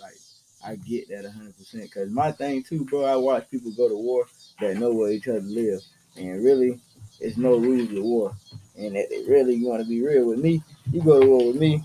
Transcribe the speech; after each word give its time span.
like 0.00 0.18
I 0.64 0.76
get 0.76 1.08
that 1.08 1.30
hundred 1.30 1.56
percent. 1.56 1.90
Cause 1.92 2.10
my 2.10 2.32
thing 2.32 2.62
too, 2.62 2.84
bro, 2.84 3.04
I 3.04 3.16
watch 3.16 3.50
people 3.50 3.72
go 3.72 3.88
to 3.88 3.96
war 3.96 4.26
that 4.60 4.76
know 4.76 4.92
where 4.92 5.10
each 5.10 5.28
other 5.28 5.40
live. 5.40 5.80
And 6.16 6.44
really 6.44 6.80
it's 7.18 7.36
no 7.36 7.56
rules 7.56 7.88
to 7.88 8.02
war. 8.02 8.34
And 8.76 8.96
that 8.96 9.08
they 9.10 9.24
really 9.26 9.62
want 9.64 9.82
to 9.82 9.88
be 9.88 10.02
real 10.04 10.26
with 10.28 10.38
me, 10.38 10.62
you 10.90 11.02
go 11.02 11.20
to 11.20 11.26
war 11.26 11.46
with 11.46 11.56
me. 11.56 11.84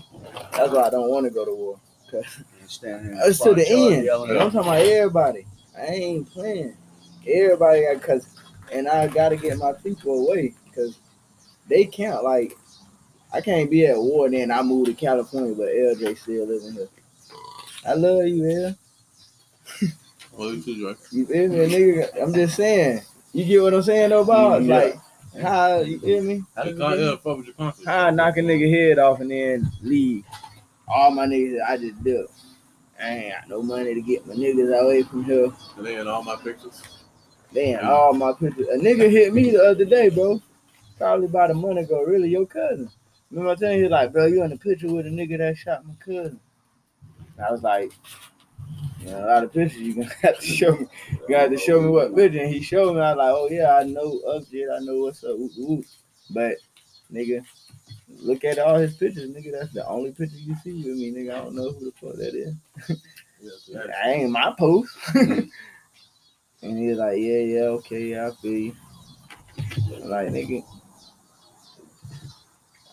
That's 0.52 0.72
why 0.72 0.84
I 0.84 0.90
don't 0.90 1.10
want 1.10 1.24
to 1.24 1.30
go 1.30 1.44
to 1.44 1.54
war. 1.54 1.80
Cause 2.10 2.24
it's 2.62 2.78
to 3.40 3.54
the 3.54 3.66
end. 3.68 4.08
I'm 4.08 4.50
talking 4.50 4.60
about 4.60 4.80
everybody. 4.82 5.46
I 5.76 5.86
ain't 5.86 6.30
playing. 6.30 6.76
Everybody 7.26 7.82
got 7.82 8.02
cause 8.02 8.36
and 8.72 8.88
I 8.88 9.06
gotta 9.08 9.36
get 9.36 9.58
my 9.58 9.72
people 9.72 10.26
away 10.26 10.54
because 10.64 10.98
they 11.68 11.84
can't 11.84 12.22
like 12.22 12.56
I 13.32 13.40
can't 13.40 13.70
be 13.70 13.86
at 13.86 13.96
war 13.96 14.26
and 14.26 14.34
then 14.34 14.50
I 14.50 14.62
move 14.62 14.86
to 14.86 14.94
California 14.94 15.54
but 15.54 15.68
LJ 15.68 16.18
still 16.18 16.46
living 16.46 16.72
here. 16.72 16.88
I 17.86 17.94
love 17.94 18.26
you, 18.26 18.42
man. 18.42 18.76
Well, 20.32 20.48
oh, 20.48 20.52
you 20.52 20.62
too, 20.62 20.76
Dre. 20.76 20.94
You 21.12 21.26
feel 21.26 21.48
me, 21.48 21.56
nigga? 21.66 22.22
I'm 22.22 22.34
just 22.34 22.56
saying. 22.56 23.02
You 23.32 23.44
get 23.44 23.62
what 23.62 23.74
I'm 23.74 23.82
saying 23.82 24.10
though, 24.10 24.24
boss? 24.24 24.60
Mm, 24.60 24.66
yeah. 24.66 24.74
Like 24.76 24.98
how 25.42 25.80
you 25.80 25.98
feel 25.98 26.22
me? 26.22 26.42
How 26.54 26.64
did 26.64 26.78
you 26.78 26.84
yeah, 26.84 27.16
fuck 27.16 27.36
with 27.38 27.46
your 27.46 27.54
concert? 27.54 27.86
How 27.86 28.06
I 28.06 28.10
knock 28.10 28.36
a 28.36 28.40
nigga 28.40 28.70
head 28.70 28.98
off 28.98 29.20
and 29.20 29.30
then 29.30 29.70
leave. 29.82 30.24
All 30.88 31.10
my 31.10 31.26
niggas, 31.26 31.58
I 31.66 31.76
just 31.76 32.02
dip. 32.02 32.30
I 33.00 33.08
ain't 33.08 33.34
got 33.34 33.48
no 33.48 33.62
money 33.62 33.94
to 33.94 34.00
get 34.00 34.26
my 34.26 34.34
niggas 34.34 34.82
away 34.82 35.02
from 35.02 35.24
here. 35.24 35.52
And 35.76 35.86
they 35.86 35.96
in 35.96 36.08
all 36.08 36.22
my 36.22 36.36
pictures. 36.36 36.82
Damn, 37.52 37.88
all 37.88 38.12
my 38.12 38.32
pictures. 38.32 38.68
A 38.68 38.78
nigga 38.78 39.10
hit 39.10 39.32
me 39.32 39.50
the 39.50 39.62
other 39.62 39.84
day, 39.84 40.08
bro. 40.08 40.40
Probably 40.98 41.26
about 41.26 41.50
a 41.50 41.54
month 41.54 41.78
ago. 41.78 42.02
Really, 42.02 42.30
your 42.30 42.46
cousin. 42.46 42.90
Remember 43.30 43.52
I 43.52 43.54
telling 43.54 43.78
you, 43.78 43.88
like, 43.88 44.12
bro, 44.12 44.26
you 44.26 44.42
in 44.42 44.50
the 44.50 44.56
picture 44.56 44.92
with 44.92 45.06
a 45.06 45.10
nigga 45.10 45.38
that 45.38 45.56
shot 45.56 45.86
my 45.86 45.94
cousin. 46.04 46.40
I 47.44 47.50
was 47.50 47.62
like, 47.62 47.92
you 49.00 49.10
know, 49.10 49.24
a 49.24 49.26
lot 49.26 49.44
of 49.44 49.52
pictures 49.52 49.80
you 49.80 49.94
gonna 49.94 50.10
have 50.22 50.38
to 50.38 50.46
show 50.46 50.72
me. 50.76 50.86
You 51.28 51.36
have 51.36 51.50
to 51.50 51.58
show 51.58 51.80
me 51.80 51.88
what 51.88 52.14
picture. 52.14 52.40
And 52.40 52.52
he 52.52 52.62
showed 52.62 52.94
me. 52.94 53.00
I 53.00 53.12
was 53.12 53.18
like, 53.18 53.32
oh 53.32 53.48
yeah, 53.50 53.76
I 53.76 53.84
know 53.84 54.20
update. 54.28 54.74
I 54.74 54.84
know 54.84 55.00
what's 55.02 55.22
up. 55.24 55.38
Whoop, 55.38 55.52
whoop. 55.56 55.84
But 56.30 56.56
nigga, 57.12 57.44
look 58.08 58.44
at 58.44 58.58
all 58.58 58.78
his 58.78 58.96
pictures, 58.96 59.30
nigga. 59.30 59.52
That's 59.52 59.72
the 59.72 59.86
only 59.86 60.12
picture 60.12 60.36
you 60.36 60.56
see 60.64 60.82
with 60.82 60.96
me, 60.96 61.12
nigga. 61.12 61.34
I 61.34 61.44
don't 61.44 61.54
know 61.54 61.72
who 61.72 61.84
the 61.84 61.92
fuck 61.92 62.16
that 62.16 62.34
is. 62.34 62.54
I 64.04 64.10
ain't 64.10 64.30
my 64.30 64.54
post. 64.58 64.96
and 65.14 65.50
he 66.62 66.88
was 66.88 66.98
like, 66.98 67.18
yeah, 67.18 67.38
yeah, 67.38 67.62
okay, 67.78 68.10
yeah, 68.10 68.28
I 68.28 68.34
feel 68.42 68.52
you. 68.52 68.76
I'm 70.02 70.08
like, 70.08 70.28
nigga. 70.28 70.64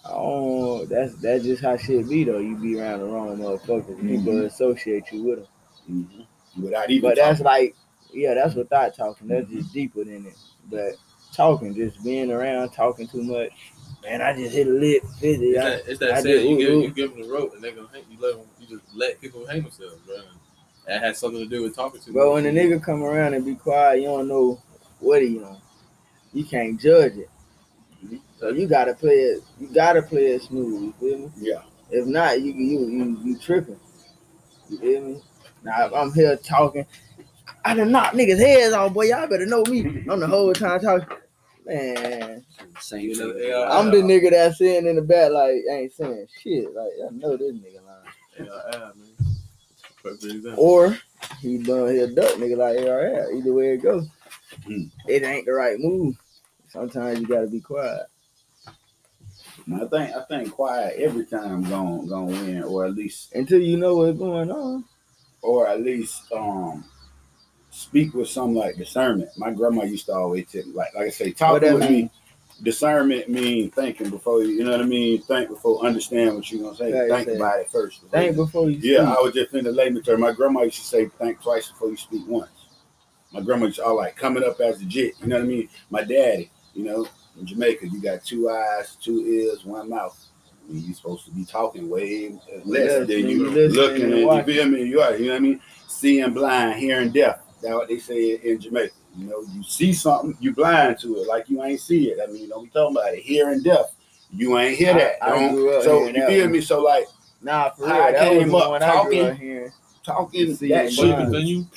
Oh, 0.06 0.86
that's 0.86 1.16
that's 1.16 1.44
just 1.44 1.62
how 1.64 1.78
shit 1.78 2.10
be 2.10 2.24
though. 2.24 2.40
You 2.40 2.56
be 2.58 2.80
around 2.80 3.00
the 3.00 3.06
wrong 3.06 3.38
motherfuckers. 3.38 4.02
People 4.02 4.34
Mhm. 4.34 4.46
associate 4.46 5.06
you 5.12 5.24
with 5.24 5.40
them. 5.40 5.48
Mhm. 5.90 6.64
Without 6.64 6.90
even 6.90 7.10
But 7.10 7.16
that's 7.16 7.40
like, 7.40 7.76
yeah, 8.12 8.34
that's 8.34 8.56
without 8.56 8.96
talking. 8.96 9.28
That's 9.28 9.50
just 9.50 9.74
deeper 9.74 10.04
than 10.04 10.26
it. 10.26 10.36
But 10.70 10.96
talking, 11.34 11.74
just 11.74 12.04
being 12.04 12.32
around, 12.32 12.72
talking 12.72 13.08
too 13.08 13.24
much. 13.24 13.52
Man, 14.04 14.22
I 14.22 14.36
just 14.36 14.54
hit 14.54 14.68
a 14.68 14.72
lick, 14.72 15.04
fifty. 15.22 15.52
It's 15.52 15.66
I, 15.66 15.70
that, 15.70 15.84
it's 15.88 16.00
that 16.02 16.12
I 16.12 16.22
saying 16.22 16.36
did, 16.36 16.50
you 16.50 16.56
ooh, 16.56 16.60
give 16.60 16.70
you 16.84 16.92
give 16.92 17.12
them 17.14 17.22
the 17.22 17.34
rope 17.34 17.54
and 17.56 17.64
they 17.64 17.72
gonna 17.72 17.88
hang, 17.94 18.04
you 18.12 18.18
let 18.20 18.36
them, 18.36 18.46
you 18.60 18.68
just 18.78 18.94
let 18.94 19.22
people 19.22 19.46
hang 19.48 19.62
themselves, 19.62 19.96
bro. 20.06 20.18
That 20.86 21.02
has 21.02 21.18
something 21.18 21.40
to 21.40 21.46
do 21.50 21.64
with 21.64 21.76
talking 21.76 22.02
to. 22.02 22.12
But 22.12 22.34
when 22.34 22.44
the 22.44 22.50
nigga 22.50 22.84
come 22.84 23.04
around 23.04 23.34
and 23.36 23.46
be 23.46 23.56
quiet, 23.56 24.02
you 24.02 24.08
don't 24.08 24.28
know 24.28 24.62
what 25.00 25.22
he 25.22 25.42
on. 25.42 25.58
You 26.34 26.44
can't 26.44 26.78
judge 26.80 27.16
it. 27.18 27.30
So 28.44 28.50
you 28.50 28.68
gotta 28.68 28.94
play 28.94 29.14
it. 29.14 29.44
You 29.58 29.68
gotta 29.74 30.02
play 30.02 30.26
it 30.34 30.42
smooth. 30.42 30.84
You 30.84 30.94
feel 31.00 31.18
me? 31.18 31.32
Yeah. 31.38 31.62
If 31.90 32.06
not, 32.06 32.42
you 32.42 32.52
you 32.52 32.90
you, 32.90 33.20
you 33.24 33.38
tripping. 33.38 33.80
You 34.70 34.78
feel 34.80 35.02
me? 35.02 35.22
Now 35.64 35.86
if 35.86 35.94
I'm 35.94 36.14
here 36.14 36.36
talking, 36.36 36.86
I 37.64 37.74
done 37.74 37.94
knock 37.94 38.12
niggas 38.12 38.38
heads 38.38 38.74
off, 38.74 38.94
boy. 38.94 39.06
Y'all 39.06 39.30
better 39.30 39.46
know 39.46 39.64
me. 39.64 40.04
I'm 40.10 40.20
the 40.20 40.28
whole 40.28 40.52
time 40.52 40.82
talking. 40.82 41.08
Man, 41.66 42.44
Same 42.82 43.12
You 43.12 43.16
know, 43.16 43.64
I'm 43.64 43.92
the 43.92 44.02
nigga 44.02 44.32
that's 44.32 44.58
sitting 44.58 44.90
in 44.90 44.98
the 44.98 45.02
back 45.04 45.32
like 45.32 45.64
ain't 45.72 45.94
saying 45.94 46.28
shit. 46.42 46.66
Like 46.76 46.92
I 47.08 47.14
know 47.14 47.38
this 47.38 47.54
nigga 47.54 47.82
lying. 47.86 48.10
Yeah, 48.38 48.46
yeah, 48.74 48.80
man. 48.94 49.36
Perfect 50.04 50.26
example. 50.26 50.62
Or 50.66 50.98
he 51.40 51.60
done 51.60 51.94
he 51.94 52.00
a 52.00 52.08
duck 52.08 52.34
nigga 52.34 52.58
like 52.58 52.86
ARL. 52.86 53.38
Either 53.38 53.54
way 53.54 53.76
it 53.76 53.78
goes. 53.78 54.06
Mm. 54.68 54.92
It 55.08 55.24
ain't 55.24 55.46
the 55.46 55.54
right 55.54 55.80
move. 55.80 56.18
Sometimes 56.68 57.22
you 57.22 57.26
gotta 57.26 57.48
be 57.48 57.62
quiet. 57.62 58.08
I 59.72 59.86
think 59.86 60.16
I 60.16 60.22
think 60.28 60.52
quiet 60.52 60.96
every 61.00 61.26
time 61.26 61.64
going 61.64 62.08
gonna 62.08 62.26
win, 62.26 62.64
or 62.64 62.86
at 62.86 62.96
least 62.96 63.34
Until 63.34 63.60
you 63.62 63.78
know 63.78 63.96
what's 63.96 64.18
going 64.18 64.52
on. 64.52 64.84
or 65.42 65.68
at 65.68 65.82
least 65.82 66.32
um 66.32 66.84
speak 67.70 68.14
with 68.14 68.28
some 68.30 68.54
like 68.56 68.76
discernment. 68.76 69.30
My 69.38 69.52
grandma 69.52 69.84
used 69.84 70.06
to 70.08 70.14
always 70.14 70.52
tell 70.52 70.66
me, 70.66 70.74
like 70.74 70.94
like 70.96 71.08
I 71.08 71.10
say, 71.10 71.32
talk 71.32 71.62
with 71.62 71.80
mean? 71.80 71.90
me. 72.06 72.12
Discernment 72.62 73.30
mean 73.30 73.72
thinking 73.72 74.10
before 74.10 74.44
you, 74.44 74.50
you 74.50 74.64
know 74.64 74.72
what 74.72 74.82
I 74.82 74.86
mean. 74.86 75.22
Think 75.24 75.50
before 75.50 75.86
understand 75.86 76.36
what 76.36 76.52
you're 76.52 76.62
gonna 76.64 76.78
say. 76.78 77.10
Think 77.10 77.28
about 77.36 77.60
it 77.60 77.72
first. 77.72 78.02
Think 78.12 78.36
before 78.36 78.70
you 78.70 78.78
Yeah, 78.78 79.06
speak. 79.06 79.18
I 79.18 79.22
was 79.22 79.34
just 79.34 79.54
in 79.56 79.64
the 79.66 79.72
layman 79.72 80.04
term. 80.04 80.22
My 80.22 80.32
grandma 80.34 80.62
used 80.62 80.78
to 80.80 80.86
say, 80.86 81.08
"Think 81.08 81.42
twice 81.42 81.70
before 81.70 81.90
you 81.90 81.98
speak 81.98 82.22
once." 82.28 82.50
My 83.32 83.42
grandma 83.42 83.66
used 83.66 83.78
to 83.80 83.86
all 83.86 83.96
like 83.98 84.16
coming 84.16 84.44
up 84.44 84.60
as 84.62 84.82
a 84.82 84.86
jit. 84.86 85.16
You 85.22 85.28
know 85.28 85.38
what 85.38 85.46
I 85.46 85.48
mean? 85.48 85.70
My 85.90 86.04
daddy, 86.04 86.52
you 86.76 86.84
know, 86.86 87.08
in 87.40 87.46
Jamaica, 87.46 87.88
you 87.88 88.02
got 88.02 88.24
two 88.24 88.50
eyes, 88.50 88.96
two 89.02 89.26
ears, 89.26 89.66
one 89.66 89.90
mouth. 89.90 90.18
I 90.68 90.72
mean, 90.72 90.84
you're 90.86 90.96
supposed 90.96 91.26
to 91.26 91.32
be 91.32 91.44
talking 91.46 91.90
way 91.90 92.30
less 92.64 92.86
Yes, 92.86 93.08
than 93.08 93.10
you 93.10 93.26
you 93.28 93.68
looking. 93.70 94.04
and 94.06 94.14
And 94.14 94.48
you 94.48 94.54
feel 94.54 94.66
me? 94.70 94.84
You 94.84 95.02
are, 95.02 95.16
you 95.16 95.26
know 95.26 95.32
what 95.32 95.38
I 95.38 95.40
mean? 95.40 95.62
Seeing 95.88 96.32
blind, 96.34 96.80
hearing 96.80 97.12
deaf. 97.12 97.40
That's 97.62 97.74
what 97.74 97.88
they 97.90 97.98
say 98.00 98.36
in 98.44 98.60
Jamaica. 98.60 98.94
You 99.18 99.28
know, 99.28 99.42
you 99.54 99.64
see 99.64 99.94
something, 99.94 100.36
you 100.40 100.54
blind 100.54 101.00
to 101.00 101.18
it, 101.18 101.28
like 101.28 101.50
you 101.50 101.64
ain't 101.64 101.80
see 101.82 102.10
it. 102.10 102.20
I 102.22 102.32
mean, 102.32 102.50
don't 102.50 102.64
be 102.64 102.70
talking 102.70 102.96
about 102.98 103.14
it. 103.14 103.20
Hearing 103.24 103.62
deaf, 103.62 103.88
you 104.32 104.58
ain't 104.58 104.78
hear 104.78 104.94
that. 104.94 105.24
I 105.24 105.30
don't- 105.30 105.54
grew 105.54 105.76
up 105.78 105.84
so 105.84 106.08
you 106.08 106.14
that 106.14 106.28
feel 106.30 106.48
me? 106.50 106.62
So 106.62 106.82
like 106.82 107.06
Nah, 107.42 107.72
for 107.72 107.84
real. 107.86 107.94
I 107.94 108.12
that 108.14 108.20
came 108.30 108.38
was 108.44 108.52
the 108.52 108.58
up 108.58 108.70
one 108.70 108.84
I 108.84 108.92
grew 108.92 109.02
talking. 109.04 109.22
up 109.26 109.38
hearing. 109.38 109.72
talking 110.04 110.56
See 110.56 110.70
that 110.70 110.86
it 110.86 110.94
shit. 110.94 111.16
blind. 111.30 111.48
You, 111.48 111.68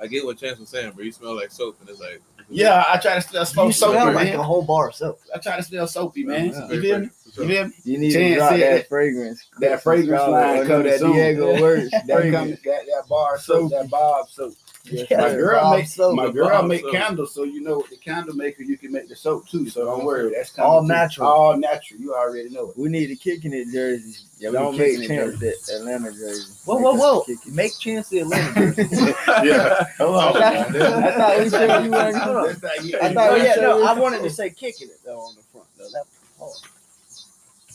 I 0.00 0.06
get 0.06 0.24
what 0.24 0.38
Chance 0.38 0.58
was 0.60 0.68
saying, 0.68 0.92
but 0.94 1.04
you 1.04 1.10
smell 1.12 1.34
like 1.34 1.50
soap, 1.50 1.78
and 1.80 1.88
it's 1.88 2.00
like, 2.00 2.20
Yeah, 2.50 2.84
I 2.88 2.96
try 2.98 3.14
to 3.16 3.20
still 3.20 3.44
smoke 3.44 3.66
You 3.66 3.72
soapy, 3.72 3.92
smell 3.98 4.12
like 4.14 4.28
man. 4.28 4.40
a 4.40 4.42
whole 4.42 4.62
bar 4.62 4.88
of 4.88 4.94
soap. 4.94 5.20
I 5.34 5.38
try 5.38 5.56
to 5.56 5.62
smell 5.62 5.86
soapy, 5.86 6.24
man. 6.24 6.46
Yeah. 6.48 6.68
You 6.70 6.80
feel 6.80 6.98
me? 7.00 7.10
You 7.24 7.32
feel 7.46 7.64
me? 7.66 7.72
You 7.84 7.98
need 7.98 8.12
Chance 8.12 8.32
to 8.32 8.38
drop 8.38 8.50
that 8.52 8.58
that- 8.58 8.88
fragrance. 8.88 9.46
that 9.60 9.82
fragrance 9.82 10.22
Scholar, 10.22 10.30
line 10.64 10.70
or 10.70 10.82
that. 10.82 11.00
Diego 11.00 11.60
words. 11.60 11.90
That 11.92 12.06
fragrance. 12.06 12.32
come, 12.62 12.72
that, 12.72 12.86
that 12.86 13.02
bar 13.08 13.38
soap, 13.38 13.70
that 13.72 13.90
Bob 13.90 14.28
soap. 14.30 14.54
Yes, 14.90 15.06
Yeah, 15.10 15.18
My 15.18 15.34
girl 15.34 15.60
Bob 15.60 15.76
make 15.78 15.86
soap. 15.86 16.14
my 16.16 16.30
girl 16.30 16.48
Bob 16.48 16.66
make 16.66 16.80
soap. 16.82 16.92
candles, 16.92 17.34
so 17.34 17.44
you 17.44 17.60
know 17.60 17.78
with 17.78 17.90
the 17.90 17.96
candle 17.96 18.34
maker 18.34 18.62
you 18.62 18.76
can 18.78 18.92
make 18.92 19.08
the 19.08 19.16
soap 19.16 19.48
too. 19.48 19.68
So 19.68 19.84
don't 19.84 20.04
worry, 20.04 20.32
that's 20.34 20.50
coming 20.50 20.70
All 20.70 20.80
too. 20.82 20.88
natural. 20.88 21.28
all 21.28 21.56
natural. 21.56 22.00
You 22.00 22.14
already 22.14 22.48
know 22.50 22.70
it. 22.70 22.78
We 22.78 22.88
need 22.88 23.10
a 23.10 23.16
kicking 23.16 23.52
it 23.52 23.68
jersey. 23.72 24.24
Yeah, 24.38 24.50
we 24.50 24.52
Don't 24.56 24.72
need 24.72 24.78
make 24.78 24.90
kicking 25.00 25.16
it 25.16 25.38
champs 25.38 25.66
that 25.66 25.76
Atlanta 25.76 26.12
jersey. 26.12 26.52
Whoa, 26.64 26.76
whoa, 26.78 26.94
whoa! 26.94 27.22
kick. 27.24 27.38
Make 27.48 27.78
chance 27.78 28.08
the 28.08 28.20
Atlanta 28.20 28.74
jersey. 28.74 28.96
yeah. 29.26 29.84
Hello. 29.98 30.32
Oh, 30.34 30.38
I 30.40 31.12
thought 31.16 31.38
we 31.40 31.48
said 31.48 31.84
you 31.84 31.90
weren't 31.90 32.16
Hold 32.16 32.36
on. 32.36 32.46
That's 32.60 32.62
how 32.92 32.98
I 33.08 33.14
thought 33.14 33.32
we 33.34 33.42
yeah, 33.42 33.54
said 33.54 33.62
no, 33.62 33.84
I 33.84 33.92
wanted 33.98 34.22
to 34.22 34.30
say 34.30 34.50
kicking 34.50 34.88
it 34.88 34.98
though 35.04 35.18
on 35.20 35.34
the 35.34 35.42
front 35.52 35.66
though. 35.76 35.88
That 35.92 36.04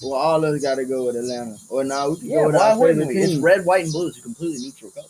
Well, 0.02 0.14
all 0.14 0.44
of 0.44 0.54
us 0.54 0.62
got 0.62 0.76
to 0.76 0.86
go 0.86 1.06
with 1.06 1.16
Atlanta. 1.16 1.56
Or 1.70 1.84
now 1.84 2.10
we 2.10 2.18
can 2.20 2.30
yeah, 2.30 2.36
go 2.42 2.46
with 2.48 2.56
why 2.56 2.72
our 2.72 2.80
wouldn't 2.80 3.00
favorite 3.08 3.16
we? 3.16 3.22
It's 3.34 3.42
red, 3.42 3.66
white, 3.66 3.84
and 3.86 3.94
blue. 3.94 4.08
It's 4.08 4.20
a 4.20 4.22
completely 4.22 4.60
neutral 4.66 4.92
color, 4.92 5.06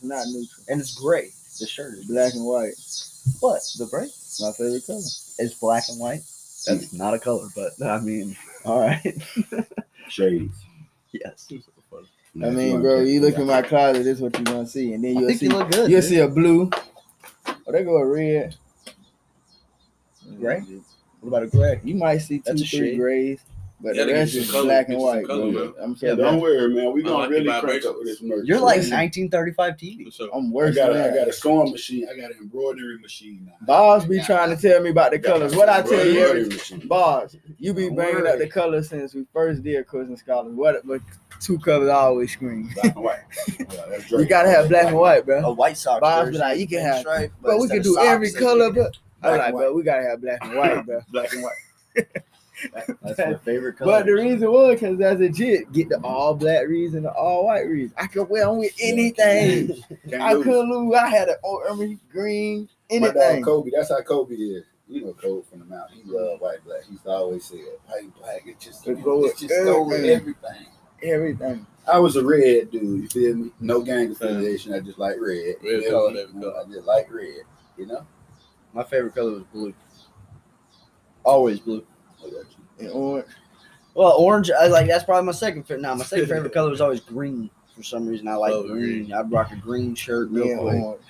It's 0.00 0.08
not 0.08 0.26
neutral. 0.28 0.64
and 0.68 0.80
it's 0.80 0.94
gray. 0.94 1.30
The 1.60 1.66
shirt 1.66 1.94
is 1.98 2.06
Black 2.06 2.32
and 2.34 2.44
white. 2.44 2.74
What? 3.40 3.60
The 3.78 3.86
gray? 3.86 4.04
It's 4.04 4.40
my 4.40 4.52
favorite 4.52 4.86
color. 4.86 4.98
It's 4.98 5.54
black 5.60 5.84
and 5.90 5.98
white. 6.00 6.22
That's 6.66 6.92
not 6.92 7.14
a 7.14 7.18
color, 7.18 7.48
but 7.54 7.72
I 7.84 8.00
mean, 8.00 8.36
all 8.64 8.80
right. 8.80 9.16
Shades. 10.08 10.54
yes. 11.12 11.48
I 12.42 12.50
mean, 12.50 12.80
bro, 12.80 13.00
you 13.00 13.20
look 13.20 13.36
in 13.36 13.46
my 13.46 13.60
closet, 13.62 14.04
this 14.04 14.16
is 14.16 14.20
what 14.22 14.36
you're 14.36 14.44
gonna 14.44 14.66
see, 14.66 14.92
and 14.94 15.02
then 15.04 15.16
you'll 15.18 15.28
think 15.28 15.40
see 15.40 15.46
you 15.46 15.52
look 15.52 15.70
good. 15.70 15.90
you'll 15.90 16.00
dude. 16.00 16.08
see 16.10 16.18
a 16.18 16.28
blue. 16.28 16.70
Oh, 17.46 17.72
they 17.72 17.82
go 17.84 17.96
a 17.96 18.06
red. 18.06 18.54
Gray? 20.38 20.60
What 21.20 21.28
about 21.28 21.42
a 21.42 21.46
gray? 21.48 21.80
You 21.84 21.96
might 21.96 22.18
see 22.18 22.38
two, 22.38 22.54
three 22.56 22.64
shade. 22.66 22.98
grays, 22.98 23.40
but 23.82 23.94
Yeah, 23.94 24.04
the 24.04 24.12
rest 24.12 24.34
is 24.34 24.50
color, 24.50 24.64
black 24.64 24.88
and 24.88 24.98
white, 24.98 25.26
color, 25.26 25.52
bro. 25.52 25.68
bro. 25.72 25.82
I'm 25.82 25.90
Yeah, 25.92 25.96
saying 25.98 26.16
don't 26.18 26.40
worry, 26.40 26.68
man. 26.74 26.92
We 26.92 27.02
I 27.02 27.04
gonna 27.04 27.18
like 27.18 27.30
really 27.30 27.46
the 27.46 27.60
crank 27.60 27.84
up 27.86 27.96
with 27.98 28.06
this 28.06 28.20
merch. 28.22 28.44
You're 28.46 28.58
like 28.58 28.78
1935 28.78 29.76
TV. 29.76 30.04
For 30.04 30.10
sure. 30.10 30.28
I'm 30.34 30.46
I 30.46 30.50
worse 30.50 30.74
got 30.76 30.92
than 30.92 31.02
a, 31.02 31.12
I 31.12 31.14
got 31.16 31.28
a 31.28 31.32
sewing 31.32 31.70
machine. 31.72 32.06
I 32.10 32.14
got 32.20 32.30
an 32.32 32.36
embroidery 32.42 32.98
machine 32.98 33.46
now. 33.46 33.66
Bobs 33.66 34.04
be 34.04 34.20
trying 34.22 34.54
to 34.54 34.60
tell 34.60 34.82
me 34.82 34.90
about 34.90 35.12
the 35.12 35.18
colors. 35.18 35.54
What 35.56 35.68
I 35.68 35.82
tell 35.82 35.92
you, 36.06 36.20
Embroidery 36.26 36.58
every. 36.58 36.88
Bobs, 36.88 37.36
you 37.58 37.72
be 37.74 37.86
Don't 37.86 37.94
bringing 37.96 38.26
up 38.26 38.38
the 38.38 38.48
colors 38.48 38.88
since 38.88 39.14
we 39.14 39.24
first 39.32 39.62
did 39.62 39.86
Cousin 39.88 40.16
Scholars. 40.16 40.54
What, 40.54 40.86
but 40.86 41.00
two 41.40 41.58
colors 41.58 41.88
always 41.88 42.32
scream. 42.32 42.70
Black 42.74 42.94
and 42.96 43.04
white. 43.04 43.18
Yeah, 43.70 44.18
You 44.18 44.24
gotta 44.26 44.50
have 44.50 44.68
black 44.68 44.86
and 44.86 44.96
white, 44.96 45.24
bro. 45.24 45.40
A 45.44 45.52
White 45.52 45.76
Sox 45.76 46.00
Bob's 46.00 46.30
be 46.32 46.38
like, 46.38 46.58
you 46.58 46.66
can 46.66 46.78
pinstripe, 46.80 47.20
have- 47.20 47.30
but 47.40 47.48
But 47.48 47.58
we 47.60 47.68
can 47.68 47.82
do 47.82 47.98
every 47.98 48.30
color, 48.32 48.70
can- 48.72 48.82
but 48.82 48.96
I'm 49.22 49.30
Black 49.36 49.38
like, 49.38 49.48
and 49.48 49.56
bro, 49.56 49.72
we 49.74 49.82
gotta 49.82 50.02
have 50.02 50.20
black 50.20 50.38
and 50.42 50.54
white, 50.56 50.84
bro. 50.86 51.00
Black 51.12 51.32
and 51.32 51.42
white. 51.42 52.06
That's 53.02 53.18
your 53.18 53.38
favorite 53.38 53.76
color. 53.78 53.92
But 53.92 54.06
the 54.06 54.12
reason 54.12 54.50
was 54.50 54.74
because 54.80 55.00
as 55.00 55.20
a 55.20 55.28
jit, 55.28 55.70
get 55.72 55.88
the 55.88 56.00
all 56.02 56.34
black 56.34 56.66
reason, 56.66 57.02
the 57.04 57.12
all 57.12 57.46
white 57.46 57.66
reason. 57.68 57.94
I 57.98 58.06
could 58.06 58.28
wear 58.28 58.46
them 58.46 58.58
with 58.58 58.72
anything. 58.80 59.82
Can't 60.08 60.22
I 60.22 60.32
lose. 60.34 60.44
couldn't 60.44 60.70
lose. 60.70 60.94
I 60.94 61.08
had 61.08 61.28
a 61.28 61.36
I 61.70 61.74
mean, 61.74 62.00
green, 62.10 62.68
My 62.90 62.98
dog 62.98 63.16
anything. 63.16 63.44
Kobe, 63.44 63.70
that's 63.74 63.88
how 63.90 64.00
Kobe 64.02 64.34
is. 64.34 64.64
You 64.88 65.04
know 65.06 65.12
Kobe 65.12 65.46
from 65.48 65.60
the 65.60 65.64
mountain. 65.66 65.98
He 66.04 66.10
love 66.10 66.40
white 66.40 66.64
black. 66.64 66.82
He 66.84 66.92
used 66.92 67.04
to 67.04 67.10
always 67.10 67.44
say 67.44 67.58
white 67.86 68.12
black. 68.18 68.42
It 68.46 68.58
just, 68.58 68.86
It 68.88 69.02
go 69.04 69.20
with 69.20 69.32
it 69.42 69.48
just 69.48 69.64
go 69.64 69.82
with 69.86 70.04
everything. 70.04 70.34
everything. 70.34 70.66
Everything. 71.02 71.66
I 71.90 71.98
was 71.98 72.16
a 72.16 72.24
red 72.24 72.70
dude. 72.70 72.82
You 73.02 73.08
feel 73.08 73.34
me? 73.36 73.50
No 73.60 73.80
gang 73.80 74.10
affiliation. 74.12 74.74
I 74.74 74.80
just 74.80 74.98
like 74.98 75.16
red. 75.20 75.54
Red 75.62 75.82
You 75.82 75.90
color, 75.90 76.10
You 76.10 76.28
know, 76.34 76.50
color. 76.50 76.60
I 76.66 76.72
just 76.72 76.86
like 76.86 77.12
red. 77.12 77.42
You 77.78 77.86
know. 77.86 78.06
My 78.74 78.82
favorite 78.84 79.14
color 79.14 79.32
was 79.32 79.44
blue. 79.52 79.72
Always 81.24 81.60
blue. 81.60 81.84
What 82.20 82.32
about 82.32 82.44
you? 82.78 82.86
And 82.86 82.90
orange. 82.90 83.26
Well, 83.94 84.12
orange. 84.18 84.50
I 84.50 84.66
like 84.68 84.86
that's 84.86 85.04
probably 85.04 85.26
my 85.26 85.32
second 85.32 85.64
favorite. 85.64 85.82
Now, 85.82 85.94
my 85.94 86.04
second 86.04 86.26
favorite 86.28 86.52
color 86.54 86.70
was 86.70 86.80
always 86.80 87.00
green. 87.00 87.50
For 87.76 87.82
some 87.82 88.06
reason, 88.06 88.28
I 88.28 88.34
like 88.34 88.52
Love 88.52 88.66
green. 88.66 89.04
green. 89.06 89.12
I'd 89.12 89.30
rock 89.30 89.52
a 89.52 89.56
green 89.56 89.94
shirt 89.94 90.30
Me 90.30 90.40
real 90.42 90.50
and 90.52 90.60
quick. 90.60 90.74
orange. 90.82 91.02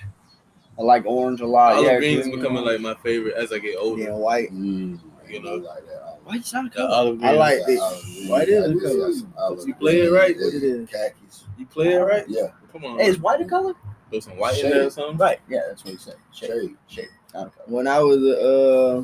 I 0.79 0.81
like 0.83 1.05
orange 1.05 1.41
a 1.41 1.45
lot. 1.47 1.73
Olive 1.73 1.85
yeah, 1.85 1.97
green 1.97 2.19
is 2.19 2.25
becoming 2.27 2.63
orange. 2.63 2.65
like 2.67 2.97
my 2.97 3.03
favorite 3.03 3.35
as 3.35 3.51
I 3.51 3.59
get 3.59 3.75
older. 3.77 3.97
Me 4.03 4.07
and 4.07 4.17
white. 4.17 4.51
Mm, 4.51 4.99
You 4.99 4.99
you 5.29 5.41
know. 5.41 5.57
know, 5.57 5.67
like 5.67 5.85
that. 5.87 6.17
White's 6.23 6.53
not 6.53 6.67
a 6.67 6.69
color. 6.69 6.89
olive 6.89 7.17
green. 7.19 7.29
I 7.29 7.33
like 7.33 7.59
Yeah, 7.67 7.73
it. 7.75 8.29
White 8.29 8.47
is 8.49 8.63
I 8.63 8.65
a 8.65 8.73
do 8.73 8.79
color. 8.79 8.97
got 9.07 9.13
some 9.15 9.33
olive 9.37 9.67
You 9.67 9.75
play 9.75 9.99
it 10.01 10.11
right? 10.11 10.35
What 10.35 10.53
it 10.53 10.63
is. 10.63 10.89
Khakis. 10.89 11.43
You 11.57 11.65
play 11.65 11.93
it 11.93 11.97
right? 11.97 12.25
Yeah. 12.27 12.47
Come 12.71 12.85
on. 12.85 12.99
Hey, 12.99 13.07
is 13.07 13.19
white 13.19 13.41
a 13.41 13.45
color? 13.45 13.73
Throw 14.09 14.19
some 14.21 14.37
white 14.37 14.57
in 14.63 14.69
there 14.69 14.87
or 14.87 14.89
something. 14.89 15.17
Right. 15.17 15.39
Yeah, 15.49 15.59
that's 15.67 15.83
what 15.83 15.93
you 15.93 15.99
said. 15.99 16.15
Shade. 16.33 16.47
Shade. 16.49 16.75
Shade. 16.87 17.07
Not 17.33 17.47
a 17.47 17.49
color. 17.49 17.65
When 17.67 17.87
I 17.87 17.99
was 17.99 18.17
uh, 18.23 19.03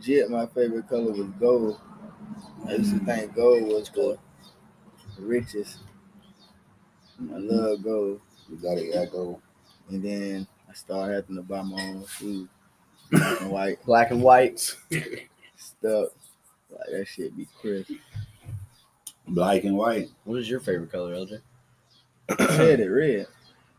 jit, 0.00 0.30
my 0.30 0.46
favorite 0.46 0.88
color 0.88 1.12
was 1.12 1.28
gold. 1.40 1.80
I 2.66 2.74
used 2.74 2.92
to 2.92 3.04
think 3.04 3.34
gold 3.34 3.64
was 3.64 3.90
the 3.90 4.18
richest. 5.18 5.78
I 7.32 7.38
love 7.38 7.82
gold. 7.82 8.20
You 8.48 8.56
got 8.56 8.78
it. 8.78 8.96
I 8.96 9.06
go. 9.06 9.40
And 9.88 10.02
then 10.02 10.46
I 10.68 10.74
started 10.74 11.14
having 11.14 11.36
to 11.36 11.42
buy 11.42 11.62
my 11.62 11.80
own 11.82 12.06
shoes. 12.06 12.48
Black 13.10 13.40
and 13.40 13.50
white 13.50 13.84
Black 13.84 14.10
and 14.10 14.22
white. 14.22 14.58
stuff. 15.56 16.08
Like 16.70 16.90
that 16.90 17.06
shit 17.06 17.36
be 17.36 17.46
crisp. 17.60 17.92
Black 19.28 19.64
and 19.64 19.76
white. 19.76 20.10
What 20.24 20.38
is 20.38 20.50
your 20.50 20.60
favorite 20.60 20.92
color, 20.92 21.14
LJ? 21.14 21.40
I 22.38 22.46
said 22.48 22.80
it 22.80 22.88
red. 22.88 23.26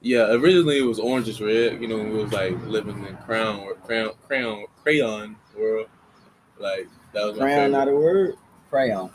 Yeah, 0.02 0.32
originally 0.32 0.80
it 0.80 0.84
was 0.84 1.00
orange 1.00 1.28
is 1.28 1.42
red. 1.42 1.82
You 1.82 1.88
know, 1.88 2.00
it 2.00 2.10
was 2.10 2.32
like 2.32 2.58
living 2.66 3.06
in 3.06 3.18
crown 3.18 3.62
or 3.62 3.76
crown 3.76 4.12
crayon 4.26 4.66
crayon 4.84 5.36
world. 5.58 5.88
Like 6.60 6.88
that 7.14 7.26
was 7.26 7.34
my 7.40 7.46
Crown 7.46 7.72
not 7.72 7.88
a 7.88 7.96
word. 7.96 8.36
Crayon. 8.70 9.10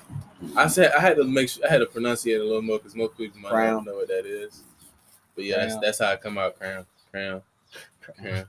I 0.57 0.67
said 0.67 0.93
I 0.93 1.01
had 1.01 1.17
to 1.17 1.25
make 1.25 1.49
sure 1.49 1.65
I 1.67 1.71
had 1.71 1.79
to 1.79 1.87
pronunciate 1.87 2.37
it 2.37 2.41
a 2.41 2.45
little 2.45 2.63
more 2.63 2.79
because 2.79 2.95
most 2.97 3.17
people 3.17 3.39
might 3.41 3.51
Crown. 3.51 3.75
not 3.77 3.87
know 3.87 3.95
what 3.95 4.09
that 4.09 4.27
is. 4.27 4.63
But 5.35 5.45
yeah, 5.45 5.59
that's, 5.61 5.77
that's 5.79 5.99
how 6.01 6.11
I 6.13 6.17
come 6.17 6.37
out 6.39 6.59
crown, 6.59 6.85
crown, 7.11 7.43
crown. 8.19 8.45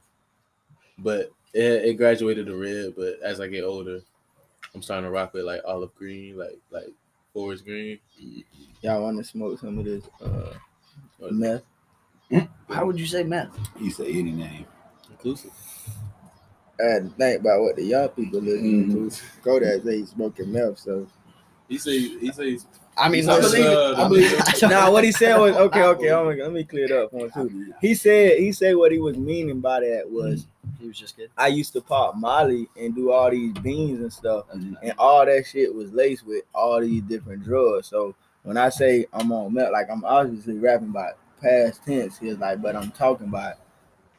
But 0.97 1.31
it, 1.53 1.85
it 1.85 1.93
graduated 1.97 2.45
to 2.47 2.55
red. 2.55 2.93
But 2.95 3.19
as 3.21 3.39
I 3.39 3.47
get 3.47 3.63
older, 3.63 4.01
I'm 4.75 4.81
starting 4.81 5.05
to 5.05 5.11
rock 5.11 5.33
with 5.33 5.45
like 5.45 5.61
olive 5.65 5.93
green, 5.95 6.37
like 6.37 6.57
like 6.71 6.89
forest 7.33 7.63
green. 7.65 7.99
Y'all 8.81 9.01
want 9.03 9.17
to 9.17 9.23
smoke 9.23 9.59
some 9.59 9.77
of 9.79 9.85
this 9.85 10.03
uh, 10.21 10.53
What- 11.19 11.33
meth? 11.33 11.63
How 12.69 12.85
would 12.85 12.99
you 12.99 13.05
say 13.05 13.23
meth? 13.23 13.55
He 13.77 13.89
said 13.91 14.07
any 14.07 14.31
name. 14.31 14.65
Inclusive. 15.11 15.51
I 16.79 16.85
had 16.85 17.03
to 17.03 17.09
think 17.15 17.41
about 17.41 17.61
what 17.61 17.75
the 17.75 17.83
young 17.83 18.09
people 18.09 18.41
listening 18.41 19.09
to. 19.09 19.17
Kodak 19.43 19.83
say 19.83 19.97
he's 19.99 20.09
smoking 20.09 20.51
meth, 20.51 20.79
so 20.79 21.07
He 21.69 21.77
say 21.77 21.99
he 21.99 22.31
says 22.31 22.65
I 22.95 23.09
mean, 23.09 23.27
I 23.27 23.37
listen, 23.37 23.61
believe 23.61 23.71
it. 23.71 23.97
I 23.97 24.07
believe 24.07 24.33
it. 24.33 24.61
now 24.69 24.91
what 24.91 25.03
he 25.03 25.11
said 25.11 25.37
was 25.39 25.55
okay, 25.55 25.81
okay. 25.83 26.11
I'm 26.11 26.25
gonna, 26.25 26.43
let 26.43 26.51
me 26.51 26.63
clear 26.63 26.85
it 26.85 26.91
up 26.91 27.09
for 27.11 27.25
him 27.27 27.31
too. 27.49 27.73
He 27.81 27.95
said 27.95 28.37
he 28.39 28.51
said 28.51 28.75
what 28.75 28.91
he 28.91 28.99
was 28.99 29.17
meaning 29.17 29.59
by 29.61 29.79
that 29.81 30.09
was 30.09 30.45
he 30.79 30.87
was 30.87 30.97
just 30.97 31.15
kidding. 31.15 31.31
I 31.37 31.47
used 31.47 31.73
to 31.73 31.81
pop 31.81 32.15
Molly 32.15 32.67
and 32.79 32.93
do 32.95 33.11
all 33.11 33.31
these 33.31 33.53
beans 33.53 33.99
and 33.99 34.11
stuff, 34.13 34.45
Mhm. 34.53 34.75
and 34.83 34.93
all 34.99 35.25
that 35.25 35.45
shit 35.47 35.73
was 35.73 35.91
laced 35.91 36.25
with 36.25 36.43
all 36.53 36.81
these 36.81 37.01
different 37.03 37.43
drugs. 37.43 37.87
So 37.87 38.13
when 38.43 38.57
I 38.57 38.69
say 38.69 39.05
I'm 39.13 39.31
on 39.31 39.53
meth, 39.53 39.71
like 39.71 39.89
I'm 39.91 40.03
obviously 40.05 40.57
rapping 40.59 40.89
about 40.89 41.17
past 41.41 41.83
tense. 41.85 42.17
He's 42.19 42.37
like, 42.37 42.61
but 42.61 42.75
I'm 42.75 42.91
talking 42.91 43.27
about 43.27 43.55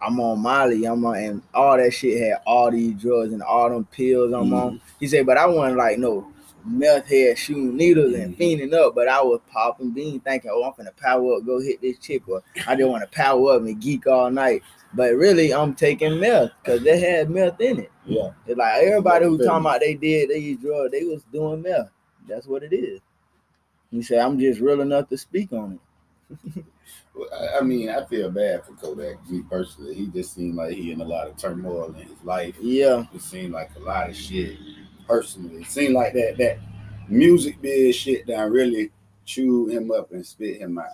I'm 0.04 0.20
on 0.20 0.40
Molly, 0.40 0.84
I'm 0.84 1.04
on, 1.04 1.16
and 1.16 1.42
all 1.54 1.76
that 1.76 1.92
shit 1.92 2.20
had 2.20 2.38
all 2.46 2.70
these 2.70 2.94
drugs 3.00 3.32
and 3.32 3.42
all 3.42 3.70
them 3.70 3.86
pills 3.86 4.32
I'm 4.32 4.52
on. 4.52 4.72
Mm. 4.74 4.80
He 5.00 5.06
said, 5.06 5.24
but 5.24 5.38
I 5.38 5.46
wasn't 5.46 5.78
like 5.78 5.98
no 5.98 6.30
meth 6.66 7.06
head 7.06 7.38
shooting 7.38 7.76
needles 7.76 8.14
and 8.14 8.36
mm. 8.36 8.38
fiending 8.38 8.74
up, 8.74 8.94
but 8.94 9.08
I 9.08 9.22
was 9.22 9.40
popping 9.50 9.92
beans 9.92 10.22
thinking, 10.22 10.50
oh, 10.52 10.64
I'm 10.64 10.72
gonna 10.76 10.92
power 10.92 11.36
up, 11.36 11.46
go 11.46 11.60
hit 11.60 11.80
this 11.80 11.98
chick, 11.98 12.28
or 12.28 12.42
I 12.66 12.76
just 12.76 12.88
want 12.88 13.02
to 13.02 13.16
power 13.16 13.54
up 13.54 13.62
and 13.62 13.80
geek 13.80 14.06
all 14.06 14.30
night. 14.30 14.62
But 14.92 15.14
really, 15.14 15.52
I'm 15.52 15.74
taking 15.74 16.20
meth 16.20 16.50
because 16.62 16.82
they 16.82 17.00
had 17.00 17.30
meth 17.30 17.60
in 17.60 17.80
it. 17.80 17.92
Yeah. 18.04 18.30
It's 18.46 18.58
like 18.58 18.82
everybody 18.82 19.24
who 19.24 19.38
talking 19.38 19.66
about 19.66 19.80
they 19.80 19.94
did 19.94 20.30
these 20.30 20.58
drugs, 20.58 20.92
they 20.92 21.04
was 21.04 21.22
doing 21.32 21.62
meth. 21.62 21.88
That's 22.28 22.46
what 22.46 22.62
it 22.62 22.72
is. 22.72 23.00
He 23.90 24.02
said, 24.02 24.18
I'm 24.18 24.38
just 24.38 24.60
real 24.60 24.80
enough 24.80 25.08
to 25.08 25.18
speak 25.18 25.52
on 25.52 25.80
it. 26.28 26.64
Well, 27.14 27.28
I- 27.32 27.58
I 27.58 27.60
mean, 27.62 27.88
I 27.90 28.04
feel 28.06 28.30
bad 28.30 28.64
for 28.64 28.72
Kodak. 28.72 29.28
Me 29.30 29.42
personally, 29.48 29.94
he 29.94 30.06
just 30.08 30.34
seemed 30.34 30.56
like 30.56 30.74
he 30.74 30.90
in 30.92 31.00
a 31.00 31.04
lot 31.04 31.28
of 31.28 31.36
turmoil 31.36 31.86
in 31.94 31.94
his 32.08 32.22
life. 32.24 32.56
Yeah. 32.60 33.04
It 33.14 33.22
seemed 33.22 33.52
like 33.52 33.70
a 33.76 33.80
lot 33.80 34.10
of 34.10 34.16
shit. 34.16 34.56
Personally, 35.06 35.62
it 35.62 35.66
seemed 35.68 35.94
like 35.94 36.12
that 36.14 36.36
that 36.38 36.58
music 37.08 37.60
biz 37.60 37.94
shit 37.94 38.26
done 38.26 38.50
really 38.50 38.90
chewed 39.24 39.70
him 39.72 39.90
up 39.90 40.10
and 40.12 40.24
spit 40.26 40.58
him 40.60 40.78
out. 40.78 40.86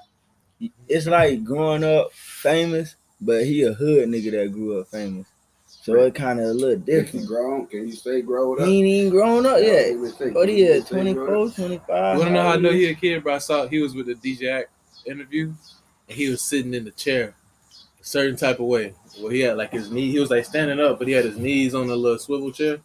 It's 0.89 1.07
like 1.07 1.43
growing 1.45 1.85
up 1.85 2.13
famous, 2.13 2.97
but 3.21 3.45
he 3.45 3.63
a 3.63 3.73
hood 3.73 4.09
nigga 4.09 4.33
that 4.33 4.53
grew 4.53 4.81
up 4.81 4.89
famous. 4.89 5.27
So 5.67 5.99
it 6.01 6.15
kind 6.15 6.41
of 6.41 6.47
a 6.47 6.53
little 6.53 6.77
different. 6.77 7.27
grown, 7.27 7.67
can 7.67 7.87
you 7.87 7.93
say 7.95 8.21
growed 8.21 8.61
up? 8.61 8.67
He 8.69 8.79
ain't 8.79 8.87
even 8.87 9.11
grown 9.11 9.47
up 9.47 9.61
yet. 9.63 9.97
What 9.99 10.35
What 10.35 10.49
he 10.49 10.63
is, 10.63 10.85
24, 10.85 11.51
25? 11.51 12.15
You 12.15 12.19
wanna 12.21 12.31
know 12.35 12.43
how 12.43 12.49
I 12.51 12.57
know 12.57 12.73
he 12.73 12.87
a 12.87 12.95
kid, 12.95 13.23
bro? 13.23 13.37
I 13.37 13.39
saw 13.39 13.67
he 13.67 13.79
was 13.79 13.95
with 13.95 14.07
the 14.07 14.15
DJ 14.15 14.51
Act 14.51 14.71
interview, 15.07 15.55
and 16.11 16.19
he 16.19 16.29
was 16.29 16.43
sitting 16.43 16.75
in 16.75 16.85
the 16.85 16.91
chair, 16.91 17.35
a 18.01 18.05
certain 18.05 18.37
type 18.37 18.59
of 18.59 18.67
way. 18.67 18.93
Well, 19.21 19.31
he 19.31 19.41
had 19.41 19.57
like 19.57 19.71
his 19.73 19.91
knee. 19.91 20.11
He 20.11 20.19
was 20.19 20.29
like 20.29 20.45
standing 20.45 20.81
up, 20.81 20.99
but 20.99 21.07
he 21.07 21.15
had 21.15 21.25
his 21.25 21.39
knees 21.39 21.73
on 21.75 21.87
the 21.87 21.97
little 21.97 22.19
swivel 22.19 22.51
chair. 22.51 22.79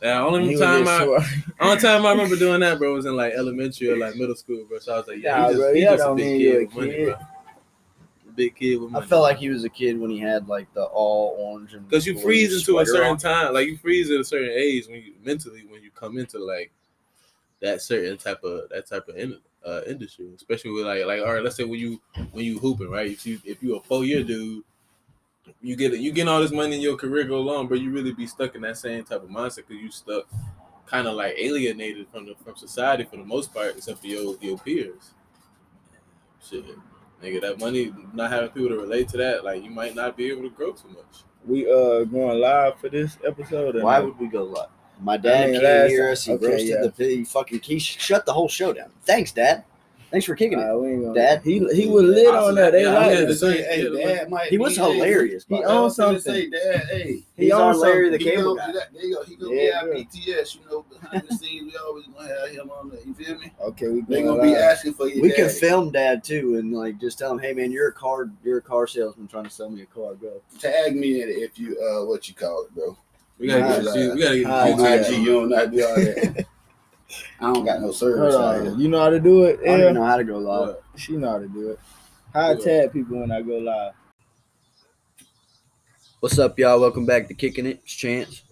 Now, 0.00 0.28
only 0.28 0.56
time 0.56 0.86
I, 0.88 1.02
only 1.60 1.80
time 1.80 2.06
I 2.06 2.12
remember 2.12 2.36
doing 2.36 2.60
that, 2.60 2.78
bro, 2.78 2.94
was 2.94 3.04
in 3.06 3.16
like 3.16 3.34
elementary 3.34 3.90
or 3.90 3.98
like 3.98 4.14
middle 4.14 4.36
school, 4.36 4.64
bro. 4.68 4.78
So 4.78 4.94
I 4.94 4.96
was 4.98 5.08
like, 5.08 5.18
yeah, 5.18 5.36
Nah, 5.36 5.48
he 5.48 5.54
just, 5.54 5.58
bro, 5.58 5.74
he 5.74 5.80
just 5.82 6.06
a 6.06 6.14
big 6.14 6.38
kid 6.38 6.54
a 6.54 6.58
with 6.64 6.74
money, 6.74 7.04
bro. 7.04 7.12
A 7.12 8.32
big 8.34 8.56
kid 8.56 8.80
with 8.80 8.90
money. 8.92 9.04
I 9.04 9.08
felt 9.08 9.22
like 9.22 9.38
he 9.38 9.48
was 9.50 9.64
a 9.64 9.68
kid 9.68 9.98
when 10.00 10.10
he 10.10 10.20
had 10.20 10.48
like 10.48 10.72
the 10.72 10.84
all 10.84 11.36
orange 11.38 11.74
and 11.74 11.86
Because 11.88 12.06
you 12.06 12.18
freeze 12.18 12.56
into 12.56 12.78
a 12.78 12.86
certain 12.86 13.10
on. 13.10 13.18
time, 13.18 13.52
like 13.52 13.66
you 13.66 13.76
freeze 13.76 14.10
at 14.10 14.20
a 14.20 14.24
certain 14.24 14.50
age 14.54 14.86
when 14.86 15.02
you 15.02 15.12
mentally 15.24 15.64
when 15.68 15.82
you 15.82 15.90
come 15.90 16.16
into 16.18 16.38
like 16.38 16.70
that 17.60 17.82
certain 17.82 18.16
type 18.16 18.42
of 18.44 18.68
that 18.70 18.86
type 18.86 19.06
of 19.08 19.16
in, 19.16 19.36
uh, 19.66 19.82
industry, 19.86 20.28
especially 20.34 20.70
with 20.70 20.86
like 20.86 21.04
like 21.04 21.20
all 21.20 21.34
right, 21.34 21.42
let's 21.42 21.56
say 21.56 21.64
when 21.64 21.80
you 21.80 22.00
when 22.32 22.44
you 22.44 22.58
hooping 22.58 22.90
right, 22.90 23.10
if 23.10 23.26
you 23.26 23.40
if 23.44 23.62
you 23.62 23.76
a 23.76 23.80
four 23.80 24.04
year 24.04 24.22
dude, 24.22 24.64
you 25.60 25.76
get 25.76 25.92
you 25.98 26.12
getting 26.12 26.28
all 26.28 26.40
this 26.40 26.52
money 26.52 26.76
in 26.76 26.80
your 26.80 26.96
career 26.96 27.24
go 27.24 27.36
along, 27.36 27.68
but 27.68 27.80
you 27.80 27.90
really 27.90 28.12
be 28.12 28.26
stuck 28.26 28.54
in 28.54 28.62
that 28.62 28.76
same 28.78 29.04
type 29.04 29.22
of 29.22 29.28
mindset 29.28 29.56
because 29.68 29.76
you 29.82 29.90
stuck 29.90 30.26
kind 30.86 31.06
of 31.06 31.14
like 31.14 31.34
alienated 31.38 32.06
from 32.12 32.26
the 32.26 32.34
from 32.44 32.56
society 32.56 33.04
for 33.04 33.16
the 33.16 33.24
most 33.24 33.52
part, 33.52 33.76
except 33.76 34.00
for 34.00 34.06
your 34.06 34.36
your 34.40 34.58
peers. 34.58 35.14
Shit, 36.42 36.64
nigga, 37.22 37.40
that 37.42 37.60
money 37.60 37.92
not 38.14 38.30
having 38.30 38.50
people 38.50 38.70
to 38.70 38.78
relate 38.78 39.08
to 39.10 39.18
that, 39.18 39.44
like 39.44 39.62
you 39.62 39.70
might 39.70 39.94
not 39.94 40.16
be 40.16 40.30
able 40.30 40.42
to 40.42 40.50
grow 40.50 40.72
too 40.72 40.88
much. 40.88 41.24
We 41.46 41.70
uh 41.70 42.04
going 42.04 42.40
live 42.40 42.78
for 42.80 42.88
this 42.88 43.18
episode. 43.26 43.82
Why 43.82 43.98
no? 43.98 44.06
would 44.06 44.18
we 44.18 44.26
go 44.26 44.44
live? 44.44 44.68
My 45.02 45.16
dad 45.16 45.50
mean, 45.50 45.60
came 45.60 45.88
here. 45.88 46.14
He 46.14 46.32
okay, 46.32 46.46
roasted 46.46 46.68
yeah. 46.68 46.80
the 46.82 46.90
pig. 46.90 47.26
Fucking 47.26 47.60
he 47.60 47.78
shut 47.78 48.26
the 48.26 48.32
whole 48.32 48.48
show 48.48 48.72
down. 48.72 48.90
Thanks, 49.04 49.32
Dad. 49.32 49.64
Thanks 50.10 50.26
for 50.26 50.34
kicking 50.34 50.58
it. 50.58 50.62
Nah, 50.66 50.76
we 50.76 50.88
ain't 50.88 51.02
gonna, 51.02 51.14
Dad? 51.14 51.42
he 51.44 51.60
he 51.72 51.86
was 51.86 52.02
lit 52.02 52.34
on 52.34 52.56
that. 52.56 52.72
They 52.72 52.82
Yeah, 52.82 52.94
like 52.98 53.16
it. 53.16 53.26
the 53.38 53.52
Hey, 53.52 53.88
Dad 54.04 54.28
might 54.28 54.48
He 54.48 54.58
was 54.58 54.74
be- 54.76 54.82
hilarious. 54.82 55.44
He 55.48 55.54
by 55.54 55.60
the 55.62 55.68
on 55.68 55.70
way. 55.72 55.78
I 55.78 55.82
was 55.84 55.96
gonna 55.96 56.20
something. 56.20 56.34
Say, 56.34 56.50
Dad, 56.50 56.84
hey, 56.90 57.04
He 57.36 57.44
He's 57.44 57.52
on 57.52 57.78
Larry 57.78 58.06
something. 58.06 58.12
the 58.12 58.18
he 58.18 58.24
Cable 58.24 58.42
go, 58.42 58.56
Guy. 58.56 58.72
there 58.72 59.04
you 59.04 59.14
go. 59.14 59.22
He 59.22 59.36
gonna 59.36 59.54
Yeah, 59.54 59.60
be 59.60 59.72
our 59.72 59.94
yeah. 59.98 60.04
BTS, 60.04 60.54
you 60.56 60.60
know, 60.68 60.84
behind 60.90 61.22
the 61.28 61.36
scenes. 61.36 61.72
We 61.72 61.78
always 61.78 62.06
gonna 62.08 62.26
have 62.26 62.50
him 62.50 62.70
on 62.70 62.90
there. 62.90 62.98
You 63.06 63.14
feel 63.14 63.38
me? 63.38 63.52
Okay, 63.60 63.86
we 63.86 64.00
They 64.00 64.22
going 64.22 64.26
gonna 64.26 64.42
be 64.42 64.48
live. 64.54 64.62
asking 64.62 64.94
for 64.94 65.06
your 65.06 65.22
We 65.22 65.30
can 65.30 65.48
film 65.48 65.92
Dad 65.92 66.24
too, 66.24 66.56
and 66.56 66.72
like 66.72 66.98
just 67.00 67.16
tell 67.20 67.30
him, 67.30 67.38
"Hey 67.38 67.52
man, 67.52 67.70
you're 67.70 67.88
a 67.88 67.92
car, 67.92 68.28
you're 68.42 68.58
a 68.58 68.62
car 68.62 68.88
salesman 68.88 69.28
trying 69.28 69.44
to 69.44 69.50
sell 69.50 69.70
me 69.70 69.82
a 69.82 69.86
car. 69.86 70.14
Go." 70.14 70.42
Tag 70.58 70.96
me 70.96 71.22
in 71.22 71.28
it 71.28 71.34
if 71.38 71.56
you 71.56 71.78
uh 71.80 72.04
what 72.04 72.28
you 72.28 72.34
call 72.34 72.64
it, 72.64 72.74
bro. 72.74 72.98
We 73.40 73.46
gotta 73.46 73.60
get 73.62 73.84
Nah, 73.84 73.92
this. 73.92 74.14
We 74.14 74.22
gotta 74.22 74.38
get 74.38 74.46
nah, 74.46 74.64
this. 74.64 74.74
On 74.74 74.82
nah, 74.82 74.88
YouTube. 74.90 75.08
IG, 75.08 75.18
you 75.24 75.32
don't 75.32 75.48
know 75.48 75.56
how 75.56 75.64
to 75.64 75.70
do 75.70 75.86
all 75.86 75.94
that. 75.94 76.46
I 77.40 77.52
don't 77.54 77.64
got 77.64 77.80
no 77.80 77.90
service 77.90 78.34
Hold 78.34 78.44
out 78.44 78.56
on. 78.56 78.64
here. 78.66 78.74
You 78.76 78.88
know 78.88 79.00
how 79.00 79.08
to 79.08 79.18
do 79.18 79.44
it? 79.44 79.60
I 79.66 79.78
don't 79.78 79.94
know 79.94 80.04
how 80.04 80.18
to 80.18 80.24
go 80.24 80.36
live. 80.36 80.68
What? 80.68 80.82
She 80.96 81.16
know 81.16 81.30
how 81.30 81.38
to 81.38 81.48
do 81.48 81.70
it. 81.70 81.80
How 82.34 82.50
I 82.50 82.54
tag 82.54 82.92
people 82.92 83.18
when 83.18 83.32
I 83.32 83.40
go 83.40 83.56
live. 83.56 83.94
What's 86.20 86.38
up, 86.38 86.58
y'all? 86.58 86.78
Welcome 86.78 87.06
back 87.06 87.28
to 87.28 87.34
Kicking 87.34 87.64
It. 87.64 87.80
It's 87.82 87.94
Chance. 87.94 88.42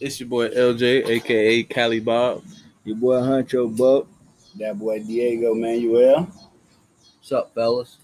It's 0.00 0.18
your 0.18 0.28
boy 0.28 0.48
LJ, 0.48 1.06
aka 1.06 1.62
Cali 1.62 2.00
Bob. 2.00 2.42
Your 2.84 2.96
boy 2.96 3.20
Huncho 3.20 3.74
Buck. 3.76 4.08
That 4.58 4.76
boy 4.76 4.98
Diego 5.04 5.54
Manuel 5.54 6.24
What's 7.20 7.30
up, 7.30 7.54
fellas? 7.54 7.98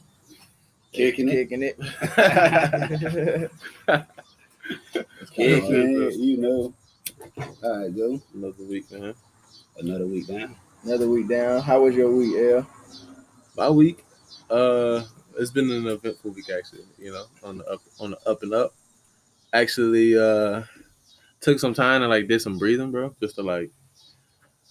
kicking 0.93 1.29
it, 1.29 1.49
Kicking 1.49 1.63
it. 1.65 3.51
kicking 5.33 6.03
it. 6.03 6.15
You 6.17 6.37
know. 6.39 6.75
All 7.63 7.79
right, 7.83 7.95
go. 7.95 8.21
Another 8.35 8.65
week, 8.65 8.91
man. 8.93 9.15
Another 9.79 10.07
week 10.07 10.27
down. 10.27 10.55
Another 10.85 11.09
week 11.09 11.29
down. 11.29 11.61
How 11.63 11.83
was 11.83 11.95
your 11.95 12.11
week, 12.15 12.37
L? 12.37 12.67
My 13.57 13.69
week, 13.71 14.05
uh, 14.51 15.03
it's 15.39 15.51
been 15.51 15.71
an 15.71 15.87
eventful 15.87 16.31
week 16.33 16.51
actually. 16.51 16.85
You 16.99 17.13
know, 17.13 17.25
on 17.43 17.59
the 17.59 17.67
up, 17.67 17.81
on 18.01 18.11
the 18.11 18.29
up 18.31 18.43
and 18.43 18.55
up. 18.55 18.75
Actually, 19.53 20.17
uh, 20.19 20.63
took 21.41 21.59
some 21.59 21.75
time 21.75 22.03
and 22.03 22.11
like 22.11 22.29
did 22.29 22.41
some 22.41 22.59
breathing, 22.59 22.91
bro, 22.91 23.15
just 23.21 23.37
to 23.37 23.43
like 23.43 23.71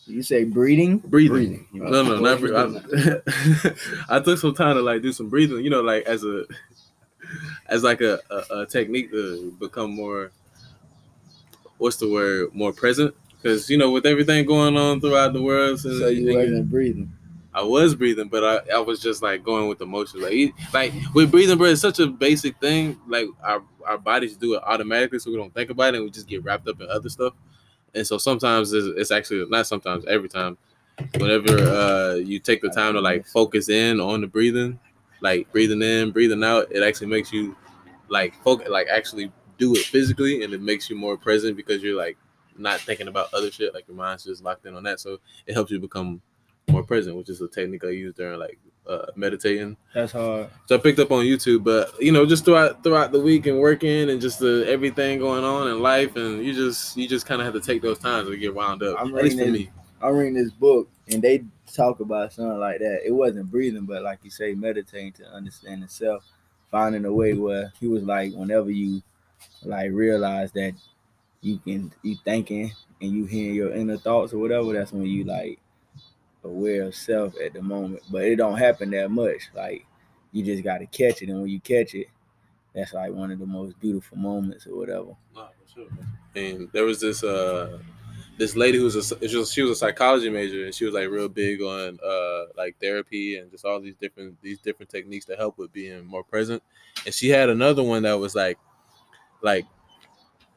You 0.05 0.21
say 0.23 0.43
breeding? 0.45 0.99
breathing. 0.99 1.67
Breathing. 1.71 1.91
No, 1.91 2.03
no, 2.03 2.19
not 2.19 2.39
breathing. 2.39 3.23
I, 4.09 4.17
I 4.17 4.19
took 4.19 4.37
some 4.39 4.53
time 4.53 4.75
to 4.75 4.81
like 4.81 5.01
do 5.01 5.11
some 5.11 5.29
breathing. 5.29 5.63
You 5.63 5.69
know, 5.69 5.81
like 5.81 6.05
as 6.05 6.23
a 6.23 6.45
as 7.67 7.83
like 7.83 8.01
a, 8.01 8.19
a, 8.29 8.59
a 8.61 8.65
technique 8.65 9.11
to 9.11 9.51
become 9.59 9.91
more. 9.91 10.31
What's 11.77 11.97
the 11.97 12.09
word? 12.09 12.53
More 12.53 12.73
present. 12.73 13.15
Because 13.41 13.69
you 13.69 13.77
know, 13.77 13.91
with 13.91 14.05
everything 14.05 14.45
going 14.45 14.77
on 14.77 14.99
throughout 14.99 15.33
the 15.33 15.41
world, 15.41 15.79
so, 15.79 15.97
So 15.99 16.07
you 16.07 16.35
wasn't 16.35 16.69
breathing. 16.69 17.11
I 17.53 17.63
was 17.63 17.95
breathing, 17.95 18.27
but 18.27 18.43
I, 18.43 18.75
I 18.75 18.79
was 18.79 18.99
just 18.99 19.23
like 19.23 19.43
going 19.43 19.67
with 19.67 19.79
the 19.79 19.85
motion. 19.85 20.21
Like 20.21 20.53
like 20.73 20.93
with 21.13 21.31
breathing, 21.31 21.57
bro, 21.57 21.67
it's 21.69 21.81
such 21.81 21.99
a 21.99 22.07
basic 22.07 22.59
thing. 22.59 22.99
Like 23.07 23.27
our 23.43 23.63
our 23.85 23.97
bodies 23.97 24.37
do 24.37 24.55
it 24.55 24.61
automatically, 24.63 25.19
so 25.19 25.31
we 25.31 25.37
don't 25.37 25.53
think 25.53 25.69
about 25.69 25.93
it, 25.93 25.97
and 25.97 26.05
we 26.05 26.11
just 26.11 26.27
get 26.27 26.43
wrapped 26.43 26.67
up 26.67 26.81
in 26.81 26.89
other 26.89 27.09
stuff. 27.09 27.33
And 27.95 28.05
so 28.05 28.17
sometimes 28.17 28.73
it's, 28.73 28.87
it's 28.97 29.11
actually 29.11 29.45
not 29.49 29.65
sometimes 29.65 30.05
every 30.05 30.29
time. 30.29 30.57
Whenever 31.17 31.59
uh, 31.59 32.13
you 32.15 32.39
take 32.39 32.61
the 32.61 32.69
time 32.69 32.93
to 32.93 33.01
like 33.01 33.25
focus 33.27 33.69
in 33.69 33.99
on 33.99 34.21
the 34.21 34.27
breathing, 34.27 34.79
like 35.21 35.51
breathing 35.51 35.81
in, 35.81 36.11
breathing 36.11 36.43
out, 36.43 36.71
it 36.71 36.81
actually 36.83 37.07
makes 37.07 37.31
you 37.31 37.55
like 38.09 38.33
focus, 38.43 38.67
like 38.69 38.87
actually 38.87 39.31
do 39.57 39.73
it 39.75 39.85
physically, 39.85 40.43
and 40.43 40.53
it 40.53 40.61
makes 40.61 40.89
you 40.89 40.95
more 40.95 41.17
present 41.17 41.57
because 41.57 41.83
you're 41.83 41.97
like 41.97 42.17
not 42.57 42.79
thinking 42.79 43.07
about 43.07 43.33
other 43.33 43.51
shit. 43.51 43.73
Like 43.73 43.87
your 43.87 43.97
mind's 43.97 44.23
just 44.23 44.43
locked 44.43 44.65
in 44.65 44.75
on 44.75 44.83
that, 44.83 44.99
so 44.99 45.17
it 45.45 45.53
helps 45.53 45.71
you 45.71 45.79
become 45.79 46.21
more 46.69 46.83
present, 46.83 47.15
which 47.15 47.29
is 47.29 47.41
a 47.41 47.47
technique 47.47 47.83
I 47.83 47.89
use 47.89 48.13
during 48.15 48.39
like 48.39 48.59
uh, 48.87 49.05
meditating. 49.15 49.77
That's 49.93 50.11
hard. 50.11 50.49
So 50.65 50.75
I 50.75 50.79
picked 50.79 50.99
up 50.99 51.11
on 51.11 51.25
YouTube, 51.25 51.63
but 51.63 51.99
you 52.01 52.11
know, 52.11 52.25
just 52.25 52.45
throughout 52.45 52.83
throughout 52.83 53.11
the 53.11 53.19
week 53.19 53.47
and 53.47 53.59
working 53.59 54.09
and 54.09 54.21
just 54.21 54.39
the 54.39 54.65
everything 54.67 55.19
going 55.19 55.43
on 55.43 55.67
in 55.69 55.81
life, 55.81 56.15
and 56.15 56.43
you 56.43 56.53
just 56.53 56.97
you 56.97 57.07
just 57.07 57.25
kind 57.25 57.41
of 57.41 57.45
have 57.45 57.53
to 57.53 57.61
take 57.61 57.81
those 57.81 57.99
times 57.99 58.29
to 58.29 58.37
get 58.37 58.53
wound 58.53 58.83
up. 58.83 58.97
I'm 58.99 59.15
At 59.15 59.23
least 59.23 59.37
for 59.37 59.45
reading 59.45 59.53
me. 59.53 59.69
I'm 60.01 60.15
reading 60.15 60.35
this 60.35 60.51
book 60.51 60.89
and 61.11 61.21
they 61.21 61.43
talk 61.73 61.99
about 61.99 62.33
something 62.33 62.59
like 62.59 62.79
that. 62.79 63.01
It 63.05 63.11
wasn't 63.11 63.49
breathing, 63.49 63.85
but 63.85 64.03
like 64.03 64.19
you 64.23 64.29
say, 64.29 64.53
meditating 64.53 65.13
to 65.13 65.27
understand 65.29 65.83
itself, 65.83 66.23
finding 66.69 67.05
a 67.05 67.13
way 67.13 67.33
where 67.33 67.71
he 67.79 67.87
was 67.87 68.03
like, 68.03 68.33
whenever 68.33 68.69
you 68.69 69.01
like 69.63 69.91
realize 69.91 70.51
that 70.53 70.73
you 71.41 71.59
can 71.59 71.93
you 72.03 72.15
thinking 72.23 72.71
and 73.01 73.11
you 73.11 73.25
hearing 73.25 73.55
your 73.55 73.73
inner 73.73 73.97
thoughts 73.97 74.33
or 74.33 74.39
whatever, 74.39 74.73
that's 74.73 74.91
when 74.91 75.05
you 75.05 75.23
like 75.23 75.59
aware 76.43 76.83
of 76.83 76.95
self 76.95 77.33
at 77.43 77.53
the 77.53 77.61
moment. 77.61 78.03
But 78.11 78.23
it 78.23 78.37
don't 78.37 78.57
happen 78.57 78.91
that 78.91 79.11
much. 79.11 79.49
Like 79.55 79.85
you 80.31 80.43
just 80.43 80.63
gotta 80.63 80.85
catch 80.85 81.21
it, 81.21 81.29
and 81.29 81.41
when 81.41 81.49
you 81.49 81.59
catch 81.59 81.95
it, 81.95 82.07
that's 82.73 82.93
like 82.93 83.11
one 83.11 83.31
of 83.31 83.39
the 83.39 83.45
most 83.45 83.79
beautiful 83.79 84.17
moments 84.17 84.67
or 84.67 84.77
whatever. 84.77 85.15
Sure. 85.73 85.87
And 86.35 86.69
there 86.71 86.85
was 86.85 86.99
this 86.99 87.23
uh 87.23 87.79
this 88.37 88.55
lady 88.55 88.77
who 88.77 88.83
was 88.83 88.95
a 88.95 89.27
she 89.27 89.61
was 89.61 89.71
a 89.71 89.75
psychology 89.75 90.29
major 90.29 90.65
and 90.65 90.73
she 90.73 90.85
was 90.85 90.93
like 90.93 91.09
real 91.09 91.27
big 91.27 91.61
on 91.61 91.97
uh 92.05 92.45
like 92.55 92.75
therapy 92.79 93.37
and 93.37 93.49
just 93.49 93.65
all 93.65 93.79
these 93.79 93.95
different 93.95 94.39
these 94.41 94.59
different 94.59 94.89
techniques 94.89 95.25
to 95.25 95.35
help 95.35 95.57
with 95.57 95.73
being 95.73 96.05
more 96.05 96.23
present. 96.23 96.61
And 97.05 97.13
she 97.13 97.29
had 97.29 97.49
another 97.49 97.83
one 97.83 98.03
that 98.03 98.13
was 98.13 98.35
like 98.35 98.57
like 99.41 99.65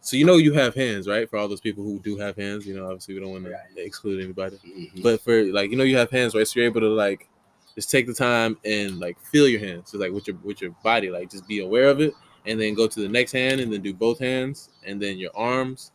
so 0.03 0.17
you 0.17 0.25
know 0.25 0.37
you 0.37 0.53
have 0.55 0.75
hands, 0.75 1.07
right? 1.07 1.29
For 1.29 1.37
all 1.37 1.49
those 1.49 1.61
people 1.61 1.85
who 1.85 1.99
do 2.01 2.17
have 2.17 2.37
hands, 2.37 2.67
you 2.67 2.75
know, 2.75 2.87
obviously 2.87 3.15
we 3.15 3.21
don't 3.21 3.33
want 3.33 3.45
to 3.45 3.57
exclude 3.77 4.23
anybody. 4.23 4.59
Mhm. 4.67 5.03
But 5.03 5.21
for 5.21 5.45
like 5.45 5.71
you 5.71 5.77
know 5.77 5.85
you 5.85 5.97
have 5.99 6.11
hands, 6.11 6.35
right? 6.35 6.47
So 6.47 6.59
you're 6.61 6.69
able 6.69 6.81
to 6.81 6.89
like 6.89 7.29
just 7.75 7.91
take 7.91 8.07
the 8.07 8.15
time 8.15 8.57
and 8.65 8.99
like 8.99 9.21
feel 9.21 9.47
your 9.47 9.61
hands. 9.61 9.91
So 9.91 9.99
like 9.99 10.13
with 10.13 10.27
your 10.27 10.37
with 10.43 10.63
your 10.63 10.71
body, 10.83 11.11
like 11.11 11.31
just 11.31 11.47
be 11.47 11.61
aware 11.61 11.89
of 11.89 12.01
it 12.01 12.15
and 12.47 12.59
then 12.59 12.75
go 12.75 12.87
to 12.89 13.01
the 13.01 13.09
next 13.09 13.33
hand 13.33 13.61
and 13.61 13.71
then 13.73 13.83
do 13.83 13.93
both 13.93 14.19
hands 14.19 14.71
and 14.87 15.01
then 15.01 15.19
your 15.19 15.31
arms. 15.37 15.93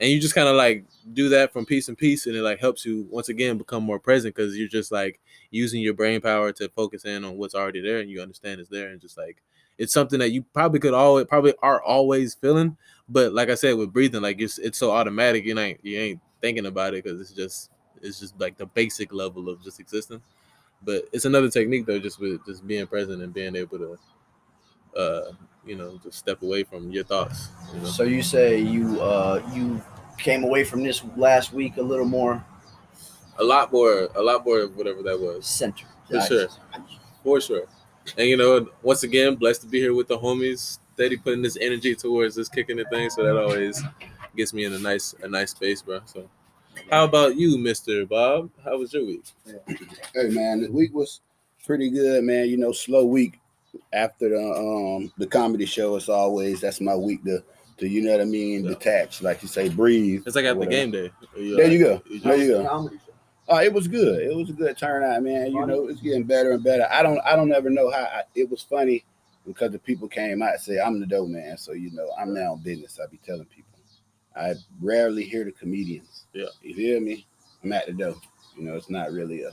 And 0.00 0.08
you 0.08 0.20
just 0.20 0.34
kind 0.34 0.48
of 0.48 0.54
like 0.54 0.84
do 1.12 1.28
that 1.30 1.52
from 1.52 1.66
piece 1.66 1.88
and 1.88 1.98
piece 1.98 2.26
and 2.26 2.36
it 2.36 2.42
like 2.42 2.60
helps 2.60 2.86
you 2.86 3.08
once 3.10 3.28
again 3.28 3.58
become 3.58 3.82
more 3.82 3.98
present 3.98 4.32
because 4.34 4.56
you're 4.56 4.68
just 4.68 4.92
like 4.92 5.18
using 5.50 5.82
your 5.82 5.94
brain 5.94 6.20
power 6.20 6.52
to 6.52 6.68
focus 6.68 7.04
in 7.04 7.24
on 7.24 7.36
what's 7.36 7.56
already 7.56 7.80
there 7.80 7.98
and 7.98 8.08
you 8.08 8.22
understand 8.22 8.60
it's 8.60 8.68
there 8.68 8.90
and 8.90 9.00
just 9.00 9.18
like 9.18 9.42
it's 9.78 9.92
something 9.92 10.18
that 10.18 10.30
you 10.30 10.42
probably 10.52 10.80
could 10.80 10.94
always 10.94 11.26
probably 11.26 11.54
are 11.62 11.82
always 11.82 12.34
feeling 12.34 12.76
but 13.08 13.32
like 13.32 13.48
i 13.48 13.54
said 13.54 13.76
with 13.76 13.92
breathing 13.92 14.20
like 14.22 14.40
it's 14.40 14.58
it's 14.58 14.78
so 14.78 14.90
automatic 14.90 15.44
you 15.44 15.58
ain't 15.58 15.82
you 15.84 15.98
ain't 15.98 16.20
thinking 16.40 16.66
about 16.66 16.94
it 16.94 17.04
because 17.04 17.20
it's 17.20 17.32
just 17.32 17.70
it's 18.02 18.20
just 18.20 18.38
like 18.38 18.56
the 18.56 18.66
basic 18.66 19.12
level 19.12 19.48
of 19.48 19.62
just 19.62 19.80
existence. 19.80 20.22
but 20.82 21.04
it's 21.12 21.24
another 21.24 21.50
technique 21.50 21.86
though 21.86 21.98
just 21.98 22.20
with 22.20 22.44
just 22.46 22.66
being 22.66 22.86
present 22.86 23.22
and 23.22 23.32
being 23.32 23.56
able 23.56 23.78
to 23.78 23.98
uh 24.96 25.32
you 25.64 25.76
know 25.76 25.98
just 26.02 26.18
step 26.18 26.42
away 26.42 26.64
from 26.64 26.90
your 26.90 27.04
thoughts 27.04 27.48
you 27.74 27.80
know? 27.80 27.86
So 27.86 28.02
you 28.04 28.22
say 28.22 28.58
you 28.58 29.00
uh 29.00 29.42
you 29.52 29.82
came 30.18 30.42
away 30.44 30.64
from 30.64 30.82
this 30.82 31.02
last 31.16 31.52
week 31.52 31.76
a 31.76 31.82
little 31.82 32.06
more 32.06 32.44
a 33.38 33.44
lot 33.44 33.72
more 33.72 34.08
a 34.16 34.22
lot 34.22 34.44
more 34.44 34.60
of 34.60 34.76
whatever 34.76 35.02
that 35.02 35.18
was. 35.18 35.46
Center 35.46 35.86
For 36.10 36.20
sure. 36.20 36.48
for 37.22 37.40
sure 37.40 37.64
and 38.16 38.28
you 38.28 38.36
know 38.36 38.66
once 38.82 39.02
again 39.02 39.34
blessed 39.34 39.62
to 39.62 39.66
be 39.66 39.78
here 39.78 39.94
with 39.94 40.08
the 40.08 40.18
homies 40.18 40.78
steady 40.94 41.16
putting 41.16 41.42
this 41.42 41.56
energy 41.60 41.94
towards 41.94 42.34
this 42.34 42.48
kicking 42.48 42.76
the 42.76 42.84
thing 42.86 43.08
so 43.10 43.22
that 43.22 43.36
always 43.36 43.82
gets 44.36 44.52
me 44.52 44.64
in 44.64 44.72
a 44.72 44.78
nice 44.78 45.14
a 45.22 45.28
nice 45.28 45.50
space 45.50 45.82
bro 45.82 46.00
so 46.06 46.28
how 46.90 47.04
about 47.04 47.36
you 47.36 47.56
mr 47.58 48.08
bob 48.08 48.50
how 48.64 48.76
was 48.78 48.92
your 48.92 49.04
week 49.04 49.24
Hey 50.14 50.28
man, 50.30 50.62
the 50.62 50.70
week 50.70 50.94
was 50.94 51.20
pretty 51.64 51.90
good, 51.90 52.24
man. 52.24 52.48
You 52.48 52.56
know, 52.56 52.72
slow 52.72 53.04
week 53.04 53.38
after 53.92 54.28
the 54.30 54.40
um 54.42 55.12
the 55.18 55.26
comedy 55.26 55.66
show. 55.66 55.96
It's 55.96 56.08
always 56.08 56.60
that's 56.60 56.80
my 56.80 56.94
week 56.94 57.24
to 57.24 57.42
to 57.78 57.88
you 57.88 58.02
know 58.02 58.12
what 58.12 58.20
I 58.20 58.24
mean, 58.24 58.64
Yeah. 58.64 58.70
detach, 58.70 59.22
like 59.22 59.42
you 59.42 59.48
say, 59.48 59.68
breathe. 59.68 60.22
it's 60.26 60.34
like 60.36 60.44
at 60.46 60.58
the 60.58 60.66
game 60.66 60.90
day 60.90 61.10
There 61.36 61.70
you 61.70 61.78
go. 61.84 62.02
You 62.10 62.20
There 62.20 62.36
you 62.36 62.48
go. 62.52 62.90
Oh, 63.48 63.58
it 63.60 63.72
was 63.72 63.88
good. 63.88 64.22
It 64.22 64.34
was 64.34 64.50
a 64.50 64.52
good 64.52 64.76
turnout, 64.76 65.22
man. 65.22 65.52
You 65.52 65.66
know, 65.66 65.88
it's 65.88 66.00
getting 66.00 66.24
better 66.24 66.52
and 66.52 66.62
better. 66.62 66.86
I 66.90 67.02
don't, 67.02 67.18
I 67.24 67.34
don't 67.34 67.52
ever 67.52 67.70
know 67.70 67.90
how. 67.90 68.02
I, 68.02 68.22
it 68.34 68.50
was 68.50 68.62
funny 68.62 69.04
because 69.46 69.72
the 69.72 69.78
people 69.78 70.06
came 70.06 70.42
out 70.42 70.52
and 70.52 70.60
say 70.60 70.78
I'm 70.78 71.00
the 71.00 71.06
dope 71.06 71.28
man. 71.28 71.56
So 71.56 71.72
you 71.72 71.90
know, 71.92 72.10
I'm 72.18 72.34
now 72.34 72.54
in 72.54 72.60
business. 72.60 73.00
I 73.02 73.06
be 73.10 73.18
telling 73.18 73.46
people. 73.46 73.64
I 74.36 74.54
rarely 74.80 75.24
hear 75.24 75.44
the 75.44 75.52
comedians. 75.52 76.26
Yeah. 76.32 76.46
you 76.62 76.74
feel 76.74 77.00
me? 77.00 77.26
I'm 77.64 77.72
at 77.72 77.86
the 77.86 77.92
dough. 77.92 78.20
You 78.56 78.64
know, 78.64 78.76
it's 78.76 78.90
not 78.90 79.12
really 79.12 79.42
a 79.42 79.50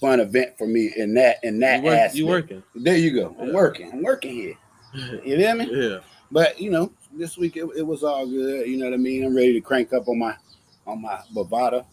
fun 0.00 0.20
event 0.20 0.56
for 0.58 0.66
me 0.66 0.92
in 0.96 1.14
that 1.14 1.38
in 1.42 1.58
that 1.60 1.78
you, 1.78 1.84
work, 1.84 1.98
aspect. 1.98 2.16
you 2.16 2.26
working 2.26 2.62
There 2.74 2.96
you 2.96 3.14
go. 3.14 3.34
I'm 3.40 3.52
working. 3.52 3.90
I'm 3.92 4.02
working 4.02 4.34
here. 4.34 4.54
You 5.24 5.36
feel 5.36 5.54
me? 5.56 5.68
yeah 5.70 5.98
But 6.30 6.58
you 6.58 6.70
know, 6.70 6.90
this 7.12 7.36
week 7.36 7.56
it, 7.56 7.66
it 7.76 7.82
was 7.82 8.02
all 8.02 8.26
good. 8.26 8.66
You 8.66 8.78
know 8.78 8.86
what 8.86 8.94
I 8.94 8.98
mean? 8.98 9.24
I'm 9.24 9.36
ready 9.36 9.52
to 9.52 9.60
crank 9.60 9.92
up 9.92 10.08
on 10.08 10.18
my 10.18 10.36
on 10.86 11.02
my 11.02 11.20
Bovada, 11.34 11.84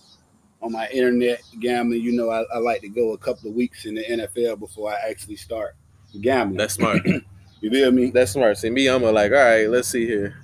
on 0.63 0.71
my 0.71 0.87
internet 0.89 1.41
gambling. 1.59 2.01
You 2.01 2.13
know, 2.13 2.29
I, 2.29 2.43
I 2.53 2.57
like 2.57 2.81
to 2.81 2.89
go 2.89 3.11
a 3.13 3.17
couple 3.17 3.49
of 3.49 3.55
weeks 3.55 3.85
in 3.85 3.95
the 3.95 4.03
NFL 4.03 4.59
before 4.59 4.91
I 4.91 5.09
actually 5.09 5.35
start 5.35 5.75
gambling. 6.21 6.57
that's 6.57 6.75
smart 6.75 7.05
you 7.61 7.69
feel 7.71 7.91
me? 7.91 8.11
that's 8.11 8.31
smart 8.33 8.55
see 8.57 8.69
me 8.69 8.87
i'm 8.87 9.03
a 9.03 9.11
like 9.11 9.31
all 9.31 9.37
right 9.39 9.67
let's 9.67 9.87
see 9.87 10.05
here 10.05 10.35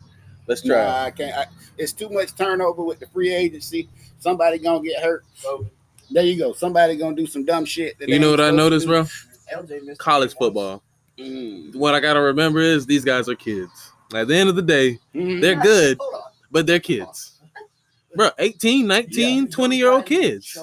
let's 0.48 0.64
try 0.64 0.78
Nah, 0.84 1.04
I 1.04 1.12
can't. 1.12 1.36
I, 1.38 1.46
it's 1.78 1.94
too 1.94 2.10
much 2.10 2.36
turnover 2.36 2.84
with 2.84 3.00
the 3.00 3.06
free 3.08 3.32
agency. 3.34 3.88
Somebody 4.18 4.58
gonna 4.58 4.82
get 4.84 5.02
hurt. 5.04 5.24
So 5.36 5.68
There 6.10 6.24
you 6.24 6.38
go. 6.40 6.54
Somebody 6.54 6.96
gonna 6.98 7.16
do 7.16 7.28
some 7.28 7.46
dumb 7.46 7.66
shit. 7.66 8.00
that 8.00 8.10
you 8.10 8.18
know 8.20 8.32
what 8.32 8.40
i 8.40 8.50
supposed 8.50 8.58
to 8.58 8.88
noticed 8.88 8.88
bro 8.88 9.04
LJ 9.64 9.86
missed 9.86 10.00
college 10.00 10.36
football 10.36 10.82
Mm. 11.20 11.76
what 11.76 11.94
i 11.94 12.00
gotta 12.00 12.22
remember 12.22 12.62
is 12.62 12.86
these 12.86 13.04
guys 13.06 13.28
are 13.30 13.36
kids 13.36 13.92
at 14.16 14.28
the 14.30 14.36
end 14.36 14.50
of 14.50 14.56
the 14.56 14.62
day 14.62 14.98
Mhm. 15.14 15.40
they're 15.42 15.56
good 15.62 16.00
but 16.50 16.66
they're 16.66 16.80
kids 16.80 17.39
bro 18.16 18.30
18 18.40 18.88
19 18.88 19.50
20 19.50 19.78
year 19.78 19.92
old 19.92 20.06
kids. 20.06 20.58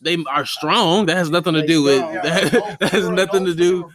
they 0.00 0.16
are 0.28 0.46
strong. 0.46 1.06
That 1.06 1.16
has 1.16 1.30
nothing 1.30 1.54
to 1.54 1.66
do 1.66 1.82
with 1.82 2.00
that, 2.00 2.78
that 2.80 2.90
has 2.90 3.08
nothing 3.08 3.44
to 3.46 3.54
do 3.54 3.90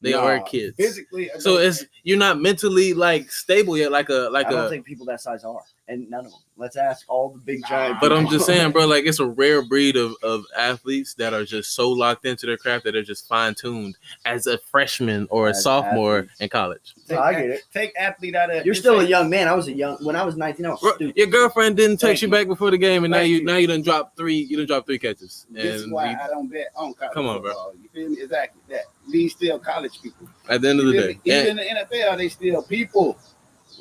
they 0.00 0.12
Nah, 0.12 0.18
are 0.20 0.40
kids 0.40 0.76
Physically, 0.76 1.30
so 1.38 1.56
it's 1.56 1.84
you're 2.04 2.18
not 2.18 2.40
mentally 2.40 2.94
like 2.94 3.30
stable 3.32 3.76
yet 3.76 3.90
like 3.90 4.08
a 4.08 4.28
like 4.30 4.46
I 4.46 4.50
don't 4.50 4.66
a 4.66 4.68
think 4.68 4.84
people 4.86 5.04
that 5.06 5.20
size 5.20 5.44
are, 5.44 5.60
and 5.88 6.08
none 6.08 6.24
of 6.26 6.30
them. 6.32 6.40
Let's 6.56 6.76
ask 6.76 7.04
all 7.08 7.30
the 7.30 7.38
big 7.38 7.64
giant. 7.68 7.98
But 8.00 8.12
I'm 8.12 8.28
just 8.28 8.46
saying, 8.46 8.72
bro, 8.72 8.86
like 8.94 9.04
it's 9.06 9.20
a 9.20 9.26
rare 9.26 9.62
breed 9.62 9.96
of, 9.96 10.14
of 10.22 10.44
athletes 10.56 11.14
that 11.14 11.32
are 11.34 11.44
just 11.44 11.74
so 11.74 11.90
locked 11.90 12.24
into 12.26 12.46
their 12.46 12.56
craft 12.56 12.84
that 12.84 12.92
they're 12.92 13.02
just 13.02 13.28
fine 13.28 13.54
tuned 13.54 13.96
as 14.24 14.46
a 14.46 14.58
freshman 14.58 15.26
or 15.30 15.46
a 15.48 15.50
As 15.50 15.62
sophomore 15.62 16.18
athletes. 16.18 16.40
in 16.40 16.48
college. 16.48 16.94
No, 17.10 17.18
I 17.20 17.32
get 17.32 17.50
it. 17.50 17.62
Take 17.72 17.92
athlete 17.98 18.34
out 18.36 18.50
of. 18.54 18.64
You're 18.66 18.74
still 18.74 19.00
a 19.00 19.04
young 19.04 19.28
man. 19.30 19.46
I 19.48 19.54
was 19.54 19.68
a 19.68 19.72
young 19.72 19.96
when 20.04 20.14
I 20.16 20.24
was 20.24 20.36
19. 20.36 20.64
I 20.66 20.70
was 20.70 20.80
Bro, 20.80 20.94
stupid. 20.96 21.16
your 21.16 21.26
girlfriend 21.28 21.76
didn't 21.76 21.98
Thank 21.98 22.10
text 22.10 22.22
you 22.22 22.28
you. 22.28 22.32
back 22.32 22.46
before 22.48 22.70
the 22.70 22.78
game, 22.78 23.04
and 23.04 23.10
now 23.12 23.20
you, 23.20 23.36
you. 23.38 23.44
now 23.44 23.56
you 23.56 23.66
done 23.66 23.82
drop 23.82 24.16
three. 24.16 24.36
You 24.36 24.56
done 24.58 24.66
drop 24.66 24.86
three 24.86 24.98
catches. 24.98 25.46
This 25.50 25.82
is 25.82 25.90
why 25.90 26.10
you- 26.12 26.18
I 26.22 26.28
don't 26.28 26.48
bet 26.48 26.68
on 26.76 26.94
college. 26.94 27.14
Come 27.14 27.26
on, 27.26 27.40
bro. 27.42 27.72
You 27.82 27.88
feel 27.92 28.08
me? 28.10 28.22
Exactly 28.22 28.60
that. 28.68 28.84
These 29.10 29.32
still 29.32 29.58
college 29.58 30.00
people. 30.02 30.28
at 30.48 30.60
the 30.62 30.68
end 30.70 30.80
of 30.80 30.86
the 30.86 30.92
feel 30.92 31.02
day, 31.02 31.20
Even 31.24 31.58
in 31.58 31.76
the 31.76 31.86
NFL, 31.96 32.16
they 32.18 32.28
still 32.28 32.62
people. 32.62 33.18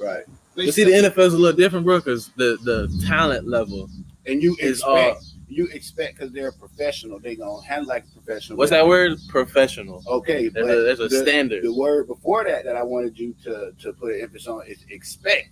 Right. 0.02 0.24
They 0.56 0.66
but 0.68 0.74
see, 0.74 0.84
the 0.84 0.98
still- 0.98 1.12
NFL 1.12 1.28
is 1.28 1.34
a 1.34 1.38
little 1.38 1.58
different, 1.58 1.86
bro, 1.86 1.98
because 2.00 2.30
the 2.36 2.58
the 2.64 3.06
talent 3.08 3.48
level 3.48 3.90
and 4.26 4.42
you 4.42 4.56
is 4.60 4.80
expect 4.80 5.18
all. 5.18 5.22
you 5.48 5.68
expect 5.68 6.16
because 6.18 6.32
they're 6.34 6.52
professional, 6.52 7.20
they 7.20 7.36
gonna 7.36 7.66
handle 7.66 7.88
like 7.88 8.06
a 8.06 8.20
professional. 8.20 8.58
What's 8.58 8.72
that 8.72 8.86
word? 8.88 9.18
Professional. 9.30 10.04
Okay, 10.08 10.50
There's 10.50 10.68
but 10.68 10.78
a, 10.78 10.82
there's 10.82 11.00
a 11.00 11.08
the, 11.08 11.22
standard. 11.22 11.64
the 11.64 11.74
word 11.74 12.08
before 12.08 12.44
that 12.46 12.66
that 12.66 12.76
I 12.76 12.84
wanted 12.84 13.18
you 13.18 13.34
to 13.44 13.72
to 13.80 13.94
put 13.94 14.14
an 14.16 14.22
emphasis 14.22 14.48
on 14.48 14.66
is 14.68 14.84
expect. 14.90 15.50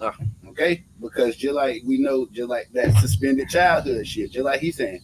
Ah. 0.00 0.16
Okay, 0.48 0.84
because 1.00 1.36
just 1.36 1.54
like 1.54 1.82
we 1.84 1.98
know, 1.98 2.26
just 2.32 2.48
like 2.48 2.68
that 2.72 2.94
suspended 2.98 3.48
childhood 3.48 4.06
shit, 4.06 4.32
just 4.32 4.44
like 4.44 4.60
he's 4.60 4.76
saying, 4.76 5.00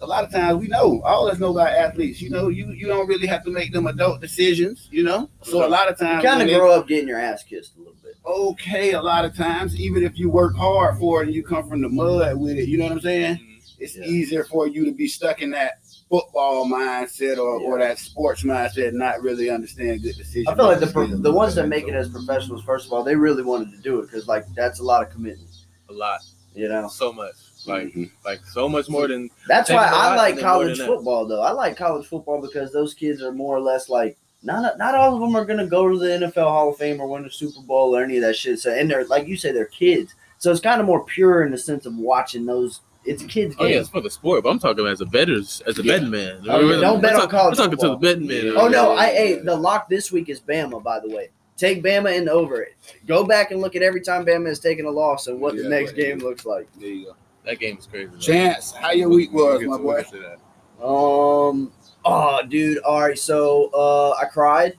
a 0.00 0.06
lot 0.06 0.24
of 0.24 0.30
times 0.30 0.58
we 0.60 0.68
know, 0.68 1.00
all 1.04 1.26
of 1.26 1.34
us 1.34 1.40
know 1.40 1.50
about 1.50 1.68
athletes. 1.68 2.20
You 2.22 2.30
know, 2.30 2.48
you 2.48 2.70
you 2.72 2.86
don't 2.86 3.06
really 3.08 3.26
have 3.26 3.44
to 3.44 3.50
make 3.50 3.72
them 3.72 3.86
adult 3.86 4.20
decisions. 4.20 4.88
You 4.90 5.04
know, 5.04 5.28
so 5.42 5.66
a 5.66 5.68
lot 5.68 5.90
of 5.90 5.98
times 5.98 6.22
You 6.22 6.28
kind 6.30 6.42
of 6.42 6.48
grow 6.56 6.72
up 6.72 6.86
getting 6.88 7.08
your 7.08 7.18
ass 7.20 7.42
kissed 7.42 7.74
a 7.76 7.78
little 7.78 7.94
bit. 8.02 8.14
okay, 8.26 8.92
a 8.92 9.02
lot 9.02 9.24
of 9.24 9.34
times, 9.36 9.78
even 9.80 10.02
if 10.04 10.18
you 10.18 10.30
work 10.30 10.54
hard 10.56 10.98
for 10.98 11.22
it 11.22 11.26
and 11.26 11.34
you 11.34 11.42
come 11.42 11.68
from 11.68 11.80
the 11.82 11.88
mud 11.88 12.38
with 12.38 12.56
it, 12.58 12.68
you 12.68 12.78
know 12.78 12.84
what 12.84 12.92
I'm 12.92 13.00
saying? 13.00 13.36
Mhm. 13.36 13.44
It's 13.80 13.96
Yeah. 13.96 14.04
easier 14.06 14.44
for 14.44 14.66
you 14.66 14.84
to 14.86 14.92
be 14.92 15.06
stuck 15.06 15.40
in 15.40 15.50
that 15.52 15.78
football 16.10 16.66
mindset 16.66 17.36
or, 17.38 17.60
or 17.60 17.78
that 17.78 17.98
sports 17.98 18.42
mindset, 18.42 18.88
and 18.88 18.98
not 18.98 19.22
really 19.22 19.50
understand 19.50 20.02
good 20.02 20.16
decisions. 20.16 20.48
I 20.48 20.54
feel 20.56 20.64
like 20.66 20.80
the 20.80 20.86
pro- 20.88 21.06
the 21.06 21.32
ones 21.32 21.54
that 21.56 21.68
make 21.68 21.86
it 21.86 21.94
as 21.94 22.08
professionals, 22.08 22.62
first 22.64 22.86
of 22.86 22.92
all, 22.92 23.04
they 23.04 23.14
really 23.14 23.42
wanted 23.42 23.70
to 23.72 23.78
do 23.78 24.00
it 24.00 24.06
because 24.06 24.26
like 24.26 24.44
that's 24.56 24.80
a 24.80 24.82
lot 24.84 25.02
of 25.06 25.10
commitment. 25.12 25.50
A 25.90 25.92
lot, 25.92 26.20
You 26.54 26.68
know, 26.68 26.88
so 26.88 27.12
much, 27.12 27.34
like 27.68 27.88
Mhm. 27.94 28.10
like 28.24 28.40
so 28.46 28.68
much 28.68 28.88
more 28.88 29.06
than 29.08 29.30
that's 29.46 29.70
why 29.70 29.86
I 29.90 30.16
like 30.16 30.30
and 30.34 30.38
then 30.38 30.44
more 30.44 30.52
college 30.52 30.80
football 30.80 31.26
though. 31.26 31.42
I 31.42 31.52
like 31.52 31.76
college 31.76 32.06
football 32.06 32.40
because 32.40 32.72
those 32.72 32.94
kids 32.94 33.22
are 33.22 33.32
more 33.32 33.56
or 33.56 33.60
less 33.60 33.88
like 33.88 34.16
not 34.42 34.78
not 34.78 34.94
all 34.94 35.14
of 35.14 35.20
them 35.20 35.34
are 35.36 35.44
gonna 35.44 35.66
go 35.66 35.88
to 35.88 35.98
the 35.98 36.06
NFL 36.26 36.48
Hall 36.48 36.68
of 36.70 36.76
Fame 36.76 37.00
or 37.00 37.08
win 37.08 37.24
the 37.24 37.30
Super 37.30 37.60
Bowl 37.62 37.96
or 37.96 38.02
any 38.04 38.16
of 38.16 38.22
that 38.22 38.36
shit. 38.36 38.58
So 38.58 38.72
and 38.72 38.90
they're 38.90 39.04
like 39.06 39.26
you 39.26 39.36
say 39.36 39.52
they're 39.52 39.64
kids, 39.66 40.14
so 40.38 40.50
it's 40.50 40.60
kind 40.60 40.80
of 40.80 40.86
more 40.86 41.04
pure 41.04 41.42
in 41.44 41.50
the 41.52 41.58
sense 41.58 41.86
of 41.86 41.96
watching 41.96 42.46
those. 42.46 42.80
It's 43.04 43.22
kids 43.22 43.54
Oh 43.58 43.64
yeah, 43.64 43.74
games. 43.74 43.80
it's 43.82 43.90
for 43.90 44.00
the 44.02 44.10
sport, 44.10 44.42
but 44.44 44.50
I'm 44.50 44.58
talking 44.58 44.86
as 44.86 45.00
a 45.00 45.06
betters, 45.06 45.62
as 45.66 45.78
a 45.78 45.82
Yeah. 45.82 45.94
betting 45.94 46.10
man. 46.10 46.42
Oh, 46.48 46.60
yeah, 46.60 46.80
don't 46.80 47.00
bet 47.00 47.12
I'm 47.14 47.16
on 47.16 47.22
talk- 47.22 47.30
college 47.30 47.58
I'm 47.58 47.64
talking 47.70 47.78
football. 47.78 47.96
to 47.98 48.06
the 48.06 48.14
betting 48.26 48.26
man. 48.28 48.54
Oh 48.56 48.68
no, 48.68 48.90
I 48.92 49.06
yeah, 49.06 49.12
hey 49.18 49.34
the 49.38 49.56
lock 49.56 49.88
this 49.88 50.12
week 50.12 50.28
is 50.28 50.40
Bama. 50.40 50.82
By 50.82 51.00
the 51.00 51.08
way, 51.08 51.30
take 51.56 51.82
Bama 51.82 52.16
and 52.16 52.28
over 52.28 52.60
it. 52.62 52.74
Go 53.06 53.24
back 53.24 53.50
and 53.50 53.60
look 53.62 53.74
at 53.76 53.82
every 53.82 54.02
time 54.02 54.26
Bama 54.26 54.46
has 54.48 54.58
taken 54.60 54.84
a 54.84 54.90
loss 54.90 55.26
and 55.26 55.40
what 55.40 55.56
the 55.56 55.68
next 55.68 55.92
game 55.92 56.18
looks 56.18 56.44
like. 56.44 56.68
There 56.78 56.88
you 56.88 57.06
go. 57.06 57.12
That 57.48 57.58
game 57.60 57.78
is 57.78 57.86
crazy. 57.86 58.10
though. 58.12 58.18
Chance, 58.18 58.72
how 58.72 58.90
your 58.90 59.08
We'll- 59.08 59.16
week 59.16 59.30
we'll 59.32 59.54
was, 59.58 59.62
my 59.64 59.78
boy? 59.78 59.96
get 60.02 60.10
to 60.10 60.18
that. 60.18 60.84
Um. 60.84 61.72
Oh, 62.04 62.42
dude. 62.46 62.78
All 62.78 63.00
right. 63.00 63.18
So, 63.18 63.70
uh, 63.74 64.10
I 64.20 64.26
cried. 64.26 64.74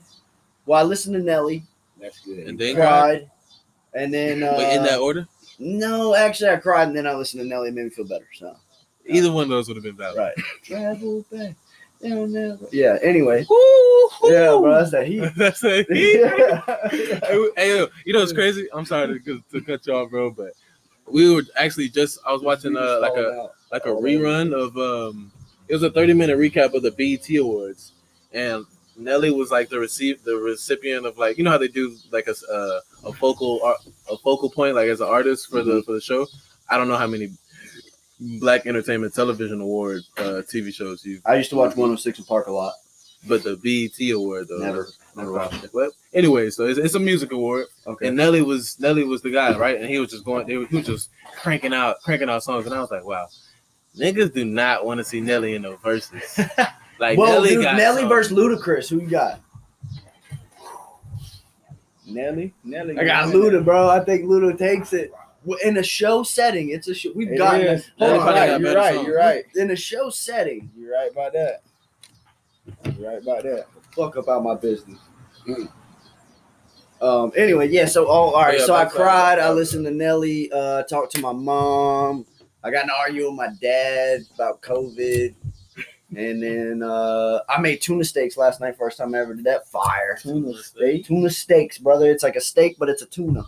Well, 0.66 0.78
I 0.78 0.84
listened 0.84 1.14
to 1.16 1.20
Nelly. 1.20 1.64
That's 2.00 2.20
good. 2.20 2.46
And 2.46 2.56
then 2.58 2.76
cried. 2.76 3.28
And 3.92 4.14
then, 4.14 4.42
uh, 4.44 4.54
Wait, 4.58 4.76
in 4.76 4.84
that 4.84 5.00
order, 5.00 5.26
no, 5.58 6.14
actually, 6.14 6.50
I 6.50 6.56
cried, 6.56 6.86
and 6.88 6.96
then 6.96 7.06
I 7.08 7.14
listened 7.14 7.42
to 7.42 7.48
Nelly. 7.48 7.68
It 7.70 7.74
made 7.74 7.84
me 7.84 7.90
feel 7.90 8.06
better. 8.06 8.28
So, 8.34 8.56
either 9.04 9.32
one 9.32 9.42
of 9.44 9.48
those 9.50 9.66
would 9.68 9.76
have 9.76 9.84
been 9.84 9.96
valid. 9.96 10.16
right. 10.16 10.34
Travel 10.62 11.24
back. 11.32 11.56
Yeah. 12.00 12.96
Anyway. 13.02 13.44
Woo-hoo. 13.50 14.30
Yeah, 14.32 14.56
bro. 14.60 14.74
That's 14.78 14.90
that 14.92 15.06
heat. 15.08 15.28
That's 15.36 15.60
it. 15.64 15.86
yeah. 15.90 16.62
hey, 16.88 17.48
hey, 17.56 17.76
yo, 17.76 17.88
you 18.06 18.12
know 18.14 18.20
what's 18.20 18.32
crazy? 18.32 18.68
I'm 18.72 18.86
sorry 18.86 19.20
to, 19.20 19.42
to 19.52 19.60
cut 19.60 19.86
you 19.86 19.92
off, 19.94 20.08
bro, 20.08 20.30
but 20.30 20.52
we 21.12 21.32
were 21.34 21.42
actually 21.56 21.88
just 21.88 22.18
I 22.26 22.32
was 22.32 22.42
watching 22.42 22.76
uh, 22.76 22.98
like 23.00 23.16
a 23.16 23.50
like 23.72 23.84
a 23.86 23.88
rerun 23.88 24.52
of 24.52 24.76
um 24.76 25.32
it 25.68 25.74
was 25.74 25.82
a 25.82 25.90
30 25.90 26.14
minute 26.14 26.38
recap 26.38 26.74
of 26.74 26.82
the 26.82 26.90
BET 26.90 27.28
Awards 27.38 27.92
and 28.32 28.66
Nelly 28.96 29.30
was 29.30 29.50
like 29.50 29.68
the 29.68 29.78
receive 29.78 30.22
the 30.24 30.36
recipient 30.36 31.06
of 31.06 31.16
like 31.18 31.38
you 31.38 31.44
know 31.44 31.50
how 31.50 31.58
they 31.58 31.68
do 31.68 31.96
like 32.10 32.26
a 32.26 32.34
uh, 32.52 32.80
a 33.04 33.12
focal 33.12 33.60
a 34.10 34.16
focal 34.18 34.50
point 34.50 34.74
like 34.74 34.88
as 34.88 35.00
an 35.00 35.08
artist 35.08 35.48
for 35.50 35.62
the 35.62 35.82
for 35.84 35.92
the 35.92 36.00
show. 36.00 36.26
I 36.68 36.76
don't 36.76 36.88
know 36.88 36.96
how 36.96 37.06
many 37.06 37.30
Black 38.38 38.66
Entertainment 38.66 39.14
Television 39.14 39.60
Award 39.60 40.02
uh, 40.18 40.42
TV 40.52 40.72
shows 40.74 41.04
you, 41.04 41.20
I 41.24 41.36
used 41.36 41.50
to 41.50 41.56
watch 41.56 41.74
106 41.74 42.20
& 42.20 42.28
Park 42.28 42.48
a 42.48 42.52
lot. 42.52 42.74
but 43.26 43.42
the 43.42 43.56
BET 43.56 44.10
Award 44.14 44.48
though. 44.48 44.58
Never. 44.58 44.88
Never 45.16 45.32
watched 45.32 45.64
it. 45.64 45.70
But 45.74 45.90
anyway, 46.14 46.50
so 46.50 46.66
it's, 46.66 46.78
it's 46.78 46.94
a 46.94 47.00
music 47.00 47.32
award, 47.32 47.66
Okay. 47.86 48.08
and 48.08 48.16
Nelly 48.16 48.42
was 48.42 48.78
Nelly 48.80 49.04
was 49.04 49.22
the 49.22 49.30
guy, 49.30 49.56
right? 49.58 49.80
And 49.80 49.88
he 49.88 49.98
was 49.98 50.10
just 50.10 50.24
going, 50.24 50.46
he 50.48 50.56
was 50.56 50.86
just 50.86 51.10
cranking 51.36 51.74
out, 51.74 52.00
cranking 52.02 52.28
out 52.30 52.42
songs, 52.44 52.66
and 52.66 52.74
I 52.74 52.80
was 52.80 52.90
like, 52.90 53.04
wow, 53.04 53.26
niggas 53.96 54.32
do 54.32 54.44
not 54.44 54.84
want 54.86 54.98
to 54.98 55.04
see 55.04 55.20
Nelly 55.20 55.54
in 55.54 55.62
no 55.62 55.76
verses. 55.76 56.38
Like 57.00 57.16
well, 57.16 57.32
Nelly 57.40 57.48
dude, 57.54 57.62
got 57.64 57.76
Nelly 57.78 58.04
versus 58.04 58.36
Ludacris. 58.36 58.90
Who 58.90 59.00
you 59.00 59.08
got? 59.08 59.40
Nelly, 62.06 62.52
Nelly. 62.64 62.98
I 62.98 63.04
got 63.04 63.28
Luda, 63.32 63.64
bro. 63.64 63.88
I 63.88 64.00
think 64.04 64.24
Luda 64.24 64.58
takes 64.58 64.92
it 64.92 65.10
in 65.64 65.76
a 65.78 65.82
show 65.82 66.22
setting. 66.22 66.70
It's 66.70 66.88
a 66.88 66.94
show. 66.94 67.10
We've 67.14 67.32
It 67.32 67.38
gotten 67.38 67.62
is. 67.62 67.90
hold 67.98 68.12
on, 68.12 68.26
right, 68.26 68.46
got 68.48 68.60
you're 68.60 68.74
right. 68.74 68.94
songs. 68.94 69.06
You're 69.06 69.16
right. 69.18 69.44
in 69.54 69.70
a 69.70 69.76
show 69.76 70.10
setting. 70.10 70.70
You're 70.76 70.92
right 70.92 71.10
about 71.10 71.32
that. 71.32 71.62
You're 72.98 73.10
right 73.12 73.22
about 73.22 73.42
that. 73.44 73.66
Fuck 73.94 74.16
up 74.16 74.28
out 74.28 74.42
my 74.42 74.54
business. 74.54 74.98
Mm. 75.46 75.68
Um. 77.00 77.32
Anyway, 77.36 77.68
yeah. 77.68 77.86
So, 77.86 78.06
oh, 78.06 78.10
all 78.10 78.42
right. 78.42 78.58
Yeah, 78.58 78.66
so 78.66 78.74
I 78.74 78.84
cried. 78.84 79.36
back 79.36 79.44
I 79.46 79.52
listened 79.52 79.84
to 79.86 79.90
Nelly. 79.90 80.50
Uh, 80.52 80.82
talk 80.82 81.10
to 81.10 81.20
my 81.20 81.32
mom. 81.32 82.26
I 82.62 82.70
got 82.70 82.84
in 82.84 82.90
an 82.90 82.96
argument 82.98 83.30
with 83.32 83.36
my 83.38 83.48
dad 83.60 84.20
about 84.34 84.60
COVID. 84.60 85.34
And 86.14 86.42
then 86.42 86.82
uh, 86.82 87.38
I 87.48 87.60
made 87.60 87.80
tuna 87.80 88.02
steaks 88.04 88.36
last 88.36 88.60
night. 88.60 88.76
First 88.76 88.98
time 88.98 89.14
I 89.14 89.18
ever 89.18 89.32
did 89.34 89.44
that. 89.46 89.68
Fire. 89.68 90.18
Tuna 90.20 90.52
steak. 90.54 91.06
Tuna 91.06 91.30
steaks, 91.30 91.78
brother. 91.78 92.10
It's 92.10 92.24
like 92.24 92.34
a 92.36 92.40
steak, 92.40 92.76
but 92.78 92.88
it's 92.88 93.02
a 93.02 93.06
tuna. 93.06 93.44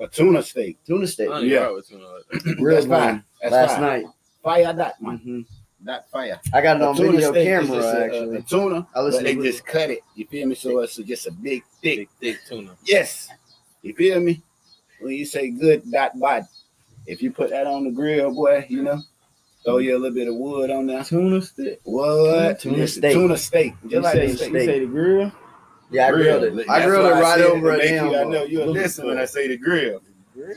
A 0.00 0.06
tuna 0.06 0.42
steak. 0.42 0.78
Tuna 0.86 1.06
steak. 1.06 1.28
Oh, 1.30 1.40
Yeah. 1.40 1.70
yeah. 1.70 1.80
Tuna. 1.86 2.54
Real 2.62 2.76
That's 2.76 2.86
fine. 2.86 3.24
That's 3.42 3.52
last 3.52 3.72
fine. 3.72 3.80
night. 3.82 4.04
Fire 4.42 4.72
that 4.72 5.02
man. 5.02 5.18
hmm 5.18 5.40
That 5.84 6.10
fire. 6.10 6.40
I 6.52 6.60
got 6.60 6.76
it 6.76 6.82
on 6.82 6.96
tuna 6.96 7.12
video 7.12 7.30
steak 7.30 7.46
is 7.46 7.66
camera 7.68 7.76
just 7.82 7.94
a- 7.94 7.98
a- 7.98 8.04
actually. 8.04 8.36
A, 8.38 8.42
tuna. 8.42 8.78
I 8.78 8.84
But 8.94 9.04
listened 9.04 9.26
they 9.26 9.34
to 9.36 9.42
just 9.42 9.64
cut 9.64 9.90
it. 9.90 10.00
You 10.16 10.26
feel 10.26 10.48
me? 10.48 10.54
So 10.56 10.80
it's 10.80 10.96
just 10.96 11.26
a 11.28 11.30
big 11.32 11.62
thick. 11.82 11.96
Big, 11.98 12.08
thick 12.20 12.38
tuna. 12.48 12.70
Yes. 12.84 13.28
You 13.82 13.94
feel 13.94 14.18
me? 14.20 14.42
When 15.00 15.12
you 15.14 15.24
say 15.24 15.50
good 15.50 15.88
dot 15.90 16.18
body, 16.18 16.44
if 17.06 17.22
you 17.22 17.30
put 17.30 17.50
that 17.50 17.66
on 17.68 17.84
the 17.84 17.90
grill, 17.92 18.34
boy, 18.34 18.66
you 18.68 18.82
know, 18.82 19.00
throw 19.64 19.78
you 19.78 19.96
a 19.96 19.98
little 20.00 20.14
bit 20.14 20.26
of 20.26 20.34
wood 20.34 20.70
on 20.72 20.86
there. 20.86 21.04
Tuna 21.04 21.40
steak. 21.42 21.78
What? 21.84 22.58
Tuna 22.58 22.78
Yes, 22.78 22.94
steak. 22.94 23.12
Tuna 23.12 23.36
steak. 23.36 23.74
Just 23.82 23.92
You 23.92 24.00
like 24.00 24.14
say, 24.14 24.26
the 24.26 24.32
you 24.32 24.36
say 24.66 24.78
the 24.80 24.86
grill. 24.86 25.32
yeah, 25.92 26.08
I 26.08 26.10
grilled 26.10 26.42
it. 26.42 26.68
I 26.68 26.80
That's 26.80 26.86
grilled 26.90 27.06
it 27.06 27.10
right 27.12 27.38
said 27.38 27.40
it 27.44 27.50
over 27.52 27.72
to 27.76 27.78
a 27.78 27.82
damn. 27.86 28.06
you- 28.10 28.16
I 28.16 28.24
know 28.24 28.42
you're 28.42 28.66
listening 28.66 29.08
when 29.08 29.18
I 29.18 29.24
say 29.26 29.46
the 29.46 29.56
grill. 29.56 30.02
Grill. 30.34 30.54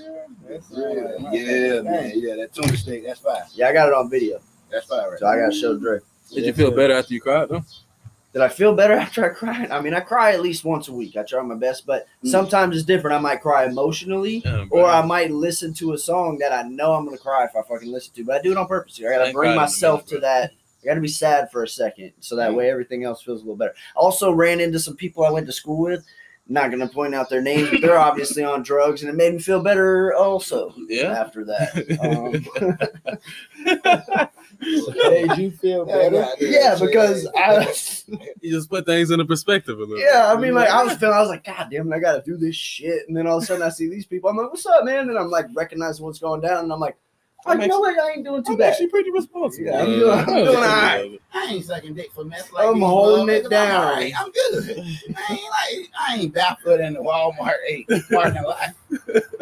That's 0.50 0.66
Yeah, 0.72 0.78
all 0.84 0.96
right. 0.96 1.34
yeah, 1.34 1.82
man. 1.82 2.12
Yeah, 2.16 2.36
that 2.38 2.54
tuna 2.56 2.76
steak. 2.76 3.06
That's 3.06 3.20
fine. 3.20 3.44
Yeah, 3.54 3.70
I 3.70 3.74
got 3.74 3.88
it 3.90 3.94
on 3.94 4.10
video, 4.10 4.40
That's 4.72 4.86
fire. 4.88 5.12
Right 5.12 5.20
so 5.20 5.28
I 5.28 5.38
got 5.40 5.52
to 5.52 5.58
show 5.58 5.78
Dre. 5.78 6.00
Did 6.34 6.46
you 6.46 6.54
feel 6.54 6.72
better 6.72 6.94
after 6.94 7.14
you 7.14 7.22
cried 7.22 7.50
though? 7.50 7.64
Did 8.34 8.42
I 8.42 8.48
feel 8.48 8.74
better 8.74 8.94
after 9.06 9.26
I 9.26 9.34
cried? 9.34 9.70
I 9.72 9.82
mean, 9.82 9.94
I 9.94 10.00
cry 10.00 10.32
at 10.32 10.42
least 10.42 10.64
once 10.64 10.88
a 10.88 10.94
week. 10.94 11.18
I 11.18 11.24
try 11.24 11.42
my 11.44 11.56
best, 11.56 11.86
but 11.86 12.08
Mm. 12.24 12.30
sometimes 12.30 12.76
it's 12.78 12.86
different. 12.86 13.16
I 13.16 13.20
might 13.20 13.42
cry 13.42 13.66
emotionally, 13.66 14.42
Yeah, 14.46 14.66
or 14.70 14.86
I 14.86 15.06
might 15.06 15.32
listen 15.32 15.74
to 15.76 15.92
a 15.94 15.98
song 15.98 16.38
that 16.40 16.54
I 16.54 16.62
know 16.70 16.94
I'm 16.94 17.04
gonna 17.04 17.18
cry 17.18 17.44
if 17.44 17.56
I 17.56 17.62
fucking 17.62 17.92
listen 17.92 18.14
to. 18.16 18.24
But 18.24 18.38
I 18.38 18.42
do 18.42 18.52
it 18.52 18.58
on 18.58 18.68
purpose. 18.68 19.00
I 19.04 19.08
I 19.08 19.12
gotta 19.12 19.26
ain't 19.26 19.34
bring 19.36 19.48
cried 19.50 19.52
in 19.54 19.58
a 19.58 19.62
myself 19.62 20.06
minute, 20.06 20.10
to 20.16 20.20
that. 20.22 20.52
I 20.82 20.86
gotta 20.88 21.02
be 21.02 21.08
sad 21.10 21.52
for 21.52 21.64
a 21.64 21.68
second, 21.68 22.14
so 22.22 22.36
that 22.38 22.52
Mm. 22.52 22.56
way 22.56 22.70
everything 22.72 23.04
else 23.04 23.22
feels 23.22 23.42
a 23.42 23.44
little 23.44 23.58
better. 23.58 23.74
Also, 23.96 24.32
ran 24.32 24.60
into 24.62 24.80
some 24.80 24.96
people 24.96 25.26
I 25.26 25.30
went 25.32 25.46
to 25.48 25.52
school 25.52 25.78
with. 25.80 26.06
Not 26.48 26.72
gonna 26.72 26.88
point 26.88 27.14
out 27.14 27.30
their 27.30 27.42
names, 27.42 27.70
but 27.70 27.82
they're 27.82 27.98
obviously 28.10 28.44
on 28.44 28.64
drugs, 28.64 29.02
and 29.04 29.10
it 29.10 29.16
made 29.16 29.34
me 29.34 29.40
feel 29.40 29.62
better. 29.62 30.14
Also, 30.16 30.74
yeah. 30.88 31.12
after 31.20 31.44
that, 31.46 31.76
um, 34.16 34.28
Made 34.62 35.38
you 35.38 35.52
feel 35.52 35.86
better. 35.86 36.28
yeah, 36.40 36.78
because 36.80 37.28
I. 37.36 37.74
You 38.42 38.52
just 38.52 38.70
put 38.70 38.86
things 38.86 39.12
into 39.12 39.26
perspective 39.26 39.78
a 39.80 39.82
little. 39.84 40.00
Yeah, 40.00 40.32
I 40.32 40.40
mean, 40.40 40.54
like 40.54 40.70
I 40.70 40.84
was 40.84 40.98
feeling, 40.98 41.16
I 41.16 41.22
was 41.22 41.30
like, 41.30 41.44
God 41.44 41.68
damn 41.72 41.92
it, 41.92 41.96
I 41.96 42.00
gotta 42.00 42.22
do 42.24 42.38
this 42.38 42.56
shit. 42.56 43.08
And 43.08 43.16
then 43.16 43.28
all 43.28 43.38
of 43.38 43.44
a 43.44 43.46
sudden, 43.46 43.64
I 43.64 43.70
see 43.70 43.90
these 43.90 44.06
people. 44.06 44.30
I'm 44.30 44.38
like, 44.38 44.50
What's 44.50 44.66
up, 44.66 44.84
man? 44.84 45.10
And 45.10 45.18
I'm 45.18 45.30
like 45.30 45.48
recognizing 45.56 46.06
what's 46.06 46.20
going 46.20 46.42
down, 46.42 46.64
and 46.64 46.74
I'm 46.74 46.80
like, 46.80 46.98
I'm 47.46 47.58
like, 47.58 47.66
you 47.66 47.68
know 47.70 47.80
what? 47.80 47.98
I 48.00 48.12
ain't 48.12 48.24
doing 48.24 48.44
too 48.44 48.52
I'm 48.54 48.58
bit. 48.60 48.68
actually 48.68 48.88
pretty 48.88 49.12
responsible. 49.12 49.66
Yeah, 49.66 49.80
I'm 49.82 49.86
doing- 50.00 50.12
I'm 50.20 50.26
doing 50.26 50.48
all 50.48 50.62
right. 50.62 51.22
I 51.34 51.46
ain't 51.46 51.66
sucking 51.66 51.94
dick 51.96 52.12
for 52.12 52.24
mess 52.24 52.50
I'm 52.58 52.76
these 52.76 52.84
holding 52.84 53.36
it 53.36 53.50
down. 53.50 53.72
I'm, 53.72 53.88
all 53.88 53.94
right. 53.94 54.14
I'm 54.20 54.32
good. 54.32 54.70
I 54.80 55.32
ain't 55.32 55.42
like 55.80 55.90
I 56.00 56.16
ain't 56.18 56.34
barefoot 56.34 56.80
in 56.82 56.94
the 56.94 57.00
Walmart 57.00 57.54
eight 57.68 57.90
parking 58.12 58.44
lot. 58.44 58.70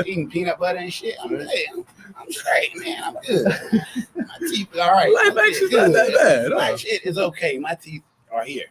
eating 0.05 0.29
peanut 0.29 0.59
butter 0.59 0.79
and 0.79 0.93
shit. 0.93 1.15
I'm, 1.21 1.29
hey, 1.29 1.65
I'm, 1.73 1.85
I'm 2.19 2.31
straight, 2.31 2.71
man. 2.77 3.03
I'm 3.03 3.15
good. 3.25 3.45
My 4.15 4.37
teeth 4.49 4.75
are 4.75 4.81
all 4.81 4.91
right. 4.91 5.13
Life 5.13 5.35
My 5.35 5.41
action's 5.41 5.71
shit 5.71 5.81
not 5.81 5.91
that 5.93 6.13
bad. 6.13 6.51
My 6.51 6.65
huh? 6.71 6.77
shit 6.77 7.05
is 7.05 7.17
okay. 7.17 7.57
My 7.57 7.75
teeth 7.75 8.03
are 8.31 8.43
here. 8.45 8.65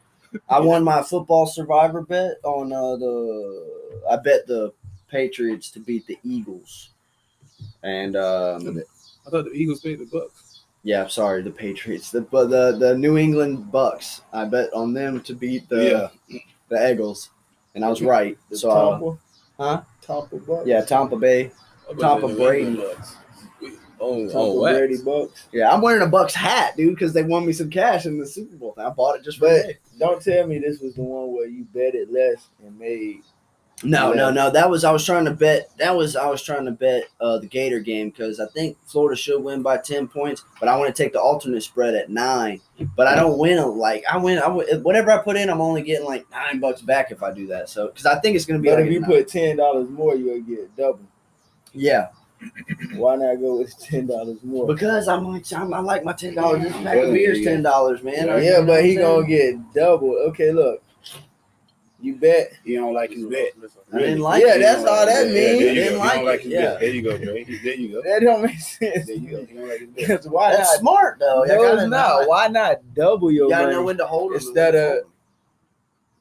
I 0.49 0.61
won 0.61 0.85
my 0.85 1.03
football 1.03 1.47
survivor 1.47 2.03
bet 2.03 2.37
on 2.45 2.73
uh, 2.73 2.97
the. 2.97 4.03
I 4.11 4.17
bet 4.17 4.47
the 4.47 4.73
Patriots 5.11 5.71
to 5.73 5.81
beat 5.81 6.07
the 6.07 6.19
Eagles, 6.23 6.91
and 7.83 8.15
um, 8.17 8.83
I 9.29 9.31
thought 9.31 9.45
the 9.45 9.53
Eagles 9.53 9.81
played 9.81 9.99
the 10.01 10.07
Bucks. 10.07 10.61
yeah, 10.83 11.07
sorry, 11.07 11.43
the 11.43 11.51
Patriots, 11.51 12.11
the 12.11 12.23
but 12.23 12.49
the 12.51 12.77
the 12.79 12.97
New 12.97 13.17
England 13.19 13.71
Bucks. 13.71 14.23
I 14.33 14.45
bet 14.47 14.73
on 14.73 14.93
them 14.95 15.21
to 15.23 15.35
beat 15.35 15.69
the 15.69 16.11
yeah. 16.29 16.41
the 16.69 16.91
Eagles, 16.93 17.31
and 17.75 17.85
I 17.85 17.89
was 17.89 18.03
right. 18.03 18.37
The 18.51 18.57
So 18.59 18.71
uh, 18.71 18.91
Tampa, 18.91 19.19
huh? 19.59 19.83
Tampa 20.03 20.37
Bucks. 20.39 20.67
yeah, 20.67 20.81
Tampa 20.83 21.17
Bay. 21.17 21.51
I 21.89 21.93
bet 21.93 22.01
Tampa 22.01 22.27
the 22.29 22.33
New 22.35 22.39
Brady. 22.39 22.77
Bucks. 22.77 23.17
Oh, 24.01 24.23
Tampa 24.25 24.39
oh. 24.39 24.61
Brady 24.79 24.99
Bucks. 25.05 25.49
Yeah, 25.53 25.73
I'm 25.73 25.81
wearing 25.83 26.03
a 26.03 26.07
Bucks 26.07 26.35
hat, 26.35 26.77
dude, 26.77 26.95
because 26.95 27.13
they 27.13 27.25
won 27.25 27.45
me 27.45 27.53
some 27.53 27.69
cash 27.69 28.07
in 28.07 28.19
the 28.19 28.27
Super 28.27 28.57
Bowl. 28.57 28.75
I 28.79 28.91
bought 28.91 29.17
it 29.17 29.25
just 29.25 29.39
for 29.39 29.49
But 29.49 29.67
me. 29.67 29.75
don't 29.99 30.23
tell 30.23 30.47
me 30.47 30.59
this 30.61 30.81
was 30.81 30.95
the 30.95 31.03
one 31.03 31.33
where 31.35 31.47
you 31.47 31.65
bet 31.75 31.95
it 31.97 32.13
less 32.13 32.47
and 32.65 32.79
made. 32.79 33.23
No, 33.85 34.13
Yeah. 34.13 34.17
no, 34.23 34.31
no. 34.31 34.51
That 34.51 34.69
was 34.69 34.83
I 34.83 34.91
was 34.91 35.05
trying 35.05 35.25
to 35.27 35.31
bet. 35.31 35.71
That 35.79 35.97
was 35.97 36.17
I 36.17 36.27
was 36.29 36.43
trying 36.43 36.65
to 36.65 36.73
bet 36.73 37.05
uh, 37.21 37.39
the 37.39 37.47
Gator 37.47 37.79
game 37.79 38.11
because 38.11 38.41
I 38.41 38.47
think 38.47 38.77
Florida 38.87 39.17
should 39.17 39.41
win 39.43 39.63
by 39.63 39.77
ten 39.79 40.09
points, 40.09 40.45
but 40.59 40.69
I 40.69 40.77
want 40.77 40.95
to 40.95 41.01
take 41.03 41.13
the 41.13 41.21
alternate 41.21 41.63
spread 41.63 41.95
at 41.95 42.11
nine. 42.11 42.61
But 42.97 43.07
I 43.07 43.15
don't 43.15 43.39
win. 43.39 43.63
Like 43.79 44.03
I 44.11 44.17
win. 44.17 44.39
I 44.41 44.49
win, 44.49 44.83
whatever 44.83 45.13
I 45.13 45.19
put 45.19 45.37
in, 45.37 45.49
I'm 45.49 45.61
only 45.61 45.83
getting 45.83 46.07
like 46.07 46.29
nine 46.31 46.59
bucks 46.59 46.83
back 46.83 47.13
if 47.13 47.23
I 47.23 47.33
do 47.33 47.47
that. 47.49 47.69
So 47.69 47.87
because 47.87 48.07
I 48.07 48.19
think 48.19 48.35
it's 48.35 48.47
gonna 48.47 48.59
be. 48.59 48.69
But 48.69 48.79
like 48.79 48.87
if 48.87 48.93
you 48.93 49.01
nine. 49.01 49.11
put 49.11 49.29
ten 49.29 49.57
dollars 49.59 49.89
more, 49.89 50.17
you'll 50.17 50.41
get 50.43 50.75
double. 50.77 51.01
yeah, 51.73 52.09
Why 52.97 53.15
not 53.15 53.37
go 53.37 53.59
with 53.59 53.79
ten 53.79 54.07
dollars 54.07 54.39
more? 54.43 54.67
because 54.67 55.07
I'm 55.07 55.25
like 55.25 55.45
I'm, 55.53 55.73
I 55.73 55.79
like 55.79 56.03
my 56.03 56.15
ten 56.15 56.35
dollars. 56.35 56.63
This 56.65 56.73
pack 56.73 56.97
of 56.97 57.13
beer 57.13 57.31
is 57.33 57.45
ten 57.45 57.63
dollars, 57.63 58.03
man. 58.03 58.27
Yeah, 58.27 58.39
yeah, 58.39 58.61
but 58.61 58.85
he 58.85 58.95
You 58.95 58.99
know 58.99 59.15
what 59.17 59.23
gonna 59.23 59.29
get 59.37 59.75
double. 59.75 60.17
Okay, 60.31 60.51
look. 60.51 60.83
You 62.01 62.15
bet. 62.15 62.53
He 62.65 62.75
don't 62.77 62.95
like 62.95 63.11
his 63.11 63.25
bet. 63.25 63.49
I 63.93 63.99
didn't 63.99 64.21
like 64.21 64.45
Yeah, 64.45 64.55
it. 64.55 64.59
that's 64.61 64.85
all 64.85 65.05
that 65.05 65.27
Yeah, 65.27 65.33
means. 65.33 65.35
There 65.35 65.73
you 65.73 65.75
Didn't 65.75 65.99
like 65.99 66.15
don't 66.15 66.25
like 66.25 66.45
it, 66.45 66.49
yeah. 66.49 66.61
bet. 66.61 66.81
There 66.81 66.91
you 66.91 67.03
go, 67.03 67.19
Dre. 67.19 67.45
There 67.45 67.75
you 67.75 67.89
go. 67.93 68.03
That 68.05 68.21
don't 68.23 68.43
make 68.43 68.61
sense. 68.61 69.07
There 69.07 69.17
you 69.17 69.31
go. 69.31 69.45
He 69.45 69.55
don't 69.55 69.69
like 69.69 69.81
his 69.81 69.89
bet. 69.89 69.97
Because 69.97 70.29
why 70.29 70.53
That's 70.53 70.71
not? 70.75 70.79
smart 70.81 71.19
though. 71.19 71.43
no, 71.45 71.63
it's 71.73 71.83
know 71.83 71.89
not. 71.89 72.19
when- 72.21 72.29
Why 72.29 72.49
not 72.49 72.95
double 72.95 73.33
your 73.33 73.47
You 73.47 73.51
gotta 73.51 73.73
know 73.73 73.83
when 73.85 73.97
to 73.99 74.07
hold 74.07 74.31
them. 74.31 74.37
Instead 74.37 74.75
of- 74.77 75.05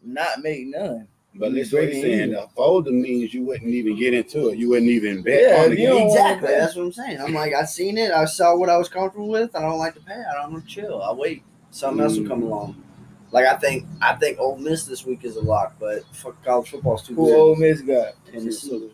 not 0.03 0.41
make 0.41 0.65
none. 0.67 1.07
But 1.35 1.49
You 1.49 1.57
listen 1.57 1.77
what 1.77 1.89
he's 1.89 2.01
breaking 2.01 2.19
saying. 2.19 2.33
A 2.33 2.47
folder 2.55 2.89
means 2.91 3.31
you 3.33 3.43
wouldn't 3.43 3.69
even 3.71 3.95
get 3.95 4.15
into 4.15 4.49
it. 4.49 4.57
You 4.57 4.69
wouldn't 4.69 4.89
even 4.89 5.21
bet 5.21 5.43
Yeah, 5.43 5.63
on 5.63 5.69
the 5.69 5.75
game. 5.75 6.07
Exactly. 6.07 6.47
That's 6.47 6.75
what 6.75 6.83
I'm 6.85 6.91
saying. 6.93 7.21
I'm 7.21 7.33
like, 7.33 7.53
I 7.53 7.65
seen 7.65 7.99
it. 7.99 8.11
I 8.11 8.25
saw 8.25 8.55
what 8.55 8.69
I 8.69 8.77
was 8.77 8.89
comfortable 8.89 9.27
with. 9.27 9.55
I 9.55 9.61
don't 9.61 9.77
like 9.77 9.93
to 9.93 9.99
pay. 9.99 10.15
I 10.15 10.41
don't 10.41 10.53
want 10.53 10.67
to 10.67 10.69
chill. 10.73 11.03
I 11.03 11.11
wait. 11.13 11.43
Something 11.69 12.03
else 12.03 12.17
will 12.17 12.27
come 12.27 12.41
Mm. 12.41 12.45
along. 12.47 12.83
Like 13.31 13.45
I 13.45 13.55
think, 13.57 13.85
I 14.01 14.13
think 14.13 14.39
Ole 14.39 14.57
Miss 14.57 14.85
this 14.85 15.05
week 15.05 15.23
is 15.23 15.35
a 15.35 15.41
lock, 15.41 15.75
but 15.79 16.03
fuck 16.13 16.41
college 16.43 16.69
football's 16.69 17.05
too 17.05 17.15
Who 17.15 17.25
good. 17.25 17.35
Ole 17.37 17.55
Miss 17.55 17.81
got? 17.81 18.13
Tennessee. 18.31 18.91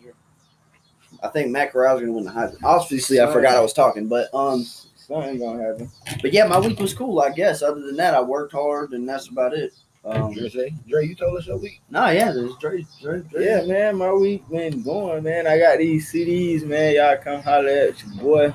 I 1.21 1.27
think 1.29 1.51
Matt 1.51 1.71
Corral's 1.71 2.01
gonna 2.01 2.11
win 2.11 2.25
the 2.25 2.31
Heisman. 2.31 2.57
Obviously, 2.63 3.21
I 3.21 3.31
forgot 3.31 3.55
I 3.55 3.61
was 3.61 3.73
talking, 3.73 4.07
but 4.07 4.33
um, 4.33 4.65
Something 4.95 5.37
gonna 5.39 5.61
happen. 5.63 5.91
but 6.21 6.33
yeah, 6.33 6.47
my 6.47 6.59
week 6.59 6.79
was 6.79 6.93
cool. 6.93 7.19
I 7.21 7.29
guess. 7.31 7.61
Other 7.61 7.81
than 7.81 7.95
that, 7.97 8.13
I 8.13 8.21
worked 8.21 8.53
hard, 8.53 8.91
and 8.93 9.07
that's 9.07 9.27
about 9.29 9.53
it. 9.53 9.73
Um, 10.05 10.33
Dre, 10.33 10.73
Dre, 10.89 11.07
you 11.07 11.15
told 11.15 11.37
us 11.37 11.47
your 11.47 11.57
week. 11.57 11.79
Nah, 11.89 12.09
yeah, 12.09 12.31
there's 12.31 12.55
Dre, 12.57 12.85
Dre, 13.01 13.21
Dre. 13.21 13.45
Yeah, 13.45 13.65
man, 13.65 13.95
my 13.97 14.11
week 14.11 14.43
been 14.49 14.81
going, 14.81 15.23
man. 15.23 15.47
I 15.47 15.57
got 15.57 15.77
these 15.77 16.11
CDs, 16.11 16.65
man. 16.65 16.95
Y'all 16.95 17.15
come 17.17 17.41
holler 17.41 17.69
at 17.69 18.01
your 18.03 18.15
boy. 18.15 18.53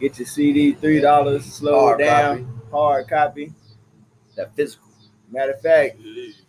Get 0.00 0.18
your 0.18 0.26
CD, 0.26 0.72
three 0.72 1.00
dollars. 1.00 1.44
Slow 1.46 1.80
Hard 1.80 2.00
it 2.00 2.04
down. 2.04 2.38
copy. 2.44 2.70
Hard 2.72 3.08
copy. 3.08 3.52
that 4.36 4.54
physical. 4.56 4.88
Matter 5.32 5.52
of 5.52 5.60
fact, 5.60 5.96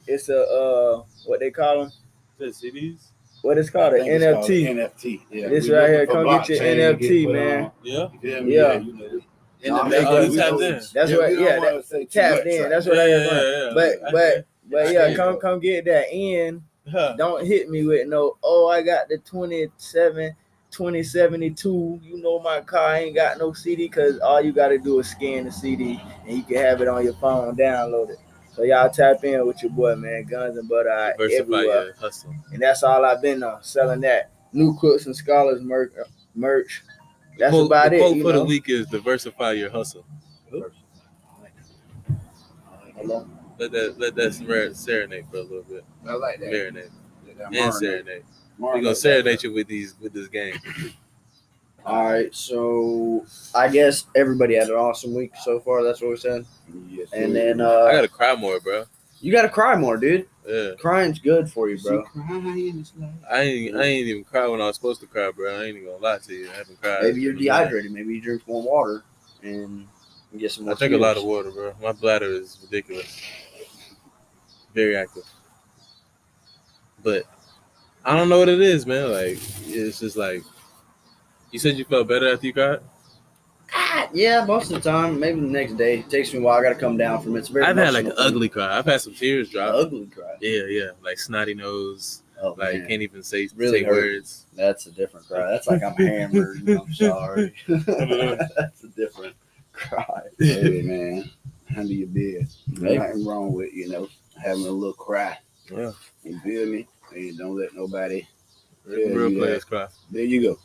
it's 0.07 0.29
a 0.29 0.39
uh, 0.41 1.03
what 1.25 1.39
they 1.39 1.51
call 1.51 1.83
them? 1.83 1.91
CDs? 2.39 3.07
What 3.41 3.57
it's 3.57 3.69
called? 3.69 3.93
An 3.93 4.01
think 4.05 4.21
it's 4.21 4.25
called 4.25 4.45
NFT. 4.45 4.63
NFT. 4.75 5.21
Yeah. 5.31 5.47
This 5.49 5.67
We 5.69 5.73
right 5.75 5.89
here. 5.89 6.07
Come 6.07 6.25
get 6.25 6.49
your 6.49 6.59
NFT, 6.59 7.25
put 7.25 7.33
man. 7.33 7.63
on. 7.65 7.71
Yeah. 7.83 8.07
You? 8.21 8.29
Yeah. 8.45 8.73
you 8.79 8.93
know, 8.93 9.21
in 9.61 9.73
No, 9.73 9.89
the 9.89 9.97
I'm 9.99 10.07
oh, 10.07 10.19
we 10.21 10.27
you 10.27 10.35
don't- 10.37 10.59
tapped 10.59 10.61
in. 10.61 10.73
That's 10.93 11.11
yeah, 11.11 11.17
what. 11.17 11.29
we 11.29 11.35
don't 11.35 11.43
Yeah, 11.45 11.57
wanna 11.59 11.71
that, 11.77 11.85
say 11.85 12.05
tapped 12.05 12.45
much, 12.45 12.53
in. 12.53 12.61
right? 12.61 12.69
That's 12.69 12.85
what 12.85 12.99
I 12.99 13.07
Yeah, 13.07 13.15
am 13.15 13.21
yeah, 13.23 13.41
yeah. 13.67 13.71
But 13.73 14.07
I 14.07 14.11
but 14.11 14.45
but 14.69 14.91
yeah, 14.93 15.05
can't 15.05 15.15
come 15.17 15.33
go. 15.35 15.39
come 15.39 15.59
get 15.61 15.85
that 15.85 16.13
in. 16.13 16.63
Huh. 16.91 17.15
Don't 17.17 17.45
hit 17.45 17.69
me 17.69 17.85
with 17.85 18.07
no. 18.09 18.37
Oh, 18.43 18.67
I 18.69 18.81
got 18.81 19.07
the 19.07 19.17
27, 19.19 20.35
2072. 20.71 21.99
You 22.03 22.21
know 22.21 22.39
my 22.39 22.59
car 22.61 22.87
I 22.89 22.99
ain't 22.99 23.15
got 23.15 23.37
no 23.37 23.53
CD 23.53 23.83
because 23.87 24.19
all 24.19 24.41
you 24.41 24.51
got 24.51 24.67
to 24.69 24.77
do 24.77 24.99
is 24.99 25.09
scan 25.09 25.45
the 25.45 25.51
CD 25.51 26.01
and 26.27 26.37
you 26.37 26.43
can 26.43 26.57
have 26.57 26.81
it 26.81 26.87
on 26.89 27.03
your 27.05 27.13
phone, 27.13 27.55
download 27.55 28.09
it. 28.11 28.17
So 28.55 28.63
y'all 28.63 28.89
tap 28.89 29.23
in 29.23 29.45
with 29.47 29.61
your 29.63 29.71
boy, 29.71 29.95
man. 29.95 30.25
Guns 30.25 30.57
and 30.57 30.69
butter 30.69 30.91
eye 30.91 31.13
everywhere, 31.19 31.85
your 31.85 31.93
hustle. 31.95 32.33
and 32.51 32.61
that's 32.61 32.83
all 32.83 33.03
I've 33.03 33.21
been 33.21 33.41
on 33.43 33.63
selling 33.63 34.01
that 34.01 34.31
new 34.51 34.77
Cooks 34.79 35.05
and 35.07 35.15
Scholars 35.15 35.61
merch. 35.61 35.91
Uh, 35.99 36.03
merch. 36.35 36.83
That's 37.39 37.51
quote, 37.51 37.65
about 37.65 37.89
the 37.89 37.95
it. 37.97 37.99
quote 37.99 38.15
you 38.17 38.23
for 38.23 38.31
the 38.33 38.43
week 38.45 38.69
is 38.69 38.85
diversify 38.87 39.53
your 39.53 39.71
hustle. 39.71 40.05
Hello? 42.95 43.27
Let 43.59 43.71
that 43.71 43.95
let 43.99 44.15
that 44.15 44.33
ser- 44.33 44.73
serenade 44.73 45.25
for 45.29 45.37
a 45.37 45.41
little 45.41 45.63
bit. 45.63 45.83
I 46.07 46.13
like 46.13 46.39
that. 46.39 46.49
Marinate 46.51 46.89
That 47.37 47.45
and 47.47 47.55
marinade. 47.55 47.73
serenade. 47.79 48.23
We're 48.59 48.81
gonna 48.81 48.95
serenade 48.95 49.43
you 49.43 49.53
with 49.53 49.67
these 49.67 49.95
with 49.99 50.13
this 50.13 50.27
game. 50.27 50.55
All 51.85 52.05
right, 52.05 52.33
so 52.33 53.25
I 53.53 53.67
guess 53.67 54.05
everybody 54.15 54.55
had 54.55 54.69
an 54.69 54.75
awesome 54.75 55.13
week 55.13 55.33
so 55.43 55.59
far. 55.59 55.83
That's 55.83 56.01
what 56.01 56.11
we 56.11 56.17
said. 56.17 56.45
Yes, 56.89 57.09
And 57.11 57.31
sir. 57.31 57.33
then 57.33 57.61
I 57.61 57.65
uh, 57.65 57.91
gotta 57.91 58.07
cry 58.07 58.35
more, 58.35 58.59
bro. 58.61 58.85
you 59.19 59.31
got 59.33 59.41
to 59.43 59.49
cry 59.49 59.75
more, 59.75 59.97
dude. 59.97 60.27
Yeah, 60.47 60.71
Crying's 60.79 61.19
good 61.19 61.49
for 61.51 61.69
you, 61.69 61.77
bro. 61.81 62.03
crying, 62.03 62.85
I 63.29 63.41
ain't 63.41 63.75
I 63.77 63.83
ain't 63.83 64.07
even 64.07 64.23
cry 64.23 64.47
when 64.47 64.61
I 64.61 64.67
was 64.67 64.75
supposed 64.75 64.99
to 65.01 65.07
cry, 65.07 65.31
bro. 65.31 65.53
I 65.57 65.65
ain't 65.65 65.77
even 65.77 65.85
gonna 65.89 66.03
lie 66.03 66.17
to 66.19 66.33
you. 66.33 66.49
I 66.51 66.55
haven't 66.55 66.81
cried. 66.81 67.03
Maybe 67.03 67.21
you're 67.21 67.31
in 67.33 67.39
dehydrated. 67.39 67.91
Maybe 67.91 68.15
you 68.15 68.21
drink 68.21 68.47
more 68.47 68.61
water 68.61 69.03
and 69.41 69.87
get 70.37 70.51
some 70.51 70.65
more. 70.65 70.73
I 70.73 70.77
drink 70.77 70.93
a 70.93 70.97
lot 70.97 71.15
of 71.17 71.23
water, 71.23 71.51
bro. 71.51 71.73
My 71.81 71.91
bladder 71.93 72.27
is 72.27 72.57
ridiculous. 72.61 73.21
Very 74.73 74.95
active. 74.97 75.23
But 77.03 77.23
I 78.03 78.15
don't 78.17 78.27
know 78.29 78.39
what 78.39 78.49
it 78.49 78.59
is, 78.61 78.85
man. 78.85 79.11
Like 79.11 79.37
it's 79.67 79.99
just 79.99 80.17
like 80.17 80.43
you 81.53 81.59
said 81.59 81.77
you 81.77 81.85
felt 81.85 82.07
better 82.07 82.33
after 82.33 82.47
you 82.47 82.53
cried. 82.53 82.79
Ah, 83.75 84.07
yeah, 84.13 84.43
most 84.45 84.71
of 84.71 84.81
the 84.83 84.89
time. 84.91 85.19
Maybe 85.19 85.39
the 85.39 85.47
next 85.47 85.73
day. 85.77 85.99
It 85.99 86.09
takes 86.09 86.33
me 86.33 86.39
a 86.39 86.41
while. 86.41 86.59
I 86.59 86.63
got 86.63 86.69
to 86.69 86.75
come 86.75 86.97
down 86.97 87.21
from 87.21 87.35
it. 87.35 87.39
It's 87.39 87.47
very. 87.47 87.65
I've 87.65 87.77
had 87.77 87.93
like 87.93 88.05
an 88.05 88.13
ugly 88.17 88.49
cry. 88.49 88.77
I've 88.77 88.85
had 88.85 89.01
some 89.01 89.13
tears 89.15 89.49
drop. 89.49 89.73
ugly 89.73 90.07
cry. 90.07 90.35
Yeah, 90.41 90.63
yeah. 90.67 90.89
Like 91.03 91.17
snotty 91.19 91.53
nose. 91.53 92.23
Oh 92.41 92.55
Like 92.57 92.73
man, 92.79 92.87
can't 92.87 93.01
even 93.01 93.23
say 93.23 93.47
Really 93.55 93.83
say 93.83 93.87
words. 93.87 94.47
that's 94.55 94.85
a 94.87 94.91
different 94.91 95.27
cry. 95.27 95.49
That's 95.51 95.67
like 95.67 95.81
I'm 95.81 95.93
hammered. 95.95 96.57
and 96.67 96.79
I'm 96.79 96.93
sorry. 96.93 97.53
that's 97.67 98.83
a 98.83 98.89
different 98.95 99.35
cry. 99.71 100.21
hey 100.39 100.81
man, 100.81 101.29
handle 101.67 101.91
your. 101.91 102.09
Hey. 102.09 102.45
Nothing 102.97 103.25
wrong 103.25 103.53
with 103.53 103.73
you 103.73 103.87
know 103.89 104.09
having 104.43 104.65
a 104.67 104.71
little 104.71 104.93
cry. 104.93 105.37
Yeah. 105.71 105.91
You 106.23 106.39
feel 106.39 106.67
me? 106.67 106.87
And 107.13 107.37
don't 107.37 107.57
let 107.57 107.73
nobody. 107.75 108.27
Real, 108.83 109.15
real 109.15 109.39
players 109.39 109.63
cry. 109.63 109.87
There 110.11 110.23
you 110.23 110.41
go. 110.41 110.59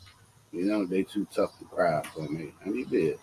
You 0.51 0.65
know 0.65 0.85
they 0.85 1.03
too 1.03 1.27
tough 1.33 1.57
to 1.59 1.65
cry 1.65 2.01
for 2.13 2.27
me. 2.27 2.53
Handle 2.63 2.79
your 2.79 2.89
business. 2.89 3.19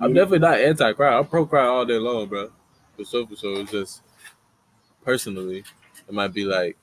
I'm 0.00 0.14
definitely 0.14 0.40
not 0.40 0.58
anti 0.58 0.92
cry. 0.94 1.16
I'm 1.16 1.26
pro 1.26 1.46
cry 1.46 1.66
all 1.66 1.84
day 1.84 1.98
long, 1.98 2.28
bro. 2.28 2.50
For 2.96 3.04
so 3.04 3.26
for 3.26 3.36
so, 3.36 3.52
it's 3.56 3.70
just 3.70 4.02
personally, 5.04 5.64
it 6.08 6.14
might 6.14 6.32
be 6.34 6.44
like 6.44 6.76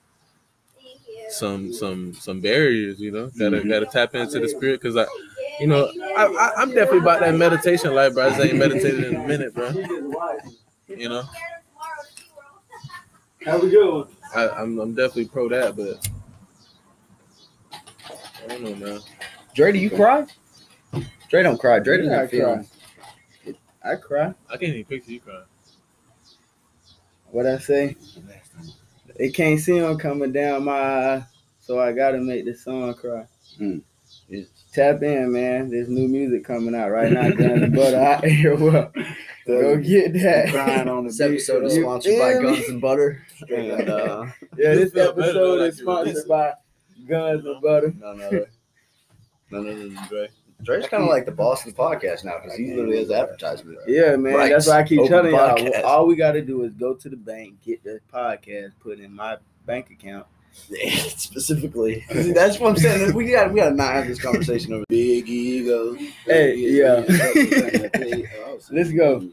some 1.30 1.72
some 1.72 2.14
some 2.14 2.40
barriers, 2.40 3.00
you 3.00 3.10
know. 3.10 3.30
Gotta 3.38 3.58
Mhm. 3.62 3.68
gotta 3.68 3.86
tap 3.86 4.14
into 4.14 4.40
the 4.40 4.48
spirit 4.48 4.80
because 4.80 4.96
I, 4.96 5.06
you 5.60 5.66
know, 5.66 5.90
I, 6.16 6.26
I 6.26 6.52
I'm 6.62 6.70
definitely 6.70 7.00
about 7.00 7.20
that 7.20 7.34
meditation 7.36 7.94
life, 7.94 8.14
bro. 8.14 8.26
I 8.26 8.28
just 8.30 8.40
ain't 8.40 8.58
meditated 8.58 9.04
in 9.04 9.16
a 9.16 9.26
minute, 9.26 9.54
bro. 9.54 9.70
You 10.88 11.08
know, 11.08 11.22
How 13.44 13.58
we 13.58 13.70
doing? 13.70 14.06
I, 14.34 14.48
I'm 14.50 14.78
I'm 14.80 14.94
definitely 14.94 15.26
pro 15.26 15.48
that, 15.50 15.76
but 15.76 16.00
I 16.04 16.09
don't 18.60 18.78
know, 18.80 18.86
man. 18.86 19.00
Dre, 19.54 19.72
do 19.72 19.78
you 19.78 19.90
cry? 19.90 20.26
Dre 21.28 21.42
don't 21.42 21.58
cry. 21.58 21.78
Dre 21.78 21.98
doesn't 21.98 22.12
Yeah, 22.12 22.22
I 22.22 22.26
feel. 22.26 22.54
cry. 22.54 22.66
I 23.82 23.96
cry. 23.96 24.34
I 24.48 24.52
can't 24.56 24.62
even 24.74 24.84
picture 24.84 25.12
you 25.12 25.20
crying. 25.20 25.44
What 27.30 27.46
I 27.46 27.58
say? 27.58 27.96
They 29.16 29.30
can't 29.30 29.60
see 29.60 29.76
him 29.78 29.96
coming 29.98 30.32
down 30.32 30.64
my 30.64 30.72
eye, 31.16 31.24
so 31.60 31.78
I 31.78 31.92
gotta 31.92 32.18
make 32.18 32.44
the 32.44 32.54
song 32.54 32.94
cry. 32.94 33.26
Hmm. 33.58 33.78
Tap 34.72 35.02
in, 35.02 35.32
man. 35.32 35.68
There's 35.68 35.88
new 35.88 36.06
music 36.08 36.44
coming 36.44 36.74
out 36.76 36.90
right 36.90 37.10
now. 37.10 37.28
Guns 37.30 37.62
and 37.62 37.74
Butter 37.74 37.96
out 37.96 38.24
here. 38.24 38.56
Well, 39.46 39.62
go 39.62 39.76
get 39.78 40.12
that. 40.12 40.50
Crying 40.50 40.88
on 40.88 41.06
This 41.06 41.20
episode 41.20 41.64
is 41.64 41.74
sponsored 41.74 42.18
by? 42.20 42.34
Guns 42.34 42.68
and 42.68 42.80
Butter. 42.80 43.26
And 43.48 43.88
uh, 43.88 44.26
Yeah, 44.56 44.74
this 44.74 44.92
This 44.92 44.92
feel 44.92 45.12
better 45.14 45.30
episode 45.30 45.60
is 45.62 45.80
like 45.80 45.80
you 45.80 45.86
were 45.86 46.12
sponsored 46.20 46.28
by 46.28 46.52
guns 47.06 47.44
and 47.44 47.60
butter. 47.62 47.94
None 47.98 48.22
other. 48.22 48.50
None 49.50 49.66
other 49.66 49.88
than 49.88 49.98
Dre. 50.08 50.28
Dre's 50.62 50.86
kind 50.86 51.02
of 51.02 51.08
like 51.08 51.24
the 51.24 51.32
boss 51.32 51.66
of 51.66 51.74
the 51.74 51.80
podcast 51.80 52.24
now 52.24 52.38
because 52.42 52.56
he 52.58 52.74
literally 52.74 52.98
has 52.98 53.10
advertisement. 53.10 53.78
Yeah, 53.86 54.16
man. 54.16 54.34
Right. 54.34 54.50
That's 54.50 54.66
why 54.66 54.80
I 54.80 54.82
keep 54.82 55.00
Open 55.00 55.10
telling 55.10 55.34
y'all. 55.34 55.84
All 55.84 56.06
we 56.06 56.16
got 56.16 56.32
to 56.32 56.42
do 56.42 56.64
is 56.64 56.74
go 56.74 56.94
to 56.94 57.08
the 57.08 57.16
bank, 57.16 57.62
get 57.62 57.82
the 57.82 58.00
podcast 58.12 58.72
put 58.80 59.00
in 59.00 59.14
my 59.14 59.38
bank 59.66 59.90
account. 59.90 60.26
Specifically, 61.16 62.04
See, 62.10 62.32
that's 62.32 62.58
what 62.58 62.70
I'm 62.70 62.76
saying. 62.76 63.14
We 63.14 63.30
got 63.30 63.52
we 63.52 63.60
got 63.60 63.70
to 63.70 63.74
not 63.74 63.94
have 63.94 64.08
this 64.08 64.20
conversation 64.20 64.72
over. 64.74 64.84
Big 64.88 65.28
ego. 65.28 65.96
Hey, 66.26 66.56
yeah. 66.56 67.04
Let's 68.70 68.90
go. 68.90 69.30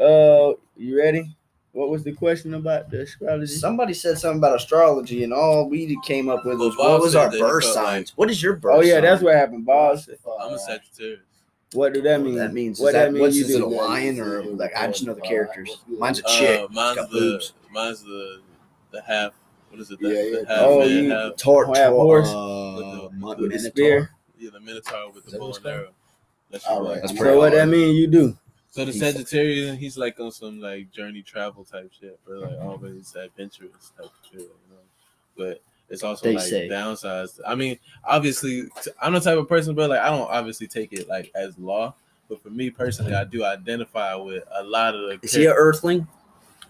Uh, 0.00 0.54
you 0.76 0.96
ready? 0.96 1.36
What 1.72 1.88
was 1.90 2.02
the 2.02 2.12
question 2.12 2.54
about 2.54 2.90
the 2.90 3.02
astrology? 3.02 3.46
Somebody 3.46 3.94
said 3.94 4.18
something 4.18 4.38
about 4.38 4.56
astrology, 4.56 5.22
and 5.22 5.32
all 5.32 5.68
we 5.68 5.96
came 6.04 6.28
up 6.28 6.44
with 6.44 6.58
was 6.58 6.76
Well, 6.76 6.88
Bob 6.88 6.92
what 6.94 7.02
was 7.02 7.14
our 7.14 7.30
birth 7.30 7.62
felt 7.64 7.76
like- 7.76 7.84
signs. 7.86 8.12
what 8.16 8.28
is 8.30 8.42
your 8.42 8.56
birth? 8.56 8.74
oh 8.76 8.80
yeah, 8.80 8.94
sign? 8.94 9.02
that's 9.02 9.22
what 9.22 9.34
happened, 9.36 9.64
boss. 9.66 10.08
I'm 10.40 10.52
a 10.54 10.58
Sagittarius. 10.58 11.20
What 11.72 11.92
did 11.92 12.02
that 12.04 12.20
mean? 12.20 12.34
that 12.34 12.52
means. 12.52 12.80
What 12.80 12.88
is 12.88 12.92
that, 12.94 13.04
that 13.04 13.12
mean? 13.12 13.22
what's 13.22 13.36
You 13.36 13.44
is 13.44 13.50
it 13.50 13.56
a 13.56 13.58
do? 13.60 13.66
lion 13.66 14.18
or 14.18 14.42
like 14.42 14.72
I 14.76 14.88
just 14.88 15.06
know 15.06 15.14
the 15.14 15.20
characters. 15.20 15.70
Mine's 15.86 16.18
a 16.18 16.22
chick. 16.22 16.60
Uh, 16.60 16.66
mine's 16.72 16.96
got 16.96 17.10
the 17.10 17.18
boobs. 17.18 17.52
mine's 17.70 18.02
the 18.02 18.40
the 18.90 19.02
half. 19.02 19.32
What 19.70 19.80
is 19.80 19.88
it? 19.92 20.00
The, 20.00 20.08
Yeah, 20.08 20.14
the 20.14 20.30
yeah. 20.48 20.56
half 20.56 20.66
Oh, 20.66 20.78
man, 20.80 20.88
you- 21.04 21.10
half 21.12 21.36
Tor- 21.36 21.66
Oh, 21.68 21.74
yeah, 21.76 21.88
horse. 21.90 22.28
uh, 22.28 23.04
With 23.04 23.12
mon- 23.12 23.28
With 23.28 23.38
the 23.38 23.56
minotaur. 23.56 23.70
spear. 23.70 24.10
yeah, 24.36 24.50
the 24.52 24.58
Minotaur 24.58 25.12
with 25.12 25.24
Is 25.26 25.32
the 25.32 25.38
that 25.38 25.38
bow 25.38 25.52
and 25.54 25.66
arrow. 25.66 25.88
That's 26.50 26.66
All 26.66 26.82
your 26.82 26.90
right. 26.92 27.00
That's 27.00 27.12
So 27.12 27.18
pretty 27.22 27.38
what 27.38 27.52
that 27.52 27.68
mean? 27.68 27.94
You 27.94 28.08
do? 28.08 28.36
So 28.70 28.84
the 28.84 28.92
Sagittarius, 28.92 29.78
he's 29.78 29.98
like 29.98 30.20
on 30.20 30.30
some 30.30 30.60
like 30.60 30.92
journey 30.92 31.22
travel 31.22 31.64
type 31.64 31.90
shit, 31.98 32.18
but 32.26 32.38
like 32.38 32.60
always 32.60 33.08
mm-hmm. 33.08 33.18
adventurous 33.18 33.92
type 33.96 34.06
of 34.06 34.12
shit, 34.30 34.42
you 34.42 34.48
know. 34.70 34.76
But 35.36 35.60
it's 35.88 36.04
also 36.04 36.26
They 36.26 36.36
like 36.36 36.44
say. 36.44 36.68
downsides. 36.68 37.40
I 37.44 37.56
mean, 37.56 37.78
obviously, 38.04 38.68
I'm 39.02 39.14
the 39.14 39.20
type 39.20 39.38
of 39.38 39.48
person, 39.48 39.74
but 39.74 39.90
like 39.90 40.00
I 40.00 40.10
don't 40.10 40.30
obviously 40.30 40.68
take 40.68 40.92
it 40.92 41.08
like 41.08 41.32
as 41.34 41.58
law. 41.58 41.94
But 42.28 42.40
for 42.44 42.50
me 42.50 42.70
personally, 42.70 43.12
I 43.12 43.24
do 43.24 43.44
identify 43.44 44.14
with 44.14 44.44
a 44.52 44.62
lot 44.62 44.94
of 44.94 45.00
the. 45.00 45.18
Is 45.22 45.34
he 45.34 45.46
an 45.46 45.54
Earthling? 45.56 46.06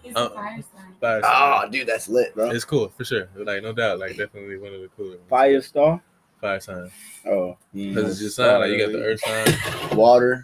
Uh-uh. 0.03 0.25
a 0.25 0.29
fire 0.31 0.63
sign. 0.75 0.95
fire 0.99 1.21
Oh, 1.23 1.69
dude, 1.69 1.87
that's 1.87 2.09
lit, 2.09 2.33
bro. 2.33 2.49
It's 2.49 2.65
cool 2.65 2.89
for 2.89 3.05
sure. 3.05 3.29
Like 3.35 3.61
no 3.61 3.73
doubt, 3.73 3.99
like 3.99 4.17
definitely 4.17 4.57
one 4.57 4.73
of 4.73 4.81
the 4.81 4.89
cooler 4.97 5.17
ones. 5.17 5.29
Fire 5.29 5.61
star? 5.61 6.01
fire 6.41 6.59
sign 6.59 6.91
Oh, 7.25 7.55
because 7.73 8.11
it's 8.11 8.19
just 8.19 8.35
sign 8.35 8.59
like 8.59 8.71
you 8.71 8.79
got 8.79 8.91
the 8.91 9.03
earth 9.03 9.21
sign. 9.21 9.95
Water. 9.97 10.43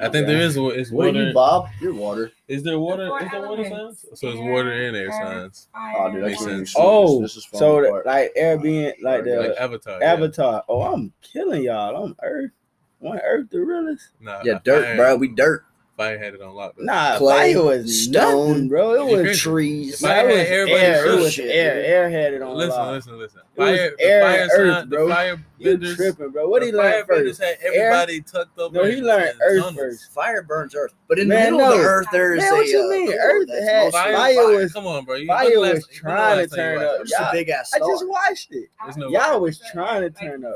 I 0.00 0.08
think 0.08 0.26
there 0.26 0.38
is 0.40 0.58
wa- 0.58 0.68
it's 0.68 0.90
What 0.90 1.04
are 1.04 1.08
water. 1.08 1.24
you, 1.28 1.34
Bob? 1.34 1.68
You're 1.80 1.92
water. 1.94 2.32
Is 2.48 2.62
there 2.62 2.78
water? 2.78 3.06
four 3.08 3.22
Is 3.22 3.30
there 3.30 3.48
water 3.48 3.68
signs? 3.68 4.06
So 4.14 4.28
it's 4.28 4.38
water 4.38 4.72
and 4.72 4.96
air 4.96 5.10
Air, 5.10 5.10
signs, 5.12 5.68
Oh, 5.74 6.10
dude, 6.12 6.24
I 6.24 6.26
Makes 6.28 6.44
sense. 6.44 6.74
Oh, 6.76 7.20
this. 7.22 7.34
This 7.34 7.44
is 7.44 7.50
so 7.52 7.58
falling 7.58 7.82
the, 7.82 7.88
apart. 7.88 8.06
like 8.06 8.34
Airbnb, 8.38 8.94
like 9.02 9.24
the 9.24 9.36
like 9.36 9.56
Avatar. 9.58 9.98
yeah. 10.00 10.12
Avatar. 10.12 10.64
Oh, 10.68 10.82
I'm 10.82 11.12
killing 11.22 11.62
y'all. 11.64 12.04
I'm 12.04 12.16
Earth. 12.22 12.50
One 12.98 13.18
Earth 13.20 13.48
the 13.50 13.60
realest. 13.60 14.08
Nah, 14.20 14.40
yeah, 14.44 14.58
dirt, 14.64 14.84
Fire, 14.84 14.96
bro. 14.96 15.16
We 15.16 15.28
dirt. 15.28 15.64
Fire 16.00 16.18
had 16.18 16.32
it 16.32 16.40
on 16.40 16.54
lock. 16.54 16.74
though. 16.78 16.84
Nah, 16.84 17.18
Clay, 17.18 17.52
fire 17.52 17.62
was 17.62 18.04
stone, 18.04 18.48
nothing, 18.48 18.68
bro. 18.68 18.94
It 19.08 19.26
was. 19.26 19.38
Trees. 19.38 19.94
If 20.02 20.04
I 20.04 20.08
That 20.14 20.26
was 20.26 20.34
had 20.36 20.46
everybody 20.46 20.82
air. 20.82 21.06
It 21.06 21.18
was 21.20 21.32
shit, 21.34 21.50
air. 21.54 21.84
Air 21.84 22.10
had 22.10 22.32
it 22.32 22.40
on 22.42 22.56
Listen, 22.56 22.70
lock. 22.70 22.90
listen, 22.92 23.18
listen. 23.18 23.40
It 23.56 23.60
was 23.60 23.68
Fire, 23.78 23.94
the 23.98 24.02
air 24.04 24.22
fire 24.22 24.40
and 24.40 24.50
earth, 24.52 24.74
sign, 24.74 24.88
bro. 24.88 25.08
the 25.08 25.14
fire 25.14 25.44
You 25.58 25.94
tripping, 25.94 26.30
bro? 26.30 26.48
What 26.48 26.62
he 26.62 26.72
learn 26.72 26.92
fire 26.92 27.04
benders 27.04 27.38
first? 27.38 27.42
had 27.62 27.74
everybody 27.74 28.20
tucked 28.22 28.58
up. 28.58 28.72
No, 28.72 28.84
he 28.84 29.02
learned 29.02 29.38
earth 29.42 29.58
tunnels. 29.62 29.76
first. 29.76 30.12
Fire 30.12 30.42
burns 30.42 30.74
earth, 30.74 30.94
but 31.06 31.18
in 31.18 31.28
Man, 31.28 31.52
the 31.52 31.58
middle 31.58 31.72
of 31.74 31.78
the 31.80 31.84
earth 31.84 32.06
there 32.12 32.32
is 32.34 32.40
Man, 32.44 32.52
a. 32.52 32.56
what 32.56 32.66
you 32.66 32.80
uh, 32.82 32.88
mean? 32.88 33.06
door 33.10 33.18
Earth 33.20 33.48
that's 33.48 33.68
had- 33.68 33.92
Fire, 33.92 34.12
fire 34.16 34.34
fire, 34.36 34.56
was- 34.56 34.72
come 34.72 34.86
on, 34.86 35.04
bro. 35.04 35.16
You- 35.16 35.26
fire 35.26 35.44
was 35.50 35.56
last- 35.58 35.72
when 35.74 35.80
the 35.80 35.94
trying 35.96 36.48
to 36.48 36.56
turn 36.56 36.78
up. 36.78 36.82
it? 36.94 37.00
It's 37.02 37.12
a 37.12 37.22
Y'all- 37.22 37.32
big 37.32 37.48
ass 37.50 37.72
I 37.74 37.78
just 37.78 38.08
watched 38.08 38.48
it. 38.52 38.68
Y'all 39.10 39.40
was 39.40 39.60
trying 39.70 40.00
to 40.00 40.10
turn 40.10 40.46
up. 40.46 40.54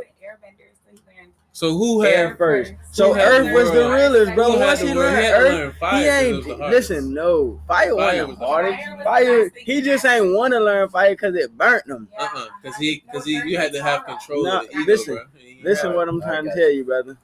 So 1.55 1.71
who 1.79 2.05
Air 2.05 2.31
had? 2.31 2.39
first. 2.39 2.73
So 2.91 3.13
had 3.13 3.29
Earth 3.29 3.53
was 3.55 3.71
the 3.71 3.79
world? 3.79 3.93
realest, 3.95 4.35
bro. 4.35 4.53
Who 4.53 4.59
had 4.59 4.67
Once 4.67 4.81
the 4.81 4.87
he 4.89 4.95
world? 4.95 5.13
learned 5.15 5.25
He 5.25 5.31
Earth, 5.33 5.55
learn 5.55 5.73
fire 5.79 5.99
he 6.01 6.05
'cause 6.05 6.21
ain't 6.27 6.37
was 6.37 6.47
the 6.47 6.57
hardest. 6.57 6.91
listen. 6.91 7.15
No, 7.15 7.61
fire 7.69 7.85
Fire 7.85 7.95
wasn't 7.95 8.29
was 8.29 8.37
the 8.39 8.41
the 8.41 8.47
hardest. 8.47 8.83
hardest. 8.83 9.05
Fire, 9.05 9.51
Fire 9.51 9.51
he 9.65 9.81
just 9.81 10.05
ain't 10.05 10.35
want 10.35 10.53
to 10.53 10.59
learn 10.61 10.89
fire 10.89 11.11
because 11.11 11.37
it 11.37 11.57
burnt 11.57 11.87
him. 11.87 12.09
Uh 12.19 12.29
uh 12.35 12.47
Because 12.61 12.77
he, 12.77 13.05
because 13.07 13.25
he, 13.25 13.41
you 13.47 13.57
had 13.57 13.73
to 13.73 13.81
have 13.85 14.05
control 14.05 14.43
No, 14.43 14.61
of 14.63 14.67
the 14.69 14.73
ego, 14.79 14.85
listen, 14.91 15.15
bro. 15.15 15.25
He- 15.39 15.61
Listen, 15.63 15.95
what 15.95 16.09
I'm 16.09 16.21
trying 16.21 16.45
to 16.45 16.51
tell 16.55 16.71
you, 16.71 16.85
brother. 16.85 17.17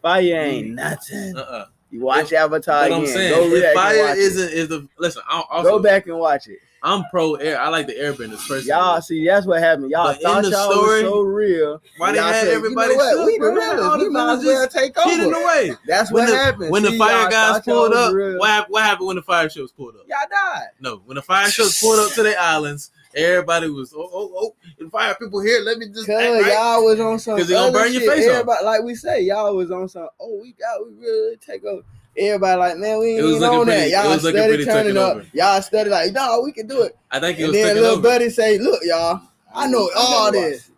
Fire 0.00 0.22
ain't 0.22 0.68
nothing. 0.74 1.36
Uh 1.36 1.40
uh 1.40 1.66
You 1.90 2.00
watch 2.00 2.32
Avatar 2.32 2.82
But 2.82 2.86
again. 2.92 3.00
I'm 3.00 3.06
go 3.06 3.12
saying, 3.12 3.60
back 3.60 3.70
if 3.70 3.74
fire 3.74 3.98
watch 3.98 4.16
it. 4.18 4.20
isn't 4.20 4.52
is 4.52 4.68
the 4.68 4.88
listen. 5.00 5.22
I 5.28 5.42
also 5.50 5.68
Go 5.70 5.78
back 5.80 6.06
and 6.06 6.18
watch 6.18 6.46
it. 6.46 6.60
I'm 6.84 7.02
pro 7.10 7.34
air. 7.36 7.58
I 7.58 7.68
like 7.68 7.86
the 7.86 7.94
airbenders 7.94 8.38
personally. 8.46 8.66
Y'all 8.66 9.00
see, 9.00 9.26
that's 9.26 9.46
what 9.46 9.58
happened. 9.60 9.90
Y'all 9.90 10.04
But 10.12 10.20
thought 10.20 10.42
the 10.44 10.50
y'all 10.50 10.70
story, 10.70 11.02
was 11.02 11.10
so 11.12 11.20
real. 11.22 11.82
why 11.96 12.12
they 12.12 12.18
had 12.18 12.44
said, 12.44 12.48
everybody 12.54 12.92
You 12.92 12.98
know 12.98 13.04
what? 13.16 13.26
We 13.26 13.38
the 13.38 13.44
realest. 13.46 13.98
We 14.00 14.08
might 14.10 14.32
as 14.34 14.44
well 14.44 14.68
take 14.68 14.94
Get 14.94 15.20
in 15.20 15.30
the 15.30 15.38
way. 15.38 15.72
That's 15.86 16.12
When 16.12 16.24
what 16.24 16.30
the 16.30 16.36
happened. 16.36 16.70
when 16.70 16.82
the 16.82 16.92
fire 16.98 17.30
guys 17.30 17.62
pulled 17.62 17.94
up, 17.94 18.12
real. 18.12 18.38
what 18.38 18.50
happened, 18.50 18.72
what 18.72 18.82
happened 18.82 19.06
when 19.06 19.16
the 19.16 19.22
fire 19.22 19.48
ships 19.48 19.72
pulled 19.72 19.96
up? 19.96 20.02
Y'all 20.06 20.18
died. 20.30 20.66
No, 20.78 21.00
when 21.06 21.14
the 21.14 21.22
fire 21.22 21.48
ships 21.48 21.80
pulled 21.80 21.98
up 21.98 22.12
to 22.12 22.22
the 22.22 22.38
islands, 22.38 22.90
everybody 23.14 23.68
was 23.70 23.92
oh 23.94 24.08
oh 24.12 24.32
oh, 24.36 24.54
the 24.78 24.88
fire 24.90 25.14
people 25.14 25.40
here. 25.40 25.60
Let 25.60 25.78
me 25.78 25.86
just 25.88 26.06
Cause 26.06 26.20
act 26.20 26.42
right. 26.44 26.52
y'all 26.52 26.84
was 26.84 27.00
on 27.00 27.18
some 27.18 27.38
'Cause 27.38 27.48
they 27.48 27.54
gonna 27.54 27.68
other 27.68 27.78
burn 27.80 27.92
your 27.92 28.02
shit. 28.02 28.10
face 28.10 28.28
off. 28.30 28.46
Like 28.64 28.82
we 28.82 28.94
say, 28.94 29.22
y'all 29.22 29.54
was 29.56 29.70
on 29.70 29.88
some. 29.88 30.08
Oh, 30.20 30.38
we 30.42 30.52
got, 30.52 30.84
we 30.86 30.92
really 30.98 31.36
take 31.36 31.64
over. 31.64 31.82
Everybody 32.16 32.58
like, 32.60 32.76
man, 32.78 32.98
we 33.00 33.14
It 33.14 33.16
ain't 33.18 33.24
was 33.24 33.34
even 33.36 33.48
on 33.48 33.66
that. 33.66 33.72
pretty- 33.74 33.82
it 33.86 33.90
Y'all 33.92 34.08
was 34.10 34.22
looking 34.24 34.40
steady 34.40 34.64
turning 34.64 34.96
up. 34.96 35.16
over. 35.16 35.26
Y'all 35.32 35.62
steady 35.62 35.90
like, 35.90 36.12
no, 36.12 36.40
we 36.44 36.52
can 36.52 36.66
do 36.68 36.82
it. 36.82 36.96
I 37.10 37.18
think 37.18 37.38
it 37.38 37.42
And 37.42 37.52
was 37.52 37.60
then 37.60 37.74
little 37.76 37.90
over. 37.92 38.02
buddy 38.02 38.30
say, 38.30 38.58
look, 38.58 38.80
y'all, 38.84 39.20
I 39.52 39.66
know 39.66 39.90
all 39.96 40.30
this. 40.30 40.70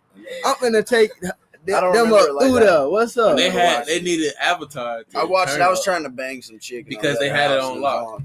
I'm 0.45 0.55
gonna 0.59 0.81
take 0.81 1.11
th- 1.21 1.31
I 1.77 1.81
don't 1.81 1.93
them 1.93 2.05
remember 2.05 2.17
up 2.17 2.27
it 2.29 2.33
like 2.33 2.45
through 2.47 2.59
that. 2.61 2.89
What's 2.89 3.17
up? 3.17 3.37
they 3.37 3.49
had 3.51 3.75
watched 3.77 3.87
they 3.87 4.01
needed 4.01 4.33
Avatar. 4.41 5.03
I 5.15 5.23
watched 5.25 5.53
it. 5.55 5.61
I 5.61 5.69
was 5.69 5.79
up. 5.79 5.85
trying 5.85 6.03
to 6.03 6.09
bang 6.09 6.41
some 6.41 6.57
chick 6.59 6.87
Because 6.87 7.19
they 7.19 7.29
had 7.29 7.51
it 7.51 7.59
house 7.59 7.69
on 7.71 7.81
lock. 7.81 8.21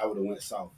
I 0.00 0.06
would 0.06 0.16
have 0.16 0.26
went 0.26 0.42
south. 0.42 0.70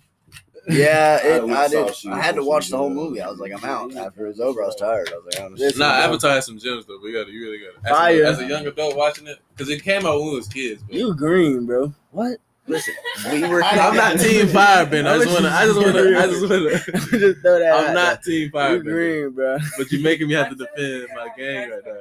Yeah, 0.69 1.21
I 1.23 1.27
it, 1.37 1.45
went 1.47 1.59
I 1.59 1.69
did. 1.69 1.95
I 2.09 2.21
had 2.21 2.35
to 2.37 2.45
watch 2.45 2.69
the 2.69 2.77
whole 2.77 2.91
movie. 2.91 3.21
I 3.21 3.29
was 3.29 3.39
like, 3.39 3.53
I'm 3.53 3.65
out. 3.65 3.95
After 3.97 4.27
it 4.27 4.29
was 4.29 4.41
over, 4.41 4.63
I 4.63 4.67
was 4.67 4.77
tired. 4.77 5.11
I 5.13 5.17
was 5.17 5.25
like, 5.35 5.45
honestly. 5.45 5.67
Listen, 5.67 5.79
Nah, 5.81 5.97
bro. 5.97 6.05
Avatar 6.05 6.31
has 6.33 6.47
some 6.47 6.59
gems 6.59 6.87
though. 6.87 6.99
We 7.03 7.13
got 7.13 7.27
to, 7.27 7.33
you 7.33 7.41
really 7.43 7.59
got 7.59 7.83
to. 7.83 7.91
As, 7.91 7.97
Fire. 7.97 8.23
a- 8.23 8.29
as 8.29 8.39
a 8.41 8.47
young 8.47 8.67
adult 8.67 8.97
watching 8.97 9.27
it, 9.27 9.39
because 9.57 9.69
it 9.71 9.83
came 9.83 10.07
out 10.07 10.19
when 10.21 10.29
we 10.31 10.35
was 10.37 10.49
kids. 10.49 10.83
But 10.83 10.95
You 10.95 11.15
green, 11.15 11.67
bro. 11.67 11.93
What? 12.11 12.39
Listen, 12.67 12.95
we 13.33 13.49
were. 13.49 13.63
I'm 13.65 13.97
not 13.97 14.19
Team 14.21 14.47
Firebender. 14.49 15.07
I 15.07 15.19
just 15.25 15.33
want 15.33 15.45
to. 15.45 15.51
I 15.51 15.65
just 15.67 15.81
want 15.81 15.93
to. 15.95 16.19
I 16.19 16.27
just 16.27 16.41
want 16.41 17.11
to. 17.11 17.19
just 17.19 17.41
throw 17.41 17.59
that. 17.59 17.75
I'm 17.75 17.87
out 17.89 17.95
not 17.95 18.23
Team 18.23 18.51
there. 18.53 18.77
You 18.77 18.83
green, 18.83 19.31
bro. 19.31 19.59
But 19.79 19.91
you're 19.91 20.03
making 20.03 20.29
me 20.29 20.35
have 20.35 20.51
to 20.51 20.55
defend 20.77 21.09
my 21.17 21.29
gang 21.37 21.71
right 21.71 21.81
now. 21.85 21.93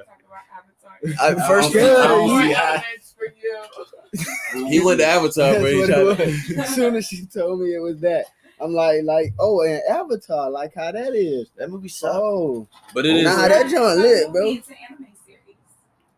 I, 1.21 1.33
first, 1.47 1.73
Yeah, 1.73 1.81
I 1.81 2.07
don't 2.07 2.41
see 2.41 2.51
how- 2.51 2.83
He 4.67 4.79
went 4.83 4.99
to 4.99 5.05
Avatar, 5.05 5.53
That's 5.53 5.59
bro. 5.61 5.71
He 5.71 5.85
tried 5.85 6.17
to- 6.17 6.61
As 6.61 6.75
soon 6.75 6.95
as 6.97 7.07
she 7.07 7.25
told 7.25 7.61
me 7.61 7.73
it 7.73 7.79
was 7.81 7.99
that, 8.01 8.25
I'm 8.61 8.73
like, 8.73 9.03
like, 9.03 9.33
oh, 9.39 9.61
and 9.61 9.81
Avatar, 9.89 10.49
like 10.49 10.73
how 10.75 10.91
that 10.91 11.15
is. 11.15 11.49
that 11.57 11.69
movie 11.69 11.87
sucked. 11.87 12.15
Oh, 12.15 12.67
But 12.93 13.05
it 13.05 13.15
is. 13.17 13.23
Nah, 13.23 13.47
that 13.47 13.69
joint 13.69 13.99
lit, 13.99 14.31
bro. 14.31 14.47
It's 14.47 14.67
an 14.69 14.75
anime 14.89 15.07
series. 15.25 15.55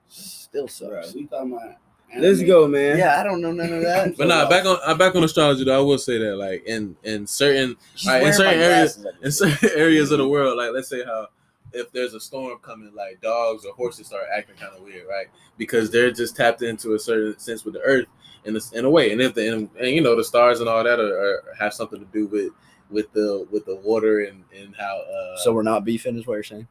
Still 0.09 0.63
Bro, 0.89 1.01
sucks. 1.03 1.13
we 1.13 1.25
talking 1.27 1.53
about. 1.53 1.75
Let's 2.17 2.41
go, 2.43 2.67
man. 2.67 2.97
Yeah, 2.97 3.19
I 3.19 3.23
don't 3.23 3.39
know 3.41 3.53
none 3.53 3.71
of 3.71 3.81
that. 3.83 4.15
But 4.17 4.27
nah, 4.27 4.49
back 4.49 4.65
on 4.65 4.77
uh, 4.83 4.95
back 4.95 5.15
on 5.15 5.23
astrology 5.23 5.63
though, 5.63 5.77
I 5.77 5.81
will 5.81 5.97
say 5.97 6.17
that 6.17 6.35
like 6.35 6.65
in 6.65 6.97
in 7.03 7.25
certain 7.25 7.77
She's 7.95 8.11
in 8.11 8.33
certain 8.33 8.59
areas- 8.59 8.97
glasses. 8.97 9.19
in 9.23 9.31
certain 9.31 9.69
areas 9.79 10.11
of 10.11 10.17
the 10.17 10.27
world, 10.27 10.57
like 10.57 10.71
let's 10.73 10.89
say 10.89 11.05
how 11.05 11.27
if 11.71 11.89
there's 11.93 12.13
a 12.13 12.19
storm 12.19 12.57
coming, 12.61 12.93
like 12.93 13.21
dogs 13.21 13.63
or 13.65 13.73
horses 13.75 14.07
start 14.07 14.25
acting 14.35 14.57
kind 14.57 14.73
of 14.75 14.83
weird, 14.83 15.07
right? 15.07 15.27
Because 15.57 15.89
they're 15.89 16.11
just 16.11 16.35
tapped 16.35 16.61
into 16.63 16.95
a 16.95 16.99
certain 16.99 17.39
sense 17.39 17.63
with 17.63 17.75
the 17.75 17.81
earth 17.81 18.07
in 18.45 18.53
this 18.53 18.71
in 18.71 18.85
a 18.85 18.89
way, 18.89 19.11
and 19.11 19.21
if 19.21 19.33
the 19.33 19.53
and, 19.53 19.69
and 19.79 19.89
you 19.89 20.01
know 20.01 20.15
the 20.15 20.23
stars 20.23 20.59
and 20.59 20.69
all 20.69 20.83
that 20.83 20.99
are, 20.99 21.17
are 21.17 21.43
have 21.57 21.73
something 21.73 21.99
to 21.99 22.05
do 22.07 22.27
with 22.27 22.51
with 22.89 23.11
the 23.13 23.47
with 23.51 23.65
the 23.65 23.75
water 23.77 24.21
and 24.21 24.43
and 24.55 24.75
how 24.75 25.01
uh 25.01 25.37
So 25.37 25.53
we're 25.53 25.63
not 25.63 25.85
beefing, 25.85 26.17
is 26.17 26.27
what 26.27 26.35
you're 26.35 26.43
saying? 26.43 26.67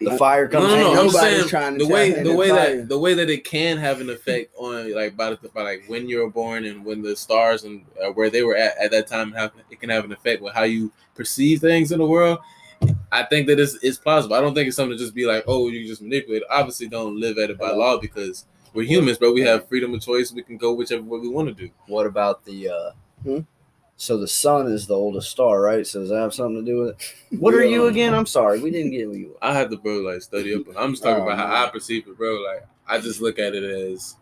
The 0.00 0.18
fire 0.18 0.48
comes 0.48 0.68
no, 0.68 0.76
no. 0.76 0.92
in. 0.92 0.98
I'm 0.98 1.10
saying 1.10 1.48
trying 1.48 1.78
to 1.78 1.84
the 1.86 1.92
way 1.92 2.22
the 2.22 2.34
way 2.34 2.50
fire. 2.50 2.76
that 2.76 2.88
the 2.88 2.98
way 2.98 3.14
that 3.14 3.30
it 3.30 3.44
can 3.44 3.78
have 3.78 4.00
an 4.00 4.10
effect 4.10 4.54
on 4.56 4.92
like 4.94 5.16
by, 5.16 5.30
the, 5.30 5.48
by 5.54 5.62
like 5.62 5.84
when 5.86 6.08
you're 6.08 6.28
born 6.28 6.64
and 6.64 6.84
when 6.84 7.00
the 7.00 7.16
stars 7.16 7.64
and 7.64 7.84
uh, 8.02 8.10
where 8.10 8.28
they 8.28 8.42
were 8.42 8.56
at 8.56 8.76
at 8.76 8.90
that 8.90 9.06
time 9.06 9.32
have 9.32 9.52
it 9.70 9.80
can 9.80 9.90
have 9.90 10.04
an 10.04 10.12
effect 10.12 10.42
with 10.42 10.52
how 10.52 10.64
you 10.64 10.92
perceive 11.14 11.60
things 11.60 11.92
in 11.92 12.00
the 12.00 12.06
world. 12.06 12.38
I 13.12 13.22
think 13.22 13.46
that 13.46 13.58
it's, 13.58 13.78
it's 13.82 13.96
plausible. 13.96 14.34
I 14.34 14.40
don't 14.40 14.54
think 14.54 14.66
it's 14.66 14.76
something 14.76 14.98
to 14.98 15.02
just 15.02 15.14
be 15.14 15.24
like, 15.24 15.44
oh, 15.46 15.68
you 15.68 15.86
just 15.86 16.02
manipulate. 16.02 16.42
it. 16.42 16.48
Obviously, 16.50 16.88
don't 16.88 17.18
live 17.18 17.38
at 17.38 17.48
it 17.48 17.58
by 17.58 17.70
law 17.70 17.98
because 17.98 18.44
we're 18.74 18.84
humans, 18.84 19.16
but 19.18 19.32
we 19.32 19.40
have 19.42 19.68
freedom 19.68 19.94
of 19.94 20.00
choice. 20.02 20.32
We 20.32 20.42
can 20.42 20.56
go 20.58 20.74
whichever 20.74 21.02
way 21.02 21.20
we 21.20 21.28
want 21.28 21.48
to 21.48 21.54
do. 21.54 21.70
What 21.86 22.06
about 22.06 22.44
the? 22.44 22.68
uh 22.68 22.90
Hmm? 23.22 23.38
So 23.96 24.18
the 24.18 24.26
sun 24.28 24.66
is 24.66 24.86
the 24.88 24.94
oldest 24.94 25.30
star, 25.30 25.60
right? 25.62 25.86
So 25.86 26.00
does 26.00 26.08
that 26.10 26.18
have 26.18 26.34
something 26.34 26.64
to 26.64 26.70
do 26.70 26.80
with 26.80 26.88
it? 26.90 27.38
What 27.40 27.54
are 27.54 27.64
you 27.64 27.86
again? 27.86 28.12
I'm 28.12 28.26
sorry, 28.26 28.60
we 28.60 28.70
didn't 28.72 28.90
get 28.90 29.04
who 29.04 29.12
you. 29.14 29.36
I 29.40 29.54
have 29.54 29.70
to 29.70 29.76
bro 29.76 29.98
like 30.00 30.20
study 30.20 30.52
up. 30.54 30.68
on 30.68 30.76
I'm 30.76 30.90
just 30.90 31.02
talking 31.04 31.22
Oh, 31.22 31.26
about 31.28 31.38
how. 31.38 31.64
I 31.66 31.70
perceive 31.70 32.06
it, 32.08 32.18
bro. 32.18 32.34
Like 32.42 32.66
I 32.88 32.98
just 33.00 33.20
look 33.20 33.38
at 33.38 33.54
it 33.54 33.62
as 33.62 34.16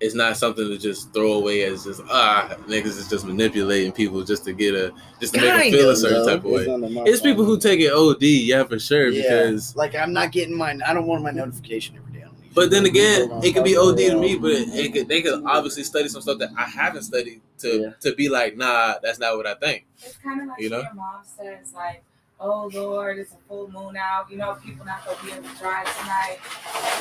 it's 0.00 0.14
not 0.14 0.34
something 0.38 0.66
to 0.66 0.78
just 0.78 1.12
throw 1.12 1.34
away 1.34 1.62
as 1.64 1.84
just 1.84 2.00
ah 2.08 2.56
niggas 2.66 2.96
is 2.96 3.08
just 3.10 3.26
manipulating 3.26 3.92
people 3.92 4.24
just 4.24 4.44
to 4.46 4.54
get 4.54 4.74
a 4.74 4.92
just 5.20 5.34
to 5.34 5.40
make 5.42 5.50
them 5.50 5.58
Kind 5.60 5.74
feel 5.74 5.90
a 5.90 5.96
certain 5.96 6.22
though. 6.24 6.26
type 6.36 6.44
of 6.44 6.50
way. 6.50 7.02
It's 7.10 7.20
people 7.20 7.44
who 7.44 7.60
take 7.60 7.80
it 7.80 7.92
OD, 7.92 8.22
yeah, 8.22 8.64
for 8.64 8.78
sure. 8.78 9.08
Yeah. 9.10 9.20
Because 9.22 9.76
Like 9.76 9.94
I'm 9.94 10.14
not 10.14 10.32
getting 10.32 10.56
mine. 10.56 10.80
I 10.86 10.94
don't 10.94 11.06
want 11.06 11.22
my 11.22 11.30
notification 11.32 11.96
every 11.96 12.06
day. 12.06 12.06
on 12.08 12.09
these. 12.09 12.09
But 12.54 12.70
then 12.70 12.84
again, 12.86 13.30
it 13.44 13.52
could 13.54 13.64
be 13.64 13.76
OD 13.76 13.96
to 13.98 14.16
me, 14.18 14.36
but 14.36 14.50
it 14.52 14.92
could, 14.92 15.08
they 15.08 15.22
could 15.22 15.44
obviously 15.44 15.84
study 15.84 16.08
some 16.08 16.20
stuff 16.22 16.38
that 16.38 16.50
I 16.56 16.64
haven't 16.64 17.02
studied 17.04 17.40
to 17.58 17.80
Yeah. 17.80 17.90
to 18.00 18.14
be 18.14 18.28
like, 18.28 18.56
nah, 18.56 18.94
that's 19.02 19.18
not 19.18 19.36
what 19.36 19.46
I 19.46 19.54
think. 19.54 19.86
It's 20.02 20.16
kind 20.16 20.40
of 20.42 20.48
like 20.48 20.60
You 20.60 20.70
know? 20.70 20.80
your 20.82 20.94
mom 20.94 21.22
says, 21.24 21.72
like, 21.74 22.02
"Oh 22.40 22.70
Lord, 22.74 23.18
it's 23.18 23.32
a 23.32 23.36
full 23.48 23.70
moon 23.70 23.96
out. 23.96 24.30
You 24.30 24.38
know, 24.38 24.54
people 24.64 24.84
not 24.84 25.04
gonna 25.06 25.18
be 25.22 25.30
able 25.30 25.48
to 25.48 25.56
drive 25.58 25.86
tonight." 26.00 26.38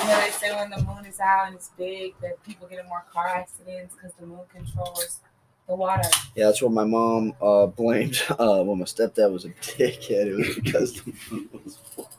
You 0.01 0.07
know, 0.09 0.19
they 0.21 0.31
say 0.31 0.55
when 0.55 0.69
the 0.69 0.83
moon 0.83 1.05
is 1.05 1.19
out 1.19 1.47
and 1.47 1.55
it's 1.55 1.69
big, 1.77 2.13
that 2.21 2.41
people 2.43 2.67
get 2.67 2.79
in 2.79 2.85
more 2.87 3.03
car 3.11 3.27
accidents 3.27 3.95
because 3.95 4.11
the 4.19 4.25
moon 4.27 4.41
controls 4.53 5.21
the 5.67 5.75
water. 5.75 6.07
Yeah, 6.35 6.45
that's 6.47 6.61
what 6.61 6.71
my 6.73 6.83
mom 6.85 7.33
uh, 7.41 7.65
blamed. 7.67 8.21
Uh, 8.39 8.61
when 8.63 8.77
my 8.79 8.85
stepdad 8.85 9.31
was 9.31 9.45
a 9.45 9.49
dickhead, 9.49 10.27
it 10.27 10.35
was 10.35 10.55
because 10.55 10.93
the 11.01 11.13
moon 11.31 11.49
was 11.63 11.77
full. 11.77 12.09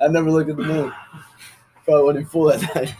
I 0.00 0.08
never 0.08 0.30
looked 0.30 0.50
at 0.50 0.56
the 0.56 0.64
moon. 0.64 0.92
Probably 1.86 2.04
wasn't 2.04 2.28
full 2.30 2.44
that 2.46 2.74
night. 2.74 2.94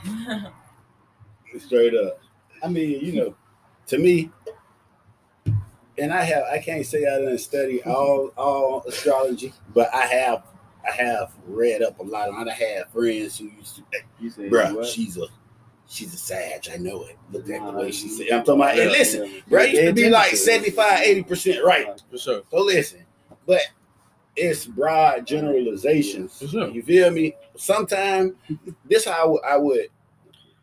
straight 1.61 1.95
up. 1.95 2.21
I 2.63 2.69
mean, 2.69 3.01
you 3.05 3.13
know, 3.13 3.35
to 3.89 3.99
me, 3.99 4.31
and 5.99 6.13
I 6.13 6.23
have 6.23 6.45
I 6.45 6.59
can't 6.59 6.85
say 6.85 7.07
I 7.07 7.19
didn't 7.19 7.39
study 7.39 7.83
all 7.85 8.31
all 8.37 8.83
astrology, 8.87 9.53
but 9.75 9.93
I 9.95 10.07
have 10.07 10.45
I 10.87 10.93
have 10.93 11.33
read 11.47 11.83
up 11.83 11.99
a 11.99 12.03
lot 12.03 12.29
on 12.29 12.47
it. 12.49 12.51
I 12.53 12.55
have 12.55 12.91
friends 12.91 13.39
who 13.39 13.47
used 13.47 13.77
to 13.77 13.83
You 14.21 14.31
said 14.31 14.51
bruh, 14.51 14.75
what? 14.77 14.87
she's 14.87 15.17
a 15.17 15.27
she's 15.89 16.13
a 16.15 16.19
Sag, 16.19 16.69
I 16.73 16.77
know 16.77 17.05
it. 17.05 17.17
Look 17.33 17.49
at 17.49 17.65
the 17.65 17.73
way 17.73 17.91
she 17.91 18.09
said 18.09 18.27
I'm 18.31 18.45
talking 18.45 18.61
about 18.61 18.71
and 18.79 18.79
Yeah. 18.79 18.85
listen, 18.91 19.31
bro, 19.49 19.63
I 19.63 19.65
used 19.65 19.83
to 19.83 19.93
be 19.93 20.11
like 20.11 20.37
75, 20.37 21.01
80% 21.01 21.63
right. 21.63 22.03
For 22.11 22.19
sure. 22.19 22.43
So 22.51 22.63
listen, 22.63 23.05
but 23.47 23.63
it's 24.37 24.67
broad 24.67 25.27
generalizations. 25.27 26.43
Sure. 26.51 26.69
You 26.69 26.83
feel 26.83 27.11
me? 27.11 27.35
Sometimes 27.57 28.35
this 28.85 29.05
how 29.07 29.13
I 29.13 29.27
would 29.27 29.45
I 29.45 29.57
would 29.57 29.89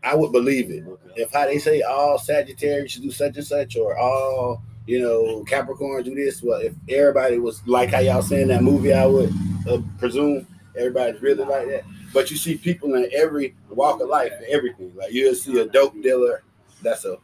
I 0.03 0.15
would 0.15 0.31
believe 0.31 0.69
it. 0.69 0.83
If 1.15 1.31
how 1.31 1.45
they 1.45 1.59
say 1.59 1.81
all 1.81 2.17
Sagittarius 2.17 2.91
should 2.91 3.03
do 3.03 3.11
such 3.11 3.37
and 3.37 3.45
such, 3.45 3.75
or 3.77 3.97
all 3.97 4.61
you 4.85 5.01
know 5.01 5.43
Capricorn 5.45 6.03
do 6.03 6.13
this. 6.13 6.43
Well, 6.43 6.59
if 6.59 6.73
everybody 6.89 7.39
was 7.39 7.65
like 7.67 7.89
how 7.89 7.99
y'all 7.99 8.21
saying 8.21 8.47
that 8.49 8.63
movie, 8.63 8.93
I 8.93 9.05
would 9.05 9.33
uh, 9.67 9.79
presume 9.97 10.47
everybody's 10.77 11.21
really 11.21 11.45
like 11.45 11.67
that. 11.69 11.83
But 12.13 12.29
you 12.29 12.37
see 12.37 12.57
people 12.57 12.93
in 12.95 13.09
every 13.13 13.55
walk 13.69 14.01
of 14.01 14.09
life, 14.09 14.33
and 14.37 14.45
everything. 14.45 14.93
Like 14.95 15.13
you'll 15.13 15.35
see 15.35 15.59
a 15.59 15.65
dope 15.65 15.99
dealer. 16.01 16.43
That's 16.81 17.05
a 17.05 17.17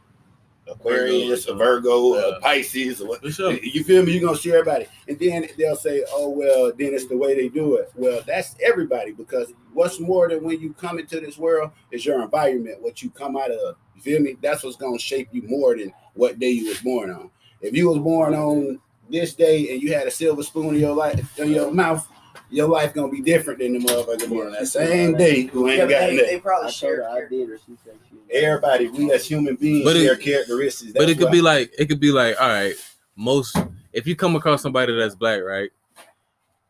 Aquarius, 0.71 1.47
a 1.47 1.53
Virgo, 1.53 2.15
Yeah. 2.15 2.21
a 2.21 2.27
uh, 2.29 2.39
Pisces, 2.39 3.01
or 3.01 3.09
what. 3.09 3.33
Sure. 3.33 3.53
You 3.53 3.83
feel 3.83 4.03
me? 4.03 4.13
You're 4.13 4.27
gonna 4.27 4.37
see 4.37 4.51
everybody, 4.51 4.85
and 5.07 5.17
then 5.19 5.47
they'll 5.57 5.75
say, 5.75 6.03
"Oh 6.11 6.29
well, 6.29 6.71
then 6.77 6.93
it's 6.93 7.07
the 7.07 7.17
way 7.17 7.35
they 7.35 7.49
do 7.49 7.75
it." 7.75 7.91
Well, 7.95 8.21
that's 8.25 8.55
everybody 8.63 9.11
because 9.11 9.53
what's 9.73 9.99
more 9.99 10.29
than 10.29 10.43
when 10.43 10.59
you 10.59 10.73
come 10.73 10.99
into 10.99 11.19
this 11.19 11.37
world 11.37 11.71
is 11.91 12.05
your 12.05 12.21
environment, 12.21 12.81
what 12.81 13.01
you 13.01 13.09
come 13.09 13.37
out 13.37 13.51
of. 13.51 13.75
You 13.95 14.01
feel 14.01 14.21
me? 14.21 14.35
That's 14.41 14.63
what's 14.63 14.77
gonna 14.77 14.99
shape 14.99 15.29
you 15.31 15.43
more 15.47 15.77
than 15.77 15.91
what 16.13 16.39
day 16.39 16.51
you 16.51 16.67
was 16.69 16.79
born 16.81 17.11
on. 17.11 17.29
If 17.61 17.75
you 17.75 17.89
was 17.89 17.99
born 17.99 18.33
on 18.33 18.79
this 19.09 19.33
day 19.33 19.73
and 19.73 19.81
you 19.81 19.93
had 19.93 20.07
a 20.07 20.11
silver 20.11 20.43
spoon 20.43 20.75
in 20.75 20.81
your 20.81 20.95
life 20.95 21.37
in 21.39 21.51
your 21.51 21.71
mouth, 21.71 22.07
your 22.49 22.67
life 22.67 22.93
gonna 22.93 23.11
be 23.11 23.21
different 23.21 23.59
than 23.59 23.73
the 23.73 23.79
motherfucker 23.79 24.29
born 24.29 24.47
on 24.47 24.53
that 24.53 24.67
same 24.67 25.15
day 25.15 25.43
who 25.43 25.67
ain't 25.67 25.77
Yeah, 25.77 25.85
got 25.87 26.07
they, 26.07 26.15
nothing. 26.15 26.29
they 26.31 26.39
probably 26.39 26.67
I 26.67 26.71
share. 26.71 26.97
told 27.03 27.11
her 27.11 27.17
I 27.17 27.35
or 27.53 27.57
she 27.57 27.77
said 27.83 27.93
she. 28.09 28.35
Everybody, 28.37 28.87
we 28.89 29.11
as 29.11 29.25
human 29.27 29.55
beings 29.55 29.85
But 29.85 29.95
it- 29.97 30.05
share 30.05 30.15
characteristics. 30.15 30.91
But 30.93 31.09
it 31.09 31.17
could 31.17 31.25
why- 31.25 31.31
be 31.31 31.41
like 31.41 31.71
it 31.77 31.85
could 31.87 31.99
be 31.99 32.11
like, 32.11 32.39
all 32.41 32.47
right, 32.49 32.75
most 33.15 33.55
if 33.93 34.07
you 34.07 34.15
come 34.15 34.35
across 34.35 34.61
somebody 34.61 34.95
that's 34.95 35.15
black, 35.15 35.41
right? 35.43 35.69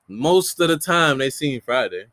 Most 0.07 0.59
of 0.59 0.69
the 0.69 0.77
time 0.77 1.17
they 1.17 1.29
seen 1.29 1.61
Friday. 1.61 2.05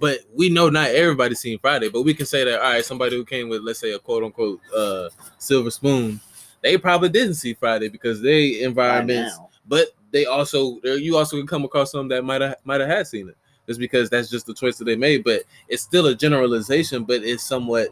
But 0.00 0.20
we 0.34 0.48
know 0.48 0.70
not 0.70 0.90
everybody 0.90 1.36
seen 1.36 1.58
Friday, 1.60 1.88
but 1.88 2.02
we 2.02 2.14
can 2.14 2.26
say 2.26 2.42
that 2.44 2.60
all 2.60 2.72
right, 2.72 2.84
somebody 2.84 3.14
who 3.16 3.24
came 3.24 3.48
with 3.48 3.62
let's 3.62 3.78
say 3.78 3.92
a 3.92 3.98
quote 3.98 4.24
unquote 4.24 4.60
uh 4.76 5.08
silver 5.38 5.70
spoon, 5.70 6.20
they 6.62 6.76
probably 6.76 7.08
didn't 7.10 7.34
see 7.34 7.54
Friday 7.54 7.88
because 7.88 8.20
they 8.20 8.58
By 8.58 8.64
environments 8.66 9.38
but 9.66 9.88
they 10.14 10.26
also 10.26 10.80
you 10.84 11.16
also 11.16 11.36
can 11.36 11.46
come 11.46 11.64
across 11.64 11.90
some 11.90 12.06
that 12.06 12.24
might 12.24 12.40
have 12.40 12.54
might 12.64 12.80
have 12.80 12.88
had 12.88 13.06
seen 13.06 13.28
it. 13.28 13.36
Just 13.66 13.80
because 13.80 14.08
that's 14.08 14.30
just 14.30 14.46
the 14.46 14.54
choice 14.54 14.78
that 14.78 14.84
they 14.84 14.94
made 14.94 15.24
but 15.24 15.42
it's 15.68 15.82
still 15.82 16.06
a 16.06 16.14
generalization 16.14 17.02
but 17.02 17.24
it's 17.24 17.42
somewhat 17.42 17.88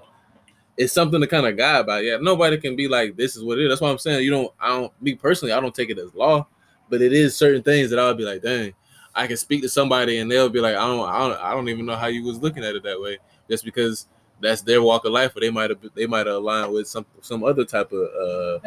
it's 0.76 0.92
something 0.92 1.20
to 1.20 1.26
kind 1.26 1.46
of 1.46 1.56
guide 1.56 1.84
by. 1.84 2.00
Yeah 2.00 2.18
nobody 2.20 2.58
can 2.58 2.76
be 2.76 2.86
like 2.86 3.16
this 3.16 3.34
is 3.36 3.42
what 3.42 3.58
it 3.58 3.64
is. 3.64 3.70
That's 3.70 3.80
why 3.80 3.90
i'm 3.90 3.98
saying 3.98 4.22
you 4.22 4.30
don't 4.30 4.52
i 4.60 4.68
don't 4.68 4.92
me 5.02 5.16
personally 5.16 5.52
i 5.52 5.58
don't 5.58 5.74
take 5.74 5.90
it 5.90 5.98
as 5.98 6.14
law 6.14 6.46
but 6.88 7.02
it 7.02 7.12
is 7.12 7.36
certain 7.36 7.62
things 7.62 7.90
that 7.90 7.98
i'll 7.98 8.14
be 8.14 8.24
like 8.24 8.40
dang 8.40 8.72
i 9.16 9.26
can 9.26 9.36
speak 9.36 9.62
to 9.62 9.68
somebody 9.68 10.18
and 10.18 10.30
they'll 10.30 10.48
be 10.48 10.60
like 10.60 10.76
i 10.76 10.86
don't 10.86 11.08
i 11.08 11.18
don't, 11.18 11.40
I 11.40 11.50
don't 11.52 11.68
even 11.68 11.86
know 11.86 11.96
how 11.96 12.06
you 12.06 12.22
was 12.22 12.38
looking 12.38 12.62
at 12.62 12.76
it 12.76 12.84
that 12.84 13.00
way 13.00 13.18
just 13.50 13.64
because 13.64 14.06
that's 14.40 14.62
their 14.62 14.80
walk 14.80 15.04
of 15.06 15.12
life 15.12 15.34
or 15.34 15.40
they 15.40 15.50
might 15.50 15.70
have 15.70 15.80
they 15.94 16.06
might 16.06 16.28
aligned 16.28 16.72
with 16.72 16.86
some 16.86 17.06
some 17.20 17.42
other 17.42 17.64
type 17.64 17.90
of 17.90 18.00
uh 18.00 18.58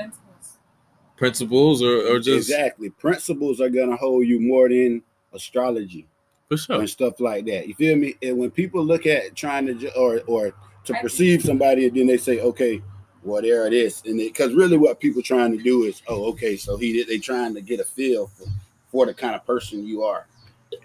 Principles. 1.18 1.80
principles 1.80 1.84
or, 1.84 2.16
or 2.16 2.20
just 2.20 2.50
exactly 2.50 2.90
principles 2.90 3.62
are 3.62 3.70
gonna 3.70 3.96
hold 3.96 4.26
you 4.28 4.40
more 4.40 4.68
than 4.70 5.02
astrology. 5.34 6.08
for 6.50 6.58
sure 6.58 6.80
and 6.80 6.90
stuff 6.90 7.20
like 7.20 7.46
that. 7.46 7.68
You 7.68 7.74
feel 7.76 7.96
me? 7.96 8.16
And 8.22 8.38
when 8.38 8.52
people 8.52 8.84
look 8.84 9.06
at 9.06 9.36
trying 9.36 9.66
to 9.68 9.74
ju- 9.76 9.92
or 9.96 10.22
or 10.28 10.54
to 10.86 10.94
perceive 11.02 11.42
somebody, 11.42 11.88
and 11.88 11.96
then 11.98 12.08
they 12.08 12.18
say, 12.18 12.40
okay, 12.42 12.82
well 13.24 13.42
there 13.42 13.66
it 13.66 13.74
is, 13.74 14.04
and 14.06 14.18
because 14.18 14.54
really 14.54 14.78
what 14.78 15.00
people 15.00 15.22
trying 15.22 15.58
to 15.58 15.64
do 15.64 15.84
is, 15.84 16.02
oh, 16.08 16.26
okay, 16.26 16.56
so 16.58 16.78
he 16.78 17.04
they 17.04 17.18
trying 17.18 17.54
to 17.56 17.62
get 17.62 17.80
a 17.80 17.86
feel 17.86 18.28
for, 18.28 18.46
for 18.90 19.06
the 19.06 19.14
kind 19.14 19.36
of 19.36 19.46
person 19.46 19.86
you 19.86 20.04
are. 20.04 20.28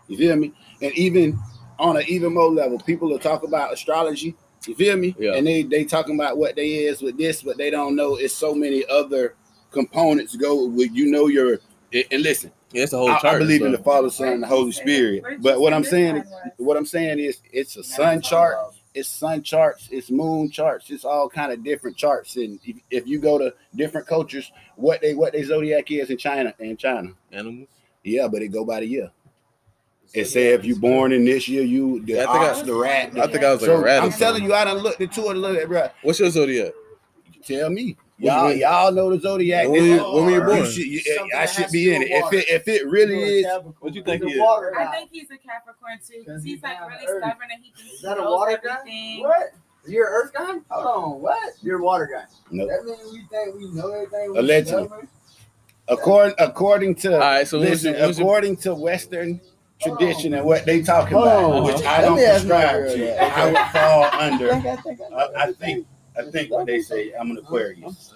You 0.09 0.17
feel 0.17 0.37
me? 0.37 0.53
And 0.81 0.93
even 0.95 1.39
on 1.79 1.97
an 1.97 2.05
even 2.07 2.35
more 2.35 2.51
level, 2.51 2.79
people 2.79 3.09
will 3.09 3.19
talk 3.19 3.43
about 3.43 3.73
astrology. 3.73 4.37
You 4.67 4.75
feel 4.75 4.97
me? 4.97 5.17
Yeah. 5.19 5.35
And 5.35 5.47
they 5.47 5.63
they 5.63 5.85
talking 5.85 6.15
about 6.15 6.39
what 6.39 6.55
they 6.55 6.69
is 6.85 7.03
with 7.03 7.19
this, 7.19 7.43
but 7.43 7.57
they 7.57 7.71
don't 7.71 7.97
know 7.97 8.17
it's 8.17 8.35
so 8.35 8.55
many 8.55 8.85
other 8.87 9.35
components 9.71 10.37
go 10.37 10.67
with 10.67 10.91
you 10.93 11.11
know 11.11 11.27
your 11.29 11.59
and 11.93 12.05
and 12.11 12.23
listen. 12.23 12.53
Yeah, 12.73 12.85
it's 12.85 12.93
a 12.93 12.99
whole 12.99 13.11
I, 13.11 13.19
chart. 13.19 13.35
I 13.37 13.39
believe 13.39 13.63
in 13.63 13.73
the 13.73 13.79
Father, 13.79 14.11
Son, 14.11 14.29
and 14.29 14.43
the 14.43 14.47
Holy 14.47 14.71
Spirit. 14.73 15.25
But 15.41 15.61
what 15.61 15.73
I'm 15.75 15.83
saying 15.83 16.19
is, 16.19 16.25
what 16.57 16.77
I'm 16.77 16.87
saying 16.87 17.19
is, 17.19 17.41
it's 17.53 17.77
a 17.77 17.83
sun 17.83 18.21
chart. 18.21 18.57
It's 18.95 19.09
sun 19.09 19.43
charts. 19.43 19.89
It's 19.93 20.11
moon 20.11 20.51
charts. 20.51 20.91
It's 20.91 21.05
all 21.05 21.29
kind 21.29 21.53
of 21.53 21.63
different 21.63 21.97
charts. 21.97 22.37
And 22.37 22.59
if, 22.65 22.77
if 22.91 23.07
you 23.07 23.21
go 23.21 23.39
to 23.39 23.55
different 23.77 24.07
cultures, 24.07 24.51
what 24.77 25.01
they 25.01 25.15
what 25.15 25.33
they 25.33 25.43
zodiac 25.43 25.91
is 25.91 26.11
in 26.11 26.17
China, 26.17 26.55
in 26.59 26.77
China, 26.77 27.13
animals. 27.33 27.69
yeah, 28.05 28.27
but 28.29 28.43
it 28.43 28.49
go 28.49 28.65
by 28.65 28.81
the 28.81 28.87
year. 28.87 29.11
It 30.13 30.25
say 30.25 30.49
if 30.49 30.65
you 30.65 30.75
born 30.77 31.13
in 31.13 31.25
this 31.25 31.47
year, 31.47 31.63
you 31.63 32.05
the 32.05 32.15
Yeah, 32.15 32.29
I 32.29 32.33
think 32.33 32.51
ox, 32.51 32.59
I- 32.59 32.63
the 32.65 32.75
rat. 32.75 33.19
I 33.19 33.27
think 33.29 33.45
I 33.45 33.53
was 33.53 33.63
like 33.63 33.69
so 33.69 33.77
a 33.77 33.81
rat. 33.81 34.03
I'm 34.03 34.11
telling 34.11 34.43
you, 34.43 34.53
I 34.53 34.65
done 34.65 34.79
looked 34.79 35.01
into 35.01 35.21
it 35.31 35.37
a 35.37 35.39
little 35.39 35.57
bit, 35.57 35.69
bro. 35.69 35.89
What's 36.03 36.19
your 36.19 36.31
zodiac? 36.31 36.73
Tell 37.45 37.71
me. 37.71 37.97
When- 38.21 38.27
Y'all, 38.33 38.45
when- 38.47 38.59
y'all 38.59 38.93
know 38.93 39.11
the 39.17 39.21
zodiac. 39.21 39.65
when 39.69 39.73
were 39.73 39.79
you- 39.87 39.95
This- 39.97 40.03
when 40.03 40.25
were 40.25 40.31
you 40.31 40.37
you 40.37 40.45
born? 40.45 40.65
should- 40.71 40.87
you- 40.87 41.31
I 41.37 41.47
should 41.47 41.71
be 41.71 41.95
in 41.95 42.03
it. 42.03 42.11
If 42.11 42.33
it 42.35 42.49
if 42.51 42.69
it 42.69 42.87
really 42.87 43.41
is, 43.41 43.47
What 43.81 43.95
you 43.95 44.03
think 44.03 44.23
The 44.23 44.29
he 44.29 44.35
is? 44.35 44.41
water 44.41 44.79
I 44.79 44.87
think 44.95 45.11
he's 45.11 45.31
a 45.31 45.39
Capricorn 45.39 45.99
too, 46.07 46.19
because 46.19 46.25
Because 46.27 46.45
he's 46.45 46.55
he's 46.55 46.63
like 46.63 46.81
really 46.81 47.07
earth. 47.09 47.23
stubborn 47.25 47.49
and 47.53 47.63
he 47.65 47.73
thinks 47.73 47.93
Is 47.95 48.01
he 48.01 48.07
that 48.07 48.19
a 48.19 48.21
knows 48.21 48.31
water 48.39 48.61
guy? 48.63 49.19
What? 49.23 49.51
You're 49.87 50.07
an 50.09 50.13
Earth 50.13 50.33
guy? 50.35 50.59
Hold 50.71 51.15
on. 51.15 51.21
What? 51.23 51.53
You're 51.63 51.79
a 51.79 51.83
water 51.83 52.07
guy. 52.13 52.25
no. 52.51 52.67
That 52.67 52.85
means 52.85 52.99
we 53.13 53.23
think 53.31 53.55
we 53.57 53.71
know 53.73 53.91
everything. 53.91 54.37
Allegedly. 54.37 54.89
According 55.89 56.35
according 56.39 56.95
to 56.97 57.15
All 57.15 57.19
right, 57.21 57.49
so 57.49 57.59
listen, 57.59 57.95
your, 57.95 58.07
what's 58.07 58.19
your, 58.19 58.27
according 58.27 58.57
to 58.59 58.75
Western 58.75 59.41
tradition 59.81 60.35
and 60.35 60.45
what 60.45 60.65
they 60.67 60.83
talking 60.83 61.15
Hold 61.17 61.27
about, 61.27 61.45
on. 61.53 61.65
which 61.65 61.83
I 61.85 62.03
don't 62.03 62.17
me 62.17 62.27
subscribe 62.27 62.87
to. 62.87 63.23
I 63.23 63.47
would 63.47 63.57
fall 63.73 64.05
under. 64.21 64.53
I 64.55 64.61
think 64.77 65.01
I 65.01 65.09
know 65.09 65.17
uh, 65.17 65.29
I, 65.37 65.43
I 65.49 65.53
think 65.55 65.87
I 66.19 66.23
think 66.31 66.51
what 66.51 66.67
they 66.67 66.81
say. 66.81 67.13
I'm 67.13 67.31
an 67.31 67.39
I'm 67.39 67.45
Aquarius. 67.45 68.13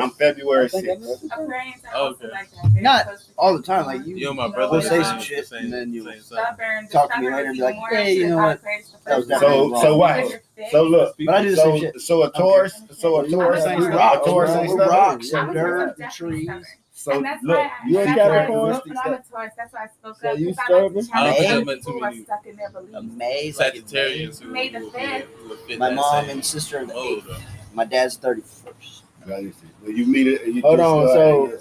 I'm 0.00 0.10
February 0.10 0.66
I 0.66 0.68
think 0.68 0.88
I 0.88 0.94
know 0.94 1.00
6th. 1.00 1.24
everything. 1.32 1.76
Are 1.92 1.94
also 1.96 2.14
Okay. 2.24 2.28
like 2.32 2.50
that. 2.52 2.70
Very 2.70 2.82
Not 2.82 3.04
close 3.06 3.26
to 3.26 3.32
all 3.36 3.56
the 3.56 3.62
time, 3.62 3.86
like 3.86 4.06
you- 4.06 4.16
you 4.16 4.28
and 4.28 4.36
my 4.36 4.48
brother 4.48 4.72
We'll 4.72 4.82
say 4.82 4.88
same 4.90 5.04
some 5.04 5.18
the 5.18 5.24
shit, 5.24 5.46
same- 5.48 5.64
and 5.64 5.72
then 5.72 5.92
you- 5.92 6.04
same 6.04 6.12
time. 6.12 6.22
Stubborn. 6.22 6.88
Talk 6.88 7.12
to 7.12 7.18
me 7.20 7.26
stubborn 7.26 7.32
later 7.34 7.48
and 7.48 7.56
be 7.56 7.62
like, 7.62 7.74
more 7.76 7.88
hey, 7.90 8.12
you 8.14 8.28
know 8.28 8.34
about 8.38 8.46
what? 8.46 8.56
Aquarius 8.58 8.86
the 8.90 8.98
That 9.04 9.16
was 9.16 9.26
first 9.26 9.28
definitely 9.40 9.56
time. 9.58 9.70
So 9.76 9.82
so 9.82 9.88
wrong. 9.90 9.98
what? 9.98 10.16
Because 10.16 10.30
you're 10.30 10.40
thick. 10.56 10.68
So 10.70 10.82
look. 10.84 11.16
But 11.26 11.34
I 11.34 11.42
do 11.42 11.50
the 11.50 11.56
So 11.56 11.78
shit. 11.78 12.00
so 12.00 12.22
a 12.22 12.30
Taurus. 12.30 12.82
So 12.92 13.20
a 13.20 13.28
Taurus 13.28 13.64
I'm 13.64 13.82
ain't 13.82 13.92
a 13.92 13.96
rock. 13.96 14.24
Taurus 14.24 14.50
ain't 14.52 14.70
stubborn. 14.70 14.88
rocks. 14.88 15.34
I'm 15.34 15.52
dirt, 15.52 15.96
Taurus, 15.98 16.14
trees. 16.14 16.48
Definitely 17.04 17.12
stubborn. 17.12 17.12
So 17.12 17.12
and 17.12 17.24
that's 17.26 17.42
look, 17.44 17.56
why 17.58 17.62
I, 17.64 17.88
you 17.88 17.98
a 17.98 18.04
that's 18.04 18.16
why 18.16 18.22
I 18.22 18.26
Capricorn? 18.46 18.74
spoke, 18.74 18.84
but 18.88 18.96
I'm 19.06 19.12
a 19.12 19.22
Taurus. 19.22 19.52
That's 19.56 19.72
why 19.72 19.82
I 19.82 19.86
spoke 19.88 20.16
So 20.20 20.28
up. 20.30 20.38
you 20.38 20.46
'cause 20.46 20.56
I 20.58 20.72
like 20.72 20.82
stubborn? 20.90 21.04
to 21.04 21.10
I 21.16 21.24
don't 21.24 21.34
think 21.36 21.50
I 21.50 21.54
met 21.54 21.64
too 21.64 21.74
people 21.80 21.92
who 21.92 21.98
are 22.04 22.10
many- 22.10 22.24
stuck 22.24 22.46
in 22.46 22.56
their 22.56 22.66
A 22.68 22.70
beliefs. 22.72 22.92
May, 22.92 22.98
like 23.02 23.16
May. 23.16 23.52
Sagittarians 23.52 24.42
May 24.46 24.68
the 24.70 24.78
who- 24.78 24.84
who- 24.86 24.90
fifth. 24.98 25.28
who 25.36 25.48
would 25.48 25.58
fit 25.60 25.78
My 25.78 25.90
mom 25.90 26.28
and 26.30 26.44
sister 26.44 26.78
are 26.78 26.84
the 26.86 26.96
eighth. 26.98 27.44
My 27.74 27.84
dad's 27.84 28.16
thirty 28.16 28.42
first. 28.42 29.04
Well, 29.26 29.40
you 29.42 30.04
meet 30.06 30.26
it. 30.26 30.46
You 30.46 30.60
Hold 30.62 30.80
on, 30.80 31.04
uh, 31.08 31.12
so- 31.12 31.58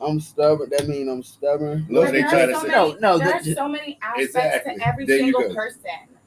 I'm 0.00 0.18
stubborn. 0.20 0.68
That 0.70 0.88
means 0.88 1.08
I'm 1.08 1.22
stubborn. 1.22 1.86
Look, 1.88 2.06
But 2.06 2.12
they 2.12 2.22
try 2.22 2.46
to 2.46 2.58
say- 2.60 2.68
No, 2.68 2.96
no, 3.00 3.18
There 3.18 3.28
the- 3.42 3.52
are 3.52 3.54
so 3.54 3.68
many 3.68 3.98
aspects 4.02 4.64
to 4.66 4.86
every 4.86 5.06
single 5.06 5.54
person. 5.54 5.80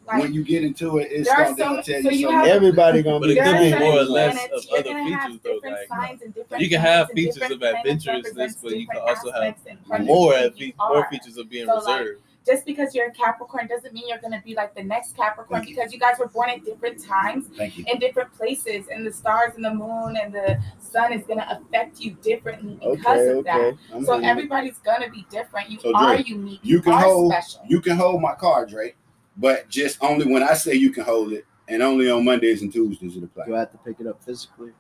Like 0.08 0.22
when 0.22 0.34
you 0.34 0.44
get 0.44 0.64
into 0.64 1.00
it, 1.00 1.08
it's 1.12 1.28
there 1.28 1.38
gonna 1.38 1.50
so 1.50 1.56
they'll 1.56 1.84
tell 1.84 2.02
so 2.04 2.10
you 2.10 2.18
you 2.18 2.28
so. 2.30 2.44
Everybody 2.44 3.02
gonna 3.02 3.20
But 3.20 3.26
be 3.28 3.32
it 3.34 3.44
the 3.44 3.52
could 3.52 3.60
be 3.60 3.80
more 3.80 4.00
or 4.00 4.04
less 4.04 4.46
of 4.52 4.64
other 4.72 4.94
features, 5.04 5.40
though, 5.44 5.60
like, 5.64 5.88
signs 5.88 6.22
and 6.22 6.36
you 6.60 6.70
can 6.70 6.80
have 6.82 7.10
features 7.12 7.38
of 7.50 7.60
planets 7.60 8.06
adventurousness, 8.06 8.58
but 8.62 8.78
you 8.78 8.88
can 8.88 8.98
also 9.02 9.32
have 9.32 9.44
aspects 9.44 9.62
and 9.68 9.84
parts 9.86 10.02
of 10.02 10.08
more 10.08 10.34
who 10.34 10.46
of 10.46 10.58
you 10.60 10.68
fe- 10.68 10.76
more 10.78 11.08
features 11.10 11.38
of 11.38 11.50
being 11.50 11.66
So, 11.66 11.76
like, 11.76 12.00
reserved. 12.02 12.22
just 12.46 12.66
because 12.68 12.94
you're 12.94 13.08
a 13.08 13.12
Capricorn 13.12 13.66
doesn't 13.66 13.94
mean 13.96 14.04
you're 14.08 14.20
gonna 14.20 14.44
be 14.46 14.54
like 14.54 14.76
the 14.76 14.84
next 14.84 15.16
Capricorn 15.18 15.62
Thank 15.64 15.76
because 15.76 15.92
you 15.92 16.00
guys 16.00 16.20
were 16.20 16.28
born 16.28 16.52
at 16.52 16.64
different 16.64 17.04
times 17.04 17.48
in 17.60 17.98
different 17.98 18.32
places, 18.34 18.86
and 18.90 19.08
the 19.08 19.12
stars 19.12 19.56
and 19.56 19.66
the 19.66 19.74
moon 19.74 20.18
and 20.22 20.32
the 20.32 20.62
sun 20.80 21.14
is 21.14 21.26
gonna 21.26 21.48
affect 21.50 22.00
you 22.00 22.12
differently 22.22 22.76
because 22.76 23.22
Okay, 23.22 23.38
of 23.40 23.44
that. 23.46 23.74
I'm 23.92 24.06
So 24.06 24.20
everybody's 24.20 24.78
gonna 24.80 25.10
be 25.10 25.26
different. 25.32 25.72
You 25.72 25.80
So, 25.80 25.92
are 25.96 26.14
Dre, 26.16 26.24
unique. 26.28 26.60
you 26.62 26.80
can 26.80 26.94
are 26.94 27.02
hold- 27.02 27.32
special. 27.34 27.62
You 27.68 27.82
can 27.82 27.98
hold 27.98 28.22
my 28.22 28.36
cards, 28.36 28.72
right? 28.72 28.96
But 29.38 29.70
just 29.70 29.98
only 30.02 30.32
when 30.32 30.44
I 30.44 30.54
say 30.54 30.76
you 30.76 30.92
can 30.92 31.04
hold 31.04 31.34
it, 31.34 31.46
and 31.68 31.82
only 31.82 32.10
on 32.10 32.24
Mondays 32.24 32.62
and 32.62 32.72
Tuesdays 32.72 33.18
it 33.18 33.24
applies. 33.24 33.48
Do 33.48 33.56
I 33.56 33.60
have 33.60 33.72
to 33.72 33.78
pick 33.80 34.00
it 34.00 34.08
up 34.08 34.24
physically? 34.24 34.72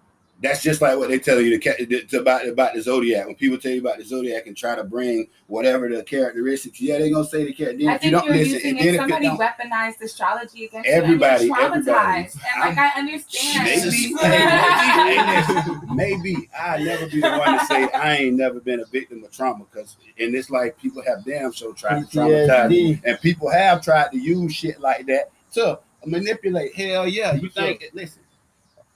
That's 0.41 0.61
just 0.61 0.81
like 0.81 0.97
what 0.97 1.07
they 1.09 1.17
tell 1.17 1.39
you 1.39 1.57
to, 1.57 1.59
ca- 1.59 1.75
it's 1.79 2.13
about 2.13 2.45
about 2.45 2.73
the 2.75 2.81
zodiac. 2.81 3.25
When 3.25 3.35
people 3.35 3.57
tell 3.57 3.71
you 3.71 3.79
about 3.79 3.97
the 3.99 4.03
zodiac 4.03 4.47
and 4.47 4.55
try 4.55 4.75
to 4.75 4.83
bring 4.83 5.27
whatever 5.47 5.87
the 5.87 6.03
characteristics, 6.03 6.79
yeah, 6.81 6.97
they're 6.99 7.09
gonna 7.09 7.25
say 7.25 7.45
the 7.45 7.53
character. 7.53 7.79
Then 7.79 7.87
I 7.87 7.95
if 7.95 8.03
you 8.03 8.11
think 8.11 8.21
don't 8.21 8.25
you're 8.25 8.35
listen, 8.43 8.53
using 8.53 8.69
and 8.71 8.77
if 8.79 8.83
then 8.83 8.89
if 8.89 8.95
it 8.95 9.03
somebody 9.03 9.25
don't, 9.27 9.39
weaponized 9.39 10.01
astrology 10.01 10.65
against 10.65 10.89
Everybody- 10.89 11.45
you, 11.45 11.53
and 11.53 11.57
you're 11.61 11.65
everybody. 11.77 12.23
traumatized. 12.25 12.37
And 12.53 12.61
like 12.61 12.77
I 12.77 12.99
understand. 12.99 13.63
maybe, 13.63 14.13
hey, 14.21 15.85
maybe, 15.95 16.21
maybe 16.33 16.49
I 16.59 16.83
never 16.83 17.05
be 17.07 17.21
the 17.21 17.29
one 17.37 17.57
to 17.59 17.65
say 17.65 17.83
I 17.93 18.15
ain't 18.17 18.35
never 18.35 18.59
been 18.59 18.81
a 18.81 18.85
victim 18.85 19.23
of 19.23 19.31
trauma 19.31 19.65
because 19.71 19.95
in 20.17 20.31
this 20.33 20.49
life 20.49 20.77
people 20.77 21.01
have 21.07 21.23
damn 21.23 21.53
sure 21.53 21.73
tried 21.73 22.09
to 22.11 22.17
traumatize 22.17 22.69
me. 22.69 23.01
And 23.05 23.19
people 23.21 23.49
have 23.49 23.81
tried 23.81 24.11
to 24.11 24.17
use 24.17 24.53
shit 24.53 24.79
like 24.81 25.05
that 25.07 25.31
to 25.53 25.79
manipulate. 26.05 26.75
Hell 26.75 27.07
yeah, 27.07 27.33
you 27.35 27.49
think? 27.49 27.81
It, 27.83 27.95
listen, 27.95 28.21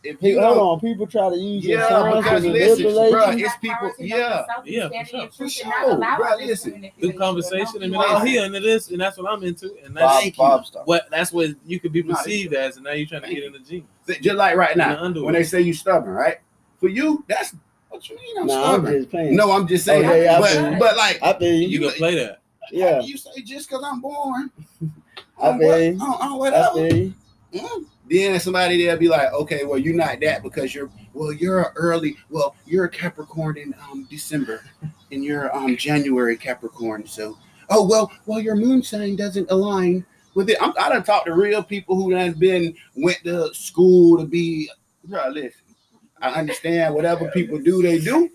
if 0.03 0.19
Hey, 0.19 0.29
you 0.31 0.41
hold 0.41 0.57
know, 0.57 0.69
on, 0.71 0.79
people 0.79 1.05
try 1.07 1.29
to 1.29 1.35
use 1.35 1.65
your 1.65 1.79
Yeah, 1.79 1.89
sons 1.89 2.23
because 2.23 2.43
to 2.43 2.49
listen, 2.51 2.83
manipulate 2.83 3.13
bruh, 3.13 3.37
you. 3.37 3.45
it's 3.45 3.55
people- 3.57 3.91
yeah. 3.99 4.45
Yeah, 4.65 4.87
for 4.87 5.05
sure. 5.05 5.29
For 5.31 5.49
sure, 5.49 5.97
bruh, 5.97 6.37
listen. 6.37 6.89
Good 7.01 7.17
conversation, 7.17 7.83
and 7.83 7.95
oh, 7.95 8.19
he 8.19 8.37
into 8.37 8.59
this, 8.61 8.91
and 8.91 9.01
that's 9.01 9.17
what 9.17 9.31
I'm 9.31 9.43
into, 9.43 9.75
and 9.83 9.95
that's 9.95 10.05
Bob, 10.05 10.21
Thank 10.21 10.37
you. 10.37 10.43
Bob 10.43 10.65
Star. 10.65 10.83
what 10.85 11.07
that's 11.11 11.33
what 11.33 11.49
you 11.65 11.79
could 11.79 11.91
be 11.91 12.01
Nah, 12.03 12.15
perceived 12.15 12.53
as, 12.53 12.77
and 12.77 12.85
now 12.85 12.91
you're 12.93 13.07
trying 13.07 13.21
to 13.21 13.27
Thank 13.27 13.39
get 13.39 13.45
in 13.47 13.53
the 13.53 13.59
gene. 13.59 13.87
just 14.21 14.35
like 14.37 14.55
right 14.55 14.71
In 14.71 14.77
the 14.77 14.85
now 14.85 14.97
underwear. 15.03 15.25
when 15.25 15.33
they 15.33 15.43
say 15.43 15.61
you 15.61 15.73
stubborn, 15.73 16.13
right? 16.13 16.37
For 16.79 16.87
you, 16.87 17.25
that's 17.27 17.53
what 17.89 18.09
you 18.09 18.15
mean. 18.15 18.37
I'm 18.39 18.47
Nah, 18.47 18.53
I'm 18.53 18.61
stubborn. 18.81 18.93
just 18.99 19.09
playing. 19.09 19.35
no, 19.35 19.51
I'm 19.51 19.67
just 19.67 19.83
saying. 19.83 20.05
Oh, 20.05 20.15
yeah, 20.15 20.23
yeah, 20.23 20.37
I 20.37 20.39
but, 20.39 20.49
feel 20.49 20.71
you. 20.71 20.79
but 20.79 20.95
like, 20.97 21.19
I 21.21 21.33
feel 21.37 21.53
you 21.53 21.59
you. 21.59 21.67
you- 21.67 21.89
can 21.89 21.97
play 21.97 22.15
that. 22.15 22.39
Yeah, 22.71 23.01
you 23.01 23.17
say 23.17 23.41
just 23.43 23.67
because 23.67 23.83
I'm 23.83 23.99
born. 23.99 24.49
I 25.41 25.49
on 25.49 25.59
feel 25.59 25.67
what- 25.67 25.81
you. 25.83 25.93
on- 25.99 26.01
on 26.01 26.31
I 26.31 26.35
whatever. 26.37 26.73
feel 26.75 26.95
you. 26.95 27.13
Mm. 27.53 27.85
Then 28.09 28.39
somebody 28.39 28.83
there 28.83 28.97
be 28.97 29.07
like, 29.07 29.31
okay, 29.33 29.65
well, 29.65 29.77
you're 29.77 29.95
not 29.95 30.19
that 30.21 30.41
because 30.41 30.73
you're 30.73 30.89
well, 31.13 31.31
you're 31.31 31.61
a 31.61 31.73
early, 31.75 32.17
well, 32.29 32.55
you're 32.65 32.85
a 32.85 32.89
Capricorn 32.89 33.57
in 33.57 33.73
um 33.83 34.07
December, 34.09 34.63
and 35.11 35.23
you're 35.23 35.55
um 35.55 35.77
January 35.77 36.35
Capricorn. 36.35 37.05
So, 37.05 37.37
oh 37.69 37.87
well, 37.87 38.11
well, 38.25 38.39
your 38.39 38.55
moon 38.55 38.81
sign 38.81 39.15
doesn't 39.15 39.51
align 39.51 40.05
with 40.33 40.49
it. 40.49 40.57
I'm, 40.61 40.73
I 40.79 40.89
done 40.89 41.03
talked 41.03 41.27
to 41.27 41.33
real 41.33 41.61
people 41.61 41.95
who 41.95 42.11
done 42.11 42.33
been 42.33 42.75
went 42.95 43.23
to 43.25 43.53
school 43.53 44.17
to 44.17 44.25
be. 44.25 44.69
Bro, 45.03 45.29
listen, 45.29 45.61
I 46.21 46.31
understand 46.31 46.95
whatever 46.95 47.29
people 47.31 47.59
do, 47.59 47.81
they 47.81 47.99
do. 47.99 48.29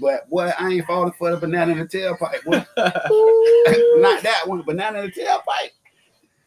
But 0.00 0.28
boy, 0.30 0.50
I 0.58 0.70
ain't 0.70 0.86
falling 0.86 1.12
for 1.18 1.30
the 1.30 1.36
banana 1.36 1.72
in 1.72 1.78
the 1.78 1.86
tailpipe. 1.86 2.44
Not 4.00 4.22
that 4.22 4.42
one, 4.46 4.62
banana 4.62 5.00
in 5.00 5.06
the 5.06 5.12
tailpipe. 5.12 5.70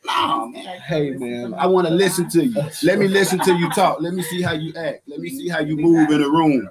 No, 0.07 0.47
man. 0.47 0.79
Hey, 0.79 1.11
man, 1.11 1.53
I 1.53 1.67
want 1.67 1.87
to 1.87 1.93
listen 1.93 2.29
to 2.29 2.45
you. 2.45 2.61
Let 2.83 2.97
me 2.99 3.07
listen 3.07 3.39
to 3.39 3.53
you 3.53 3.69
talk. 3.71 3.99
Let 4.01 4.13
me 4.13 4.21
see 4.23 4.41
how 4.41 4.53
you 4.53 4.73
act. 4.75 5.01
Let 5.07 5.19
me 5.19 5.29
see 5.29 5.49
how 5.49 5.59
you 5.59 5.75
move 5.77 6.09
in 6.09 6.21
the 6.21 6.29
room. 6.29 6.69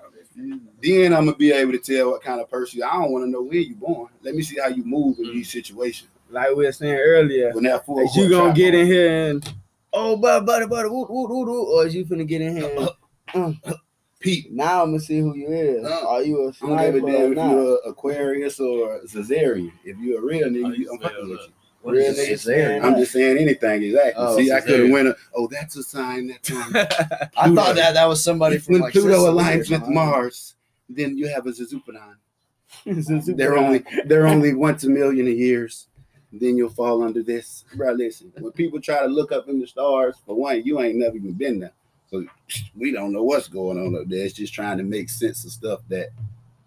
Then 0.82 1.12
I'm 1.14 1.24
gonna 1.26 1.36
be 1.36 1.52
able 1.52 1.72
to 1.72 1.78
tell 1.78 2.10
what 2.10 2.22
kind 2.22 2.40
of 2.40 2.50
person. 2.50 2.78
you- 2.78 2.84
I 2.84 2.92
don't 2.94 3.10
want 3.10 3.24
to 3.24 3.30
know 3.30 3.42
where 3.42 3.56
you 3.58 3.74
born. 3.74 4.08
Let 4.22 4.34
me 4.34 4.42
see 4.42 4.58
how 4.60 4.68
you 4.68 4.84
move 4.84 5.18
in 5.18 5.24
these 5.32 5.50
situations. 5.50 6.10
Like 6.30 6.50
we 6.50 6.64
were 6.66 6.72
saying 6.72 6.98
earlier, 6.98 7.52
When 7.52 7.64
that 7.64 7.86
full 7.86 8.00
is 8.00 8.14
you 8.16 8.28
gonna 8.28 8.52
get 8.54 8.74
on. 8.74 8.80
in 8.80 8.86
here 8.86 9.30
and 9.30 9.54
oh, 9.92 10.16
buddy, 10.16 10.44
buddy, 10.44 10.66
buddy, 10.66 10.88
woo, 10.88 11.06
woo, 11.08 11.26
woo, 11.28 11.44
woo, 11.46 11.62
or 11.78 11.86
is 11.86 11.94
you 11.94 12.04
finna 12.04 12.26
get 12.26 12.40
in 12.42 12.56
here? 12.56 12.88
And, 13.34 13.58
uh, 13.64 13.72
Pete. 14.20 14.52
now 14.52 14.82
I'm 14.82 14.88
gonna 14.90 15.00
see 15.00 15.18
who 15.20 15.34
you 15.34 15.48
is. 15.48 15.84
Uh, 15.86 16.08
Are 16.08 16.22
you 16.22 16.42
a 16.44 16.48
I 16.48 16.52
don't 16.68 16.94
give 16.94 16.94
a 16.94 16.98
sniper 16.98 17.06
or 17.06 17.10
damn 17.10 17.32
if 17.32 17.50
you're 17.50 17.78
Aquarius 17.86 18.60
or 18.60 18.96
a 18.96 19.00
Caesarean. 19.08 19.72
If 19.84 19.98
you're 19.98 20.18
a 20.20 20.22
real 20.22 20.48
nigga, 20.48 20.76
you, 20.76 20.84
you 20.84 20.90
I'm 20.92 20.98
fucking 20.98 21.30
with 21.30 21.40
you. 21.40 21.52
What 21.86 21.94
Real 21.94 22.06
is 22.06 22.18
niggas 22.18 22.44
saying 22.44 22.84
I'm 22.84 22.96
just 22.96 23.12
saying 23.12 23.38
anything 23.38 23.84
exactly. 23.84 24.14
Oh, 24.16 24.36
See, 24.36 24.50
I 24.50 24.60
could 24.60 24.70
have 24.70 24.88
Caesarean. 24.88 24.92
went. 24.92 25.08
A, 25.08 25.16
oh, 25.36 25.46
that's 25.46 25.76
a 25.76 25.84
sign 25.84 26.26
that 26.26 27.30
I 27.36 27.54
thought 27.54 27.76
that 27.76 27.94
that 27.94 28.08
was 28.08 28.24
somebody 28.24 28.58
from 28.58 28.72
when 28.72 28.82
like 28.82 28.92
Pluto 28.92 29.10
Sicily 29.10 29.44
aligns 29.44 29.70
with. 29.70 29.88
Mars, 29.88 30.56
then 30.88 31.16
you 31.16 31.28
have 31.28 31.46
a 31.46 31.50
Zuzupanon. 31.50 32.16
They're 33.36 33.56
only 33.56 33.84
they're 34.04 34.26
only 34.26 34.52
once 34.52 34.82
a 34.82 34.88
million 34.90 35.28
of 35.28 35.34
years. 35.34 35.86
Then 36.32 36.56
you'll 36.56 36.70
fall 36.70 37.04
under 37.04 37.22
this. 37.22 37.64
Bro, 37.76 37.92
listen. 37.92 38.32
When 38.36 38.50
people 38.50 38.80
try 38.80 38.98
to 38.98 39.06
look 39.06 39.30
up 39.30 39.48
in 39.48 39.60
the 39.60 39.66
stars, 39.68 40.16
for 40.26 40.34
one, 40.34 40.64
you 40.64 40.80
ain't 40.80 40.96
never 40.96 41.16
even 41.16 41.34
been 41.34 41.60
there. 41.60 41.72
So 42.10 42.26
we 42.76 42.90
don't 42.90 43.12
know 43.12 43.22
what's 43.22 43.46
going 43.46 43.78
on 43.78 43.94
up 43.94 44.08
there. 44.08 44.24
It's 44.24 44.34
just 44.34 44.52
trying 44.52 44.78
to 44.78 44.84
make 44.84 45.08
sense 45.08 45.44
of 45.44 45.52
stuff 45.52 45.80
that 45.88 46.08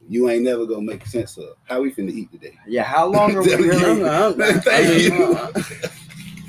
you 0.10 0.28
ain't 0.30 0.44
never 0.44 0.66
gonna 0.66 0.82
make 0.82 1.06
sense 1.06 1.38
of. 1.38 1.56
How 1.66 1.82
we 1.82 1.92
finna 1.94 2.10
eat 2.12 2.32
today? 2.32 2.58
Yeah, 2.68 2.84
how 2.84 3.06
long 3.08 3.36
are 3.36 3.42
we 3.44 3.50
Tell 3.50 3.62
you. 3.62 3.70
really? 3.72 4.54
Thank 4.62 4.68
I 4.68 4.90
mean, 4.90 5.14
you. 5.22 5.36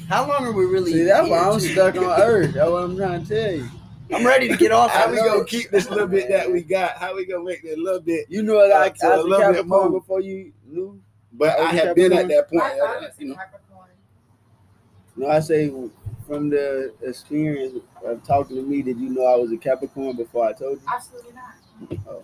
How 0.08 0.26
long 0.26 0.46
are 0.46 0.52
we 0.52 0.64
really? 0.64 0.92
See, 0.92 1.02
that's 1.04 1.28
why 1.28 1.38
I'm 1.38 1.60
stuck 1.60 1.94
on 1.96 2.20
Earth. 2.20 2.54
That's 2.54 2.70
what 2.70 2.82
I'm 2.84 2.96
trying 2.96 3.24
to 3.24 3.28
tell 3.28 3.52
you. 3.54 3.68
I'm 4.12 4.26
ready 4.26 4.48
to 4.48 4.56
get 4.56 4.72
off. 4.72 4.90
How 4.90 5.06
that 5.06 5.12
we 5.12 5.18
gonna 5.18 5.44
keep 5.44 5.70
this 5.70 5.88
little 5.88 6.08
bit 6.08 6.28
that 6.30 6.50
we 6.50 6.62
got? 6.62 6.96
How 6.96 7.14
we 7.14 7.24
gonna 7.26 7.44
make 7.44 7.62
that 7.62 7.78
little 7.78 8.00
bit? 8.00 8.26
You 8.28 8.42
know 8.42 8.58
I, 8.58 8.86
I, 8.86 8.86
Uh, 8.88 8.92
so 8.96 9.08
I 9.08 9.14
a 9.14 9.16
was 9.18 9.24
a 9.26 9.28
little 9.28 9.38
bit 9.52 9.56
Capricorn 9.58 9.90
more. 9.92 10.00
before 10.00 10.20
you 10.20 10.52
knew. 10.66 11.00
But 11.32 11.54
Oh, 11.58 11.64
I 11.64 11.72
have 11.74 11.94
been 11.94 12.12
at 12.12 12.26
that 12.28 12.48
point. 12.50 12.62
My 12.64 12.78
uh, 12.80 13.10
you 13.18 13.28
know, 13.28 13.36
No, 15.16 15.28
I 15.28 15.38
say 15.38 15.72
from 16.26 16.48
the 16.50 16.92
experience 17.02 17.78
of 18.04 18.24
talking 18.24 18.56
to 18.56 18.62
me, 18.62 18.82
did 18.82 18.98
you 18.98 19.10
know 19.10 19.26
I 19.26 19.36
was 19.36 19.52
a 19.52 19.56
Capricorn 19.56 20.16
before 20.16 20.46
I 20.46 20.54
told 20.54 20.80
you? 20.80 20.86
Absolutely 20.92 21.32
not. 21.34 22.22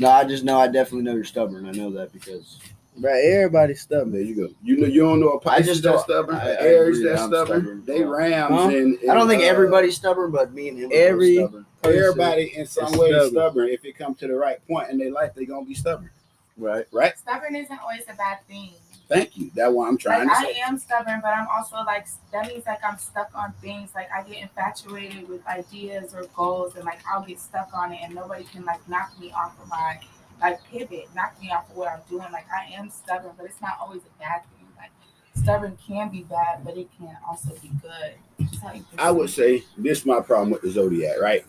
No, 0.00 0.08
I 0.10 0.24
just 0.24 0.44
know. 0.44 0.58
I 0.58 0.66
definitely 0.66 1.02
know 1.02 1.14
you're 1.14 1.24
stubborn. 1.24 1.66
I 1.66 1.72
know 1.72 1.90
that 1.92 2.12
because 2.12 2.58
Bro, 2.96 3.12
everybody's 3.12 3.80
stubborn. 3.80 4.12
There 4.12 4.20
you 4.20 4.34
go. 4.34 4.54
You 4.62 4.76
know 4.78 4.86
you 4.86 5.00
don't 5.02 5.20
know 5.20 5.30
a 5.30 5.36
I 5.38 5.42
Pisces 5.42 5.66
just 5.66 5.82
that's 5.84 6.04
don't- 6.04 6.04
stubborn, 6.04 6.34
I- 6.36 6.50
I 6.50 6.56
Aries 6.60 7.02
that's 7.02 7.22
stubborn. 7.22 7.46
stubborn. 7.46 7.84
They 7.86 8.02
rams 8.04 8.52
Huh? 8.54 8.68
and, 8.68 8.98
I 9.10 9.14
don't 9.14 9.28
think 9.28 9.42
uh, 9.42 9.46
everybody's 9.46 9.96
stubborn, 9.96 10.30
but 10.32 10.52
me 10.52 10.68
and 10.68 10.78
him 10.78 10.90
are 10.90 10.94
every- 10.94 11.36
stubborn. 11.36 11.66
Everybody 11.84 12.52
in 12.56 12.66
some 12.66 12.84
way 12.86 13.08
stubborn. 13.10 13.14
is 13.14 13.30
stubborn. 13.30 13.68
If 13.68 13.84
it 13.84 13.96
comes 13.96 14.18
to 14.18 14.26
the 14.26 14.34
right 14.34 14.66
point 14.66 14.90
in 14.90 14.98
their 14.98 15.12
life, 15.12 15.32
they're 15.34 15.46
gonna 15.46 15.64
be 15.64 15.74
stubborn. 15.74 16.10
Right. 16.58 16.84
Right? 16.92 17.16
Stubborn 17.18 17.56
isn't 17.56 17.78
always 17.80 18.02
a 18.08 18.14
bad 18.14 18.38
thing. 18.48 18.72
Thank 19.10 19.36
you. 19.36 19.50
That's 19.56 19.72
what 19.74 19.88
I'm 19.88 19.98
trying 19.98 20.28
like 20.28 20.38
to 20.38 20.48
I 20.48 20.52
say. 20.52 20.60
am 20.60 20.78
stubborn, 20.78 21.20
but 21.20 21.30
I'm 21.34 21.48
also 21.48 21.78
like 21.84 22.06
that 22.30 22.46
means 22.46 22.64
like 22.64 22.78
I'm 22.84 22.96
stuck 22.96 23.28
on 23.34 23.52
things. 23.60 23.90
Like 23.92 24.08
I 24.12 24.22
get 24.22 24.40
infatuated 24.40 25.28
with 25.28 25.44
ideas 25.48 26.14
or 26.14 26.26
goals, 26.36 26.76
and 26.76 26.84
like 26.84 27.00
I'll 27.12 27.24
get 27.24 27.40
stuck 27.40 27.70
on 27.74 27.92
it, 27.92 27.98
and 28.04 28.14
nobody 28.14 28.44
can 28.44 28.64
like 28.64 28.88
knock 28.88 29.10
me 29.18 29.32
off 29.32 29.60
of 29.60 29.68
my 29.68 29.98
like 30.40 30.62
pivot, 30.70 31.08
knock 31.14 31.34
me 31.42 31.50
off 31.50 31.68
of 31.70 31.76
what 31.76 31.88
I'm 31.88 32.00
doing. 32.08 32.30
Like 32.32 32.46
I 32.56 32.72
am 32.72 32.88
stubborn, 32.88 33.32
but 33.36 33.46
it's 33.46 33.60
not 33.60 33.78
always 33.80 34.02
a 34.02 34.18
bad 34.20 34.42
thing. 34.56 34.68
Like 34.78 34.92
stubborn 35.34 35.76
can 35.84 36.08
be 36.10 36.22
bad, 36.22 36.64
but 36.64 36.76
it 36.76 36.88
can 36.96 37.16
also 37.28 37.50
be 37.60 37.70
good. 37.82 38.14
Just 38.48 38.62
how 38.62 38.72
you 38.72 38.84
I 38.96 39.10
would 39.10 39.30
say 39.30 39.64
this 39.76 39.98
is 39.98 40.06
my 40.06 40.20
problem 40.20 40.50
with 40.50 40.62
the 40.62 40.70
zodiac, 40.70 41.20
right? 41.20 41.44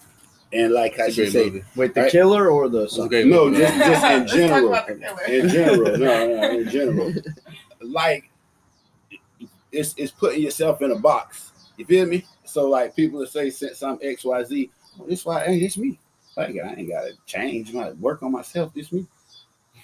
And 0.54 0.74
like 0.74 1.00
I 1.00 1.06
It's 1.06 1.18
a 1.18 1.24
should 1.26 1.32
say, 1.32 1.46
movie. 1.46 1.64
Wait, 1.76 1.94
the 1.94 2.02
Right. 2.02 2.12
killer 2.12 2.50
or 2.50 2.68
the 2.68 2.84
It's 2.84 2.94
a 2.94 2.96
son? 2.98 3.08
great 3.08 3.28
no, 3.28 3.46
movie. 3.46 3.58
just, 3.62 3.78
just 3.78 4.06
in 4.06 4.28
general. 4.40 4.68
about 4.70 4.88
the 4.88 4.96
killer. 4.96 5.24
In 5.28 5.48
general, 5.50 5.98
no, 5.98 6.28
no, 6.42 6.60
in 6.60 6.70
general. 6.70 7.14
Like 7.82 8.30
it's 9.72 9.94
it's 9.98 10.12
putting 10.12 10.42
yourself 10.42 10.82
in 10.82 10.92
a 10.92 11.00
box. 11.00 11.52
You 11.78 11.86
feel 11.86 12.06
me? 12.06 12.26
So 12.46 12.68
like 12.70 12.96
people 12.96 13.20
that 13.20 13.30
say 13.30 13.50
since 13.50 13.82
I'm 13.82 13.98
X 14.02 14.26
Y 14.26 14.44
Z, 14.44 14.72
oh, 15.00 15.06
this 15.08 15.26
why 15.26 15.46
hey, 15.46 15.58
it's 15.60 15.78
me. 15.78 15.98
Like 16.36 16.50
I 16.64 16.74
ain't 16.76 16.90
gotta 16.90 17.14
change 17.26 17.74
my 17.74 17.92
work 17.92 18.22
on 18.24 18.32
myself. 18.34 18.74
This 18.74 18.92
me. 18.92 19.06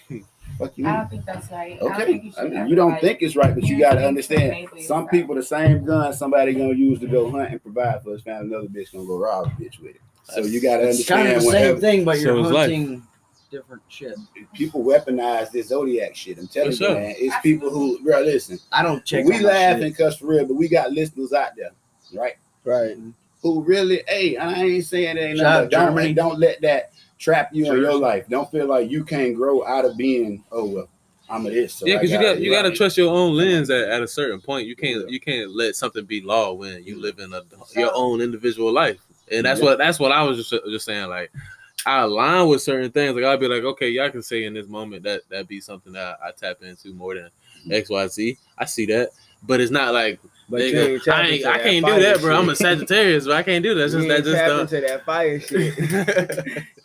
Fuck 0.58 0.78
you. 0.78 0.88
I 0.88 0.98
don't 0.98 1.10
think 1.10 1.26
that's 1.26 1.52
right. 1.52 1.74
I 1.74 1.80
don't 1.80 1.92
Okay, 1.94 2.06
think 2.06 2.24
you, 2.24 2.32
I 2.38 2.44
mean, 2.46 2.68
you 2.68 2.76
don't 2.76 3.00
think 3.00 3.22
it's 3.22 3.36
right, 3.36 3.54
but 3.54 3.64
you 3.64 3.76
use 3.78 3.86
gotta 3.86 4.06
understand. 4.08 4.68
Some 4.82 5.08
people, 5.08 5.36
the 5.36 5.44
same 5.44 5.86
gun 5.86 6.14
somebody 6.14 6.54
gonna 6.54 6.74
use 6.74 7.00
to 7.00 7.08
go 7.08 7.30
hunt 7.32 7.52
and 7.52 7.62
provide 7.62 8.04
for 8.04 8.12
his 8.14 8.22
family, 8.22 8.48
another 8.54 8.68
bitch 8.68 8.92
gonna 8.94 9.06
go 9.06 9.18
rob 9.18 9.48
a 9.48 9.50
bitch 9.62 9.80
with 9.80 9.96
it. 9.96 10.02
So 10.34 10.42
you 10.42 10.62
gotta 10.62 10.90
It's 10.90 11.06
kind 11.08 11.28
understand 11.28 11.36
of 11.38 11.44
the 11.44 11.52
same 11.52 11.80
thing, 11.82 12.06
but 12.06 12.20
you're 12.20 12.38
is 12.40 12.48
life. 12.52 12.70
hunting 12.72 13.04
different 13.50 13.82
shit. 13.88 14.16
people 14.54 14.84
weaponize 14.84 15.52
this 15.52 15.70
zodiac 15.70 16.16
shit. 16.16 16.38
I'm 16.38 16.48
telling 16.48 16.72
For 16.74 16.84
you, 16.84 16.90
sure. 16.90 16.96
man. 17.00 17.16
It's 17.18 17.36
people 17.42 17.70
who, 17.70 18.04
bro, 18.04 18.20
listen. 18.22 18.60
I 18.74 18.84
don't 18.84 19.06
check. 19.06 19.26
we 19.26 19.40
laugh 19.40 19.80
and 19.82 19.96
cuss 19.96 20.18
for 20.18 20.28
real, 20.28 20.46
but 20.46 20.56
we 20.56 20.68
got 20.68 20.92
listeners 20.92 21.32
out 21.32 21.52
there, 21.56 21.72
right? 22.14 22.34
Right. 22.66 22.98
Who 23.42 23.64
really, 23.64 24.04
hey, 24.10 24.36
I 24.36 24.54
ain't 24.64 24.86
saying 24.86 25.16
it 25.16 25.22
ain't 25.22 25.38
Shout 25.40 25.46
nothing, 25.46 25.70
don't, 25.70 25.88
Germany. 25.96 26.14
don't 26.14 26.40
let 26.40 26.60
that 26.62 26.92
trap 27.18 27.50
you 27.54 27.66
in 27.72 27.80
your 27.80 27.98
life. 27.98 28.28
Don't 28.28 28.52
feel 28.52 28.68
like 28.68 28.90
you 28.92 29.06
can't 29.06 29.34
grow 29.36 29.66
out 29.66 29.86
of 29.86 29.96
being, 29.96 30.44
oh 30.52 30.66
well, 30.66 30.90
I'm 31.30 31.46
a 31.46 31.50
this. 31.50 31.76
So 31.76 31.86
yeah, 31.86 31.96
because 31.96 32.12
you 32.12 32.20
gotta- 32.20 32.42
you 32.42 32.52
got 32.52 32.64
to 32.64 32.72
trust 32.72 32.98
your 32.98 33.14
own 33.16 33.34
lens 33.34 33.70
at, 33.70 33.88
at 33.90 34.02
a 34.02 34.08
certain 34.08 34.42
point. 34.42 34.68
You 34.68 34.76
can't 34.76 35.02
Yeah. 35.04 35.08
you 35.08 35.20
can't 35.22 35.52
let 35.56 35.76
something 35.78 36.04
be 36.04 36.20
law 36.22 36.52
when 36.54 36.84
you 36.84 37.00
live 37.00 37.20
in 37.20 37.32
a, 37.34 37.44
your 37.76 37.92
own 37.94 38.20
individual 38.22 38.74
life. 38.74 39.00
And 39.32 39.46
that's 39.46 39.60
Yeah. 39.60 39.66
what 39.66 39.78
that's 39.78 40.00
what 40.00 40.12
I 40.12 40.24
was 40.24 40.38
just 40.38 40.64
just 40.70 40.86
saying. 40.86 41.10
Like 41.10 41.32
I 41.86 42.02
align 42.02 42.48
with 42.48 42.62
certain 42.62 42.92
things. 42.92 43.16
Like 43.16 43.24
I'll 43.26 43.38
be 43.38 43.48
like, 43.48 43.64
okay, 43.64 43.90
y'all 43.90 44.10
can 44.10 44.22
say 44.24 44.46
in 44.46 44.54
this 44.54 44.68
moment 44.68 45.04
that 45.04 45.22
that 45.30 45.48
be 45.48 45.60
something 45.62 45.94
that 45.94 46.18
I 46.24 46.32
tap 46.32 46.62
into 46.62 46.94
more 46.94 47.16
than 47.16 47.30
Mm-hmm. 47.62 47.74
X 47.74 47.90
Y 47.90 48.08
Z. 48.08 48.38
I 48.60 48.66
see 48.66 48.86
that, 48.86 49.10
but 49.44 49.60
it's 49.60 49.72
not 49.72 49.92
like 49.94 50.20
But 50.48 50.62
nigga, 50.62 51.04
you 51.06 51.12
I 51.12 51.22
ain't, 51.28 51.46
I 51.46 51.58
can't 51.60 51.86
do 51.86 52.00
that, 52.00 52.22
bro. 52.22 52.38
I'm 52.38 52.48
a. 52.50 52.56
Sagittarius, 52.56 53.26
but 53.26 53.34
I 53.36 53.42
can't 53.44 53.64
do 53.64 53.74
that. 53.74 53.90
You 53.90 54.08
just 54.08 54.08
that 54.08 54.24
just 54.24 54.36
tapping 54.38 54.58
don't. 54.58 54.88
that 54.88 55.06
fire 55.06 55.40
shit. 55.42 55.76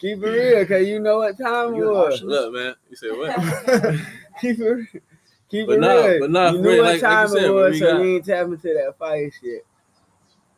Keep 0.01 0.23
it 0.25 0.27
real, 0.27 0.67
cause 0.67 0.87
you 0.87 0.99
know 0.99 1.19
what 1.19 1.39
time 1.39 1.75
You're 1.75 1.93
was. 1.93 2.23
Look, 2.23 2.55
man, 2.55 2.75
you 2.89 2.97
said 2.97 3.11
what? 3.13 3.37
keep 4.41 4.59
it, 4.61 5.03
keep 5.51 5.67
But 5.67 5.75
it 5.75 5.81
nah, 5.81 5.95
real. 6.07 6.21
but 6.21 6.31
nah, 6.31 6.51
you 6.53 6.59
knew 6.59 6.69
real, 6.71 6.79
what 6.79 6.93
like- 6.95 7.03
like 7.03 7.11
you 7.11 7.17
time 7.17 7.29
said, 7.29 7.45
it 7.45 7.51
was, 7.51 7.73
we 7.73 7.79
so 7.79 7.93
got- 7.93 8.03
you 8.03 8.15
ain't 8.17 8.25
tapping 8.25 8.53
into 8.55 8.69
that 8.75 8.95
fire 8.99 9.31
shit. 9.31 9.67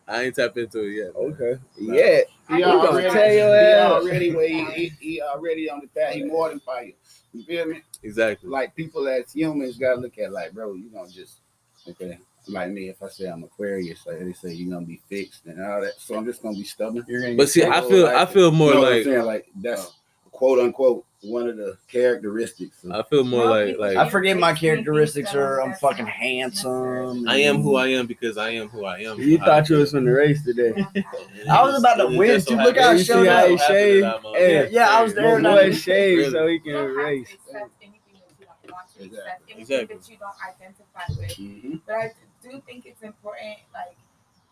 I 0.07 0.23
ain't 0.25 0.35
tap 0.35 0.57
into 0.57 0.81
it 0.85 0.93
yet. 0.93 1.15
man. 1.15 1.33
Okay. 1.33 1.61
Nah. 1.79 1.95
Yeah. 1.95 2.21
He 2.49 2.55
We 2.57 2.65
already, 2.65 3.09
tell 3.11 3.33
your 3.33 3.49
he 3.49 3.65
ass. 3.73 3.93
already, 3.93 4.35
where 4.35 4.49
he, 4.49 4.65
he, 4.65 4.89
he 5.01 5.23
already 5.23 5.71
on 5.71 5.81
the 5.81 5.87
path. 5.89 6.13
He 6.15 6.25
more 6.25 6.51
than 6.51 6.61
fire. 6.61 6.91
You 7.33 7.43
feel 7.45 7.67
me? 7.67 7.83
Exactly. 8.03 8.49
Like 8.51 8.75
people 8.77 9.09
as 9.09 9.33
humans 9.33 9.79
gotta 9.79 10.01
look 10.01 10.19
at 10.19 10.31
like, 10.33 10.53
bro, 10.53 10.75
you 10.75 10.91
gonna 10.91 11.09
just 11.11 11.41
okay. 11.89 12.19
Like 12.47 12.71
me, 12.73 12.91
if 12.91 13.03
I 13.03 13.09
say 13.09 13.27
I'm 13.27 13.43
Aquarius, 13.43 14.07
like 14.07 14.19
they 14.21 14.33
say 14.35 14.53
you're 14.53 14.73
gonna 14.73 14.85
be 14.87 15.01
fixed 15.09 15.47
and 15.47 15.61
all 15.65 15.81
that, 15.81 15.95
so 15.99 16.15
I'm 16.17 16.27
just 16.27 16.43
gonna 16.43 16.55
be 16.57 16.65
stubborn. 16.65 17.03
Gonna 17.09 17.35
But 17.37 17.49
see, 17.49 17.65
I 17.65 17.81
feel 17.81 18.07
I 18.07 18.27
feel 18.27 18.51
more 18.51 18.69
You 18.69 18.75
know 18.75 18.81
like 18.83 19.05
saying? 19.05 19.23
Like 19.25 19.47
that's 19.57 19.93
quote 20.35 20.59
unquote 20.59 21.05
one 21.23 21.49
of 21.49 21.57
the 21.57 21.79
characteristics. 21.89 22.83
of- 22.85 22.91
I 22.91 23.03
feel 23.05 23.25
more 23.25 23.47
like 23.47 23.79
like 23.79 23.97
I 23.97 24.11
forget 24.11 24.37
my 24.37 24.49
Makes 24.51 24.63
me 24.63 24.69
think 24.69 24.77
characteristics 24.85 25.35
are 25.35 25.63
I'm 25.63 25.73
fucking 25.75 26.07
handsome. 26.07 27.27
I 27.29 27.37
am 27.39 27.63
who 27.63 27.77
I 27.77 27.87
am 27.89 28.07
because 28.07 28.37
I 28.37 28.51
am 28.51 28.69
who 28.69 28.85
I 28.85 28.99
am. 28.99 29.19
You 29.21 29.39
thought 29.39 29.69
you 29.71 29.77
was 29.77 29.93
from 29.93 30.05
the 30.05 30.11
race 30.13 30.43
today. 30.45 30.73
I 31.51 31.63
was 31.63 31.79
about 31.79 31.95
to 31.97 32.09
win, 32.19 32.41
dude. 32.41 32.59
Look 32.59 32.77
how 32.77 32.91
I 32.91 32.93
You 32.95 33.05
showed 33.05 33.23
see 33.25 33.29
how 33.29 33.45
up. 33.45 33.49
he 33.49 33.59
shaved? 33.59 34.07
Hey, 34.35 34.69
Yeah, 34.71 34.91
I 34.91 35.03
was 35.03 35.15
there 35.15 35.39
My 35.39 35.51
I- 35.51 35.55
boy 35.69 35.73
shaved 35.73 36.19
Really? 36.19 36.31
so 36.33 36.47
he 36.49 36.59
can 36.59 36.73
don't 36.73 36.87
have 36.89 36.95
to 36.95 37.01
erase. 37.01 37.29
accept 37.33 37.71
anything 37.81 38.01
that 38.13 38.41
you 38.41 38.47
don't 38.47 38.73
want 38.73 38.89
to 38.99 39.05
Exactly. 39.05 39.53
accept, 39.53 39.61
Exactly. 39.61 39.97
that 39.97 40.11
you 40.11 40.17
don't 40.19 40.37
identify 40.47 41.21
with. 41.21 41.31
Mhm. 41.39 41.81
But 41.87 41.95
I 41.95 42.13
do 42.43 42.63
think 42.67 42.85
it's 42.87 43.03
important, 43.03 43.59
like, 43.73 43.97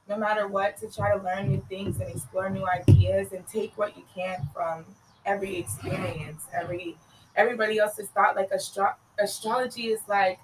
no 0.08 0.16
matter 0.16 0.48
what, 0.48 0.78
to 0.78 0.90
try 0.90 1.14
to 1.14 1.22
learn 1.22 1.48
new 1.50 1.62
things 1.68 2.00
and 2.00 2.08
explore 2.08 2.48
new 2.48 2.66
ideas 2.66 3.32
and 3.32 3.46
take 3.46 3.76
what 3.76 3.94
you 3.96 4.04
can 4.14 4.48
from 4.54 4.84
every 5.26 5.56
experience, 5.56 6.46
every 6.52 6.96
everybody 7.36 7.78
else's 7.78 8.08
thought. 8.08 8.36
Like 8.36 8.52
astro- 8.52 8.96
astrology 9.18 9.88
is 9.88 10.00
like 10.08 10.38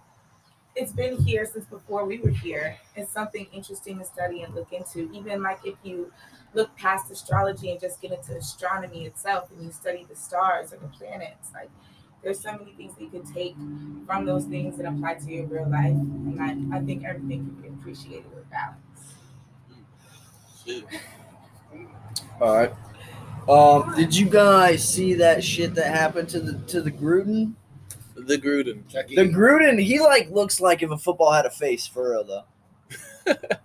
it's 0.77 0.93
been 0.93 1.17
here 1.25 1.45
since 1.45 1.65
before 1.67 2.05
we 2.05 2.19
were 2.19 2.31
here. 2.31 2.77
It's 2.97 3.11
something 3.13 3.47
interesting 3.53 3.99
to 3.99 4.05
study 4.05 4.43
and 4.43 4.55
look 4.55 4.73
into. 4.73 5.11
Even 5.13 5.43
like 5.43 5.61
if 5.67 5.75
you 5.83 6.13
look 6.55 6.75
past 6.77 7.11
astrology 7.11 7.71
and 7.71 7.81
just 7.81 8.01
get 8.01 8.13
into 8.13 8.37
astronomy 8.37 9.05
itself 9.07 9.51
and 9.51 9.63
you 9.65 9.73
study 9.73 10.07
the 10.09 10.17
stars 10.17 10.73
or 10.73 10.79
the 10.79 10.89
planets, 10.89 11.51
like 11.53 11.71
there's 12.23 12.41
so 12.41 12.53
many 12.53 12.73
things 12.73 12.95
that 12.95 13.03
you 13.03 13.11
could 13.11 13.27
take 13.27 13.55
from 14.07 14.25
those 14.25 14.45
things 14.45 14.79
and 14.79 14.89
apply 14.89 15.15
to 15.15 15.31
your 15.33 15.47
real 15.47 15.69
life. 15.69 15.93
And 15.93 16.41
I, 16.41 16.79
I 16.79 16.81
think 16.85 17.05
everything 17.05 17.47
can 17.47 17.55
be 17.63 17.69
appreciated 17.69 18.33
with 18.35 18.49
balance. 18.51 19.15
All 22.41 22.55
right. 22.57 22.73
Um, 23.49 23.95
did 23.97 24.15
you 24.15 24.27
guys 24.29 24.87
see 24.87 25.15
that 25.15 25.43
shit 25.43 25.75
that 25.77 25.87
happened 25.95 26.29
to 26.31 26.41
the 26.41 26.59
to 26.69 26.83
the 26.83 26.91
Gruden? 26.91 27.55
The 28.15 28.37
Gruden. 28.37 28.87
Check 28.89 29.09
The. 29.09 29.17
Gruden, 29.29 29.81
he 29.83 30.01
like 30.01 30.29
looks 30.31 30.61
like 30.61 30.83
if 30.83 30.91
a 30.91 30.99
football 30.99 31.33
had 31.33 31.47
a 31.47 31.51
face 31.51 31.87
for 31.87 32.11
real 32.11 32.25
though. 32.25 33.35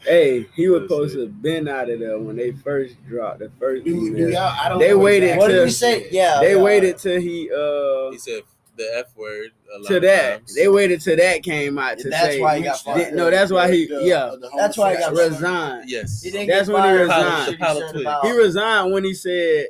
Hey, 0.00 0.46
he 0.54 0.68
was 0.68 0.82
That's 0.82 0.92
supposed 0.92 1.14
to 1.14 1.20
have 1.22 1.42
been 1.42 1.66
out 1.66 1.90
of 1.90 1.98
there 1.98 2.16
when 2.16 2.36
they 2.36 2.52
first 2.52 2.94
dropped 3.08 3.40
the 3.40 3.50
first 3.58 3.84
Do, 3.84 3.90
do 3.92 4.06
email. 4.06 4.30
y'all, 4.30 4.56
I 4.62 4.68
don't 4.68 4.78
They 4.78 4.90
know 4.90 4.98
waited 4.98 5.30
exactly 5.30 5.38
What 5.42 5.48
did 5.48 5.54
till- 5.56 5.64
he 5.64 5.70
say? 5.72 6.08
Yeah, 6.12 6.38
They 6.40 6.54
yeah. 6.54 6.62
waited 6.62 6.98
till 6.98 7.20
he 7.20 7.50
uh 7.52 8.10
He 8.12 8.18
said 8.18 8.42
the 8.76 8.88
F 8.98 9.16
word 9.16 9.50
a 9.74 9.78
lot 9.78 9.88
to 9.88 9.96
of 9.96 10.02
that. 10.02 10.38
times. 10.38 10.54
They 10.54 10.68
waited 10.68 11.00
till 11.00 11.16
that 11.16 11.42
came 11.42 11.78
out 11.78 11.98
to 11.98 12.10
That's 12.10 12.26
say 12.34 12.40
why 12.40 12.58
he 12.58 12.62
got 12.64 12.74
Which- 12.74 12.82
fired. 12.82 13.14
no, 13.14 13.30
that's 13.30 13.50
why 13.52 13.70
he- 13.72 13.86
the- 13.86 14.02
yeah. 14.02 14.34
the 14.40 14.50
That's 14.56 14.76
why 14.76 14.92
he 14.92 14.98
got 14.98 15.08
homosexual- 15.10 15.30
resigned. 15.50 15.90
Yes. 15.90 16.22
He 16.22 16.30
didn't 16.30 16.48
That's 16.48 16.68
get 16.68 16.74
when 16.74 16.84
he 16.94 17.00
resigned. 17.02 17.50
he 17.52 17.56
Pilot 17.56 17.80
said 17.80 17.90
tweet. 17.92 18.02
about- 18.02 18.26
He 18.26 18.30
resigned 18.32 18.92
when 18.92 19.04
he 19.04 19.14
said 19.14 19.66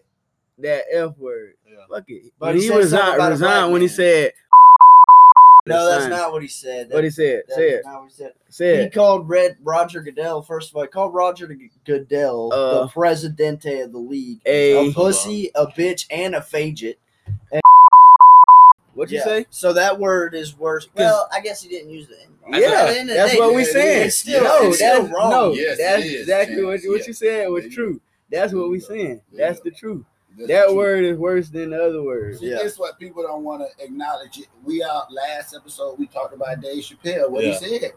that 0.58 0.82
F 0.92 1.18
word. 1.18 1.54
Yeah. 1.68 1.76
Fuck 1.88 2.04
it. 2.10 2.22
But 2.38 2.46
When 2.46 2.56
he 2.56 2.62
he, 2.62 2.74
resigned, 2.74 3.18
resigned 3.22 3.38
black 3.40 3.70
when 3.72 3.82
he 3.82 3.88
said 3.88 4.32
No, 5.68 5.84
that's 5.84 6.04
Resigned. 6.04 6.10
not 6.22 6.32
what 6.32 6.42
he 6.42 6.48
said. 6.48 6.92
what 6.92 7.02
he 7.02 7.10
said. 7.10 7.42
That- 7.48 7.54
Said 7.56 7.74
that's 7.74 7.86
not 7.86 8.00
what 8.02 8.08
he 8.08 8.14
said. 8.14 8.32
He 8.46 8.52
said 8.52 8.92
called 8.94 9.28
Red 9.28 9.56
Roger 9.64 10.00
Goodell. 10.00 10.42
First 10.42 10.70
of 10.70 10.76
all, 10.76 10.82
he 10.82 10.88
called 10.88 11.12
Roger 11.12 11.48
Goodell 11.84 12.52
Uh, 12.52 12.82
the 12.82 12.88
presidente 12.88 13.80
of 13.80 13.90
the 13.90 13.98
league, 13.98 14.38
a 14.46 14.90
a 14.90 14.92
pussy, 14.92 15.50
a 15.56 15.66
bitch, 15.66 16.06
and 16.08 16.36
a 16.36 16.40
faggot. 16.40 16.94
what 17.50 17.60
you 19.10 19.18
Yeah. 19.18 19.24
say? 19.24 19.46
So 19.50 19.72
that 19.74 19.98
word 19.98 20.34
is 20.34 20.56
worse. 20.56 20.88
Well, 20.96 21.28
I 21.32 21.40
guess 21.40 21.62
he 21.62 21.68
didn't 21.68 21.90
use 21.90 22.08
it. 22.08 22.28
I 22.52 22.60
Yeah, 22.60 22.68
know. 22.68 22.74
At 22.86 22.94
the 22.94 23.00
the 23.08 23.14
that's 23.14 23.32
day, 23.32 23.38
what 23.40 23.54
we 23.54 23.62
it 23.62 23.66
saying. 23.72 24.06
It's 24.06 24.16
still, 24.16 24.44
no, 24.44 24.68
it's 24.68 24.76
still 24.76 25.02
that's 25.02 25.14
wrong. 25.14 25.30
no, 25.30 25.52
Yes, 25.52 25.78
that's 25.78 26.04
it 26.04 26.06
is, 26.12 26.20
exactly 26.22 26.62
what, 26.64 26.80
what 26.84 27.00
Yeah. 27.00 27.04
you 27.06 27.12
said 27.12 27.48
was 27.50 27.64
There 27.64 27.70
true. 27.72 28.00
That's 28.30 28.52
what 28.52 28.70
we 28.70 28.80
saying. 28.80 29.20
There 29.32 29.46
That's 29.48 29.60
the 29.60 29.70
truth. 29.70 30.04
That's 30.36 30.48
That 30.48 30.60
the 30.60 30.64
truth. 30.66 30.76
word 30.76 31.04
is 31.04 31.16
worse 31.18 31.48
than 31.48 31.70
the 31.70 31.82
other 31.84 32.02
words. 32.02 32.40
See, 32.40 32.50
Yeah. 32.50 32.62
This 32.62 32.78
what 32.78 32.98
people 32.98 33.22
don't 33.22 33.42
want 33.44 33.62
to 33.62 33.84
acknowledge. 33.84 34.38
It. 34.38 34.46
We 34.64 34.82
out 34.82 35.12
last 35.12 35.54
episode. 35.54 35.98
We 35.98 36.06
talked 36.06 36.34
about 36.34 36.60
Dave 36.60 36.82
Chappelle. 36.84 37.28
What 37.30 37.44
Yeah. 37.44 37.58
he 37.58 37.78
said. 37.78 37.92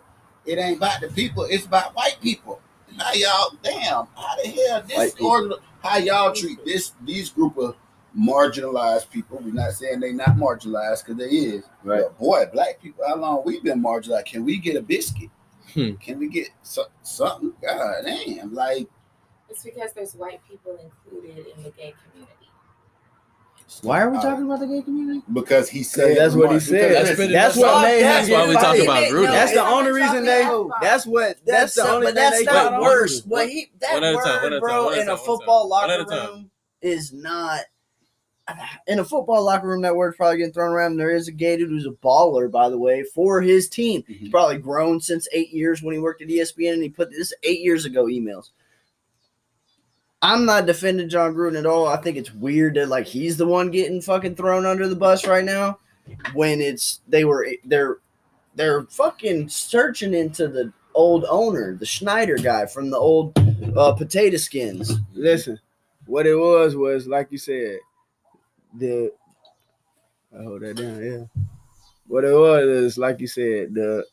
It 0.45 0.57
ain't 0.57 0.77
about 0.77 1.01
the 1.01 1.09
people. 1.09 1.43
It's 1.43 1.65
about 1.65 1.95
white 1.95 2.17
people. 2.21 2.59
How 2.97 3.13
y'all? 3.13 3.51
Damn. 3.61 4.07
How 4.15 4.35
the 4.41 4.49
hell 4.49 4.81
this 4.87 5.13
people. 5.13 5.27
or 5.53 5.59
how 5.83 5.97
y'all 5.97 6.33
treat 6.33 6.63
this 6.65 6.93
these 7.05 7.29
group 7.29 7.57
of 7.57 7.75
marginalized 8.17 9.09
people? 9.09 9.39
We're 9.43 9.53
not 9.53 9.73
saying 9.73 9.99
they're 9.99 10.13
not 10.13 10.35
marginalized 10.37 11.05
because 11.05 11.17
they 11.17 11.25
is. 11.35 11.63
Right. 11.83 12.01
But 12.03 12.17
boy, 12.17 12.45
black 12.51 12.81
people. 12.81 13.03
How 13.07 13.15
long 13.17 13.43
we 13.45 13.59
been 13.61 13.81
marginalized? 13.81 14.25
Can 14.25 14.45
we 14.45 14.57
get 14.57 14.75
a 14.75 14.81
biscuit? 14.81 15.29
Hmm. 15.73 15.93
Can 15.95 16.19
we 16.19 16.29
get 16.29 16.47
so, 16.63 16.85
something? 17.03 17.53
God 17.61 18.03
damn. 18.05 18.53
Like 18.53 18.87
It's 19.49 19.63
because 19.63 19.93
there's 19.93 20.13
white 20.13 20.41
people 20.49 20.77
included 20.81 21.45
in 21.55 21.63
the 21.63 21.69
gay 21.71 21.93
community. 22.11 22.33
Why 23.83 24.01
are 24.01 24.09
we 24.09 24.17
Uh, 24.17 24.21
talking 24.23 24.45
about 24.45 24.61
the 24.61 24.65
gay 24.67 24.81
community? 24.81 25.21
because 25.31 25.69
he 25.69 25.83
said 25.83 26.17
that's 26.17 26.33
what 26.33 26.51
he 26.51 26.59
said. 26.59 26.91
That's 26.95 27.09
listen, 27.19 27.31
That's 27.31 27.55
what 27.55 27.83
made 27.83 28.01
That's 28.01 28.27
him 28.27 28.33
why 28.33 28.47
we 28.47 28.53
talk 28.55 28.63
fired. 28.63 28.81
about 28.83 29.03
Gruden. 29.11 29.27
That's 29.27 29.53
the 29.53 29.63
only 29.63 29.91
reason 29.91 30.25
they. 30.25 30.63
That's 30.81 31.05
what. 31.05 31.37
That's 31.45 31.75
the 31.75 31.87
only 31.87 32.07
but 32.07 32.15
that's 32.15 32.39
they 32.39 32.45
not 32.45 32.81
worse. 32.81 33.23
What 33.25 33.47
he 33.47 33.69
that 33.79 33.93
One 33.93 34.03
at 34.03 34.13
a 34.13 34.15
word, 34.15 34.23
time, 34.23 34.51
one 34.51 34.59
bro, 34.59 34.71
time, 34.71 34.85
one 34.85 34.93
in 34.95 35.01
a 35.01 35.05
time, 35.05 35.13
a 35.13 35.17
football 35.17 35.69
locker 35.69 35.91
at 35.91 35.99
a 35.99 36.05
time. 36.05 36.27
room 36.29 36.51
is 36.81 37.13
not. 37.13 37.61
In 38.87 38.99
a 38.99 39.03
football 39.05 39.43
locker 39.43 39.67
room, 39.67 39.81
that 39.81 39.95
word's 39.95 40.17
probably 40.17 40.37
getting 40.37 40.53
thrown 40.53 40.71
around. 40.71 40.97
There 40.97 41.11
is 41.15 41.27
a 41.27 41.31
gay 41.31 41.57
dude 41.57 41.69
who's 41.69 41.85
a 41.85 41.91
baller, 41.91 42.49
by 42.49 42.69
the 42.69 42.77
way, 42.77 43.03
for 43.03 43.41
his 43.41 43.67
team. 43.69 44.03
He's 44.07 44.27
Mhm. 44.27 44.31
probably 44.31 44.57
grown 44.57 44.99
since 45.01 45.27
eight 45.31 45.51
years 45.51 45.81
when 45.81 45.93
he 45.93 45.99
worked 45.99 46.21
at 46.21 46.29
ESPN, 46.29 46.73
and 46.73 46.83
he 46.83 46.89
put 46.89 47.11
this 47.11 47.33
eight 47.43 47.59
years 47.61 47.85
ago 47.85 48.05
emails. 48.05 48.49
I'm 50.21 50.45
not 50.45 50.65
defending 50.65 51.07
Jon 51.09 51.33
Gruden 51.33 51.57
at 51.57 51.65
all. 51.65 51.87
I 51.87 51.97
think 51.97 52.17
it's 52.17 52.33
weird 52.33 52.75
that 52.75 52.89
like 52.89 53.05
he's 53.05 53.37
the 53.37 53.47
one 53.47 53.71
getting 53.71 54.01
fucking 54.01 54.35
thrown 54.35 54.65
under 54.65 54.87
the 54.87 54.95
bus 54.95 55.25
right 55.25 55.45
now, 55.45 55.79
when 56.33 56.59
it's 56.59 56.99
they 57.07 57.23
were 57.23 57.47
they're 57.65 57.97
they're 58.55 58.83
fucking 58.83 59.47
searching 59.47 60.13
into 60.13 60.47
the 60.49 60.73
old 60.93 61.23
owner, 61.29 61.75
the 61.75 61.85
Snyder 61.85 62.35
guy 62.35 62.65
from 62.65 62.89
the 62.89 62.97
old 62.97 63.37
uh, 63.77 63.93
potato 63.93 64.35
skins. 64.35 64.97
Listen, 65.13 65.57
what 66.05 66.27
it 66.27 66.35
was 66.35 66.75
was 66.75 67.07
like 67.07 67.27
you 67.31 67.37
said, 67.37 67.77
the 68.77 69.11
I 70.37 70.43
hold 70.43 70.61
that 70.61 70.75
down, 70.75 71.03
yeah. 71.03 71.43
What 72.07 72.23
it 72.23 72.33
was 72.33 72.63
is 72.63 72.97
like 72.97 73.19
you 73.19 73.27
said, 73.27 73.73
the 73.73 74.05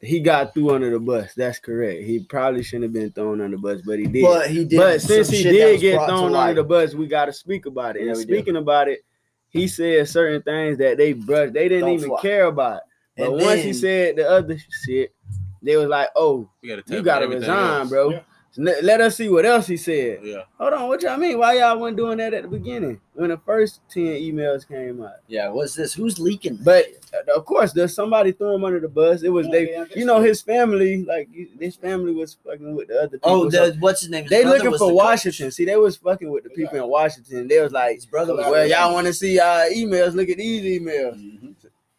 he 0.00 0.20
got 0.20 0.52
through 0.52 0.74
under 0.74 0.90
the 0.90 1.00
bus. 1.00 1.32
That's 1.34 1.58
correct. 1.58 2.02
He 2.02 2.20
probably 2.20 2.62
shouldn't 2.62 2.84
have 2.84 2.92
been 2.92 3.10
thrown 3.12 3.40
under 3.40 3.56
the 3.56 3.62
bus, 3.62 3.80
but 3.84 3.98
he 3.98 4.06
did. 4.06 4.22
But 4.22 4.50
he 4.50 4.64
did. 4.64 4.76
but 4.76 5.00
since 5.00 5.30
he 5.30 5.42
did 5.42 5.80
get 5.80 6.04
thrown 6.06 6.34
under 6.34 6.54
the 6.54 6.64
bus, 6.64 6.94
we 6.94 7.06
got 7.06 7.26
to 7.26 7.32
speak 7.32 7.66
about 7.66 7.96
it. 7.96 8.02
Yeah, 8.02 8.08
and 8.10 8.18
we 8.18 8.24
do. 8.24 8.34
speaking 8.34 8.56
about 8.56 8.88
it, 8.88 9.00
he 9.48 9.66
said 9.66 10.08
certain 10.08 10.42
things 10.42 10.78
that 10.78 10.96
they 10.98 11.12
brushed. 11.14 11.54
They 11.54 11.68
didn't 11.68 11.86
Don't 11.86 11.94
even 11.94 12.08
fly. 12.10 12.20
care 12.22 12.46
about. 12.46 12.80
But 13.16 13.28
And 13.30 13.40
once 13.40 13.62
he 13.62 13.72
said 13.72 14.16
the 14.16 14.28
other 14.28 14.58
shit, 14.84 15.14
they 15.62 15.76
was 15.76 15.86
like, 15.88 16.08
"Oh, 16.16 16.50
We 16.62 16.68
gotta 16.68 16.82
you 16.88 17.02
gotta 17.02 17.28
resign, 17.28 17.80
else. 17.82 17.88
bro." 17.88 18.10
Yeah. 18.10 18.20
Let, 18.56 18.84
let 18.84 19.00
us 19.00 19.16
see 19.16 19.28
what 19.28 19.44
else 19.44 19.66
he 19.66 19.76
said. 19.76 20.20
Yeah. 20.22 20.42
Hold 20.58 20.74
on, 20.74 20.88
what 20.88 21.02
y'all 21.02 21.16
mean? 21.16 21.38
Why 21.38 21.54
y'all 21.54 21.78
wasn't 21.78 21.96
doing 21.96 22.18
that 22.18 22.32
at 22.34 22.42
the 22.42 22.48
beginning 22.48 23.00
when 23.14 23.30
the 23.30 23.38
first 23.38 23.80
ten 23.90 24.04
emails 24.04 24.66
came 24.66 25.02
out? 25.02 25.14
Yeah, 25.26 25.48
what's 25.48 25.74
this? 25.74 25.92
Who's 25.94 26.18
leaking? 26.20 26.58
But 26.62 26.86
uh, 27.12 27.36
of 27.36 27.44
course, 27.46 27.72
there's 27.72 27.94
somebody 27.94 28.30
threw 28.32 28.54
him 28.54 28.64
under 28.64 28.78
the 28.78 28.88
bus. 28.88 29.22
It 29.22 29.30
was 29.30 29.48
they, 29.48 29.70
Yeah, 29.72 29.86
yeah, 29.90 29.98
you 29.98 30.04
know, 30.04 30.20
his 30.20 30.40
family. 30.40 31.04
Like 31.04 31.28
his 31.58 31.74
family 31.76 32.12
was 32.12 32.36
fucking 32.46 32.76
with 32.76 32.88
the 32.88 32.98
other 32.98 33.18
people. 33.18 33.30
oh, 33.30 33.50
so 33.50 33.72
what's 33.80 34.02
his 34.02 34.10
name? 34.10 34.22
His 34.24 34.30
they 34.30 34.44
looking 34.44 34.70
for 34.70 34.78
the 34.78 34.78
coach. 34.78 34.94
Washington. 34.94 35.50
See, 35.50 35.64
they 35.64 35.76
was 35.76 35.96
fucking 35.96 36.30
with 36.30 36.44
the 36.44 36.50
people 36.50 36.78
in 36.78 36.86
Washington. 36.88 37.48
They 37.48 37.60
was 37.60 37.72
like, 37.72 37.96
His 37.96 38.06
brother 38.06 38.34
was 38.36 38.46
well, 38.46 38.66
y'all 38.66 38.92
want 38.94 39.06
to 39.08 39.12
see 39.12 39.38
our 39.40 39.64
emails? 39.66 40.14
Look 40.14 40.28
at 40.28 40.36
these 40.38 40.80
emails. 40.80 41.16
Mhm. 41.16 41.54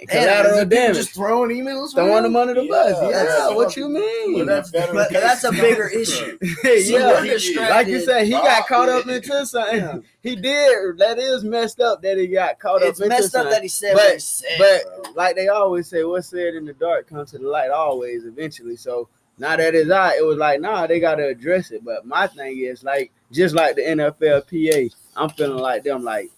Collateral 0.07 0.57
Damn, 0.59 0.69
damage. 0.69 0.97
Just 0.97 1.13
throwing 1.13 1.49
emails. 1.51 1.93
Throwing 1.93 2.11
around? 2.11 2.23
them 2.23 2.35
under 2.35 2.53
the 2.53 2.67
bus. 2.67 2.97
Yeah, 3.01 3.23
Yeah, 3.23 3.55
what 3.55 3.75
you 3.77 3.83
Well, 3.89 4.01
mean? 4.27 4.45
that's 4.45 4.71
But 4.71 5.09
that's 5.11 5.43
a 5.43 5.51
bigger 5.51 5.87
issue. 5.93 6.37
yeah, 6.63 7.21
we're 7.21 7.69
like 7.69 7.87
you 7.87 7.99
said, 8.01 8.25
he 8.25 8.31
got 8.31 8.67
caught 8.67 8.89
up 8.89 9.07
into 9.07 9.45
something. 9.45 10.03
He 10.21 10.35
did. 10.35 10.97
That 10.97 11.17
is 11.19 11.43
messed 11.43 11.79
up 11.79 12.01
that 12.01 12.17
he 12.17 12.27
got 12.27 12.59
caught 12.59 12.81
It's 12.81 12.99
up 12.99 13.05
into 13.05 13.09
messed 13.15 13.25
up 13.35 13.43
something. 13.43 13.51
that 13.51 13.61
he 13.61 13.67
said 13.69 13.93
But- 13.93 14.03
what 14.03 14.13
he 14.13 14.19
said. 14.19 14.57
but 14.57 15.15
like 15.15 15.35
they 15.35 15.47
always 15.47 15.87
say, 15.87 16.03
what's 16.03 16.27
said 16.27 16.55
in 16.55 16.65
the 16.65 16.73
dark 16.73 17.07
comes 17.09 17.31
to 17.31 17.37
the 17.37 17.47
light 17.47 17.69
always 17.69 18.25
eventually. 18.25 18.75
So 18.75 19.07
now 19.37 19.55
that 19.55 19.75
it's 19.75 19.91
out, 19.91 20.15
it 20.17 20.25
was 20.25 20.37
like, 20.37 20.61
nah, 20.61 20.87
they 20.87 20.99
gotta 20.99 21.27
address 21.27 21.71
it. 21.71 21.83
But 21.85 22.05
my 22.05 22.27
thing 22.27 22.59
is 22.59 22.83
like 22.83 23.11
just 23.31 23.55
like 23.55 23.75
the 23.75 23.81
NFLPA, 23.81 24.93
I'm 25.15 25.29
feeling 25.29 25.57
like 25.61 25.83
them 25.83 26.03
like 26.03 26.31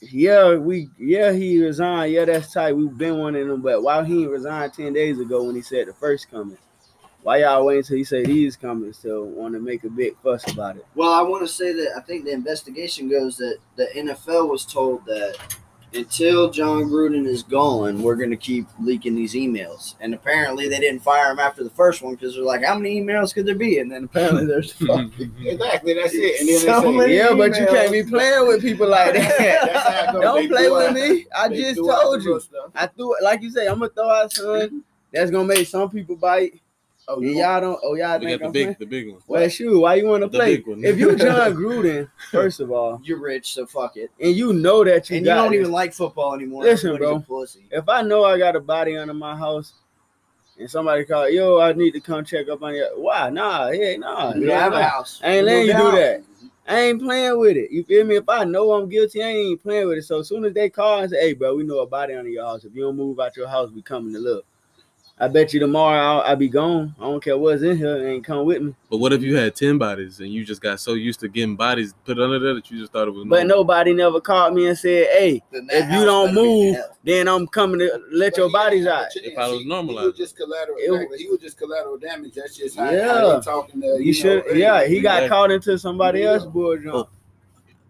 yeah, 0.00 0.54
we 0.54 0.90
yeah, 0.98 1.32
he 1.32 1.62
resigned. 1.62 2.12
Yeah, 2.12 2.24
that's 2.24 2.52
tight. 2.52 2.76
We've 2.76 2.96
been 2.96 3.18
wanting 3.18 3.48
him, 3.48 3.62
but 3.62 3.82
why 3.82 4.04
he 4.04 4.26
resigned 4.26 4.74
10 4.74 4.92
days 4.92 5.18
ago 5.18 5.44
when 5.44 5.54
he 5.54 5.62
said 5.62 5.88
the 5.88 5.94
first 5.94 6.30
coming? 6.30 6.58
Why 7.22 7.38
y'all 7.38 7.64
waiting 7.64 7.80
until 7.80 7.96
he 7.96 8.04
say 8.04 8.24
these 8.24 8.56
coming 8.56 8.92
still 8.92 9.24
want 9.24 9.54
to 9.54 9.60
make 9.60 9.82
a 9.82 9.90
big 9.90 10.16
fuss 10.22 10.48
about 10.50 10.76
it? 10.76 10.86
Well, 10.94 11.12
I 11.12 11.22
want 11.22 11.42
to 11.44 11.52
say 11.52 11.72
that 11.72 11.94
I 11.96 12.00
think 12.00 12.24
the 12.24 12.30
investigation 12.30 13.08
goes 13.08 13.36
that 13.38 13.58
the 13.74 13.88
NFL 13.96 14.48
was 14.48 14.64
told 14.64 15.04
that 15.06 15.56
until 15.96 16.50
Jon 16.50 16.84
Gruden 16.84 17.26
is 17.26 17.42
gone, 17.42 18.02
we're 18.02 18.14
going 18.16 18.30
to 18.30 18.36
keep 18.36 18.66
leaking 18.80 19.14
these 19.14 19.34
emails. 19.34 19.94
And 20.00 20.14
apparently, 20.14 20.68
they 20.68 20.78
didn't 20.78 21.00
fire 21.00 21.30
him 21.32 21.38
after 21.38 21.64
the 21.64 21.70
first 21.70 22.02
one 22.02 22.14
because 22.14 22.34
they're 22.34 22.44
like, 22.44 22.64
"How 22.64 22.76
many 22.78 23.00
emails 23.00 23.34
could 23.34 23.46
there 23.46 23.54
be?" 23.54 23.78
And 23.78 23.90
then 23.90 24.04
apparently, 24.04 24.46
there's 24.46 24.72
mm-hmm. 24.78 24.86
fucking 24.86 25.30
mm-hmm. 25.30 25.46
Exactly, 25.46 25.94
that's 25.94 26.14
it. 26.14 26.40
And 26.40 26.48
then 26.48 26.58
So 26.60 26.80
they 26.80 26.86
say, 26.88 26.96
many 26.96 27.16
Yeah, 27.16 27.34
but 27.34 27.58
you 27.58 27.66
can't 27.66 27.92
be 27.92 28.02
playing 28.02 28.46
with 28.46 28.62
people 28.62 28.88
like 28.88 29.12
that. 29.14 29.72
how 29.72 30.10
it 30.10 30.12
goes. 30.12 30.22
Don't 30.22 30.48
play 30.48 30.70
with 30.70 30.88
out- 30.88 30.94
me. 30.94 31.26
I 31.36 31.48
they 31.48 31.56
just 31.62 31.76
told 31.76 32.22
you. 32.22 32.34
little. 32.34 32.72
I 32.74 32.86
threw 32.86 33.16
it 33.16 33.22
like 33.22 33.42
you 33.42 33.50
say. 33.50 33.66
I'm 33.66 33.78
gonna 33.80 33.90
throw 33.90 34.08
out 34.10 34.32
son. 34.32 34.84
That's 35.12 35.30
gonna 35.30 35.44
make 35.48 35.66
some 35.66 35.90
people 35.90 36.16
bite. 36.16 36.60
Oh, 37.08 37.20
you 37.20 37.36
y'all 37.38 37.60
don't. 37.60 37.78
Oh 37.84 37.94
y'all 37.94 38.18
We 38.18 38.26
think 38.26 38.30
got 38.32 38.38
the 38.40 38.46
I'm 38.46 38.52
big, 38.52 38.64
playing? 38.64 38.76
the 38.80 38.86
big 38.86 39.12
one. 39.12 39.22
Well, 39.28 39.48
shoot. 39.48 39.78
Why 39.78 39.94
you 39.94 40.06
want 40.06 40.22
to 40.22 40.28
The 40.28 40.38
play? 40.38 40.56
big 40.56 40.66
one. 40.66 40.84
If 40.84 40.98
you 40.98 41.14
Jon 41.16 41.54
Gruden, 41.54 42.08
first 42.32 42.58
of 42.60 42.72
all, 42.72 43.00
you're 43.04 43.20
rich, 43.20 43.52
so 43.52 43.64
fuck 43.64 43.96
it. 43.96 44.10
and 44.20 44.34
you 44.34 44.52
know 44.52 44.82
that 44.84 45.08
you 45.08 45.16
and 45.18 45.26
you 45.26 45.32
don't 45.32 45.52
this, 45.52 45.60
even 45.60 45.72
like 45.72 45.92
football 45.92 46.34
anymore. 46.34 46.64
Listen, 46.64 46.96
bro. 46.96 47.24
If 47.70 47.88
I 47.88 48.02
know 48.02 48.24
I 48.24 48.38
got 48.38 48.56
a 48.56 48.60
body 48.60 48.96
under 48.96 49.14
my 49.14 49.36
house, 49.36 49.74
and 50.58 50.68
somebody 50.68 51.04
call, 51.04 51.28
yo, 51.30 51.60
I 51.60 51.72
need 51.74 51.92
to 51.92 52.00
come 52.00 52.24
check 52.24 52.48
up 52.48 52.62
on 52.62 52.74
you. 52.74 52.88
Why? 52.96 53.30
Nah, 53.30 53.68
yeah, 53.68 53.96
nah. 53.96 54.34
You 54.34 54.42
yeah, 54.42 54.46
don't 54.48 54.58
have 54.60 54.72
a 54.72 54.82
house. 54.82 55.20
I 55.22 55.28
ain't 55.36 55.46
letting 55.46 55.66
you 55.68 55.72
do 55.74 55.90
that. 55.92 56.22
I 56.68 56.80
ain't 56.80 57.00
playing 57.00 57.38
with 57.38 57.56
it. 57.56 57.70
You 57.70 57.84
feel 57.84 58.04
me? 58.04 58.16
If 58.16 58.28
I 58.28 58.42
know 58.42 58.72
I'm 58.72 58.88
guilty, 58.88 59.22
I 59.22 59.28
ain't 59.28 59.62
playing 59.62 59.86
with 59.86 59.98
it. 59.98 60.02
So 60.02 60.18
as 60.20 60.28
soon 60.28 60.44
as 60.44 60.52
they 60.54 60.68
call 60.68 61.00
and 61.00 61.10
say, 61.10 61.20
"Hey, 61.20 61.32
bro, 61.34 61.54
we 61.54 61.62
know 61.62 61.78
a 61.78 61.86
body 61.86 62.14
under 62.14 62.28
your 62.30 62.44
house. 62.44 62.64
If 62.64 62.74
you 62.74 62.82
don't 62.82 62.96
move 62.96 63.20
out 63.20 63.36
your 63.36 63.46
house, 63.46 63.70
we 63.70 63.82
coming 63.82 64.12
to 64.14 64.18
look." 64.18 64.44
I 65.18 65.28
bet 65.28 65.54
you 65.54 65.60
tomorrow 65.60 65.98
I'll, 65.98 66.20
I'll 66.20 66.36
be 66.36 66.48
gone. 66.50 66.94
I 66.98 67.04
don't 67.04 67.24
care 67.24 67.38
what's 67.38 67.62
in 67.62 67.78
here. 67.78 68.06
Ain't 68.06 68.22
come 68.22 68.44
with 68.44 68.60
me. 68.60 68.74
But 68.90 68.98
what 68.98 69.14
if 69.14 69.22
you 69.22 69.34
had 69.34 69.56
ten 69.56 69.78
bodies 69.78 70.20
and 70.20 70.30
you 70.30 70.44
just 70.44 70.60
got 70.60 70.78
so 70.78 70.92
used 70.92 71.20
to 71.20 71.28
getting 71.28 71.56
bodies 71.56 71.94
put 72.04 72.18
under 72.18 72.38
there 72.38 72.52
that 72.54 72.70
you 72.70 72.78
just 72.78 72.92
thought 72.92 73.08
it 73.08 73.12
was? 73.14 73.24
But 73.26 73.46
nobody 73.46 73.94
never 73.94 74.20
called 74.20 74.52
me 74.52 74.66
and 74.66 74.76
said, 74.76 75.06
"Hey, 75.12 75.42
if 75.52 75.90
you 75.90 76.04
don't 76.04 76.34
better 76.34 76.42
be 76.44 76.50
in 76.68 76.72
move, 76.74 76.76
then 77.02 77.28
I'm 77.28 77.46
coming 77.46 77.78
to 77.78 77.98
let 78.12 78.32
But 78.34 78.38
your 78.38 78.50
bodies 78.50 78.86
out." 78.86 79.04
chance. 79.10 79.16
If 79.26 79.38
I 79.38 79.48
was 79.48 79.60
He- 79.60 79.64
He 79.64 79.70
was 79.70 80.16
just 80.18 80.36
collateral. 80.36 80.76
It- 80.78 80.90
damage. 80.90 81.08
he 81.20 81.28
was 81.30 81.40
just 81.40 81.56
collateral 81.56 81.96
damage. 81.96 82.34
That's 82.34 82.54
just 82.54 82.76
how, 82.76 82.90
Yeah. 82.90 83.08
how 83.14 83.38
they 83.38 83.40
talking. 83.42 83.80
To, 83.80 83.96
You 83.98 84.12
should, 84.12 84.44
yeah. 84.54 84.86
He 84.86 85.00
got 85.00 85.22
Exactly. 85.22 85.28
caught 85.30 85.50
into 85.50 85.78
somebody 85.78 86.20
Yeah. 86.20 86.32
else's 86.34 86.48
bullshit. 86.50 87.06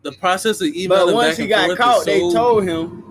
the 0.03 0.13
process 0.13 0.61
of 0.61 0.69
emailing 0.69 0.89
But 0.89 1.15
once 1.15 1.29
back 1.31 1.37
he 1.39 1.53
and 1.53 1.77
got 1.77 1.77
caught, 1.77 1.99
is 1.99 2.05
they 2.05 2.21
told 2.21 2.63
him, 2.63 3.03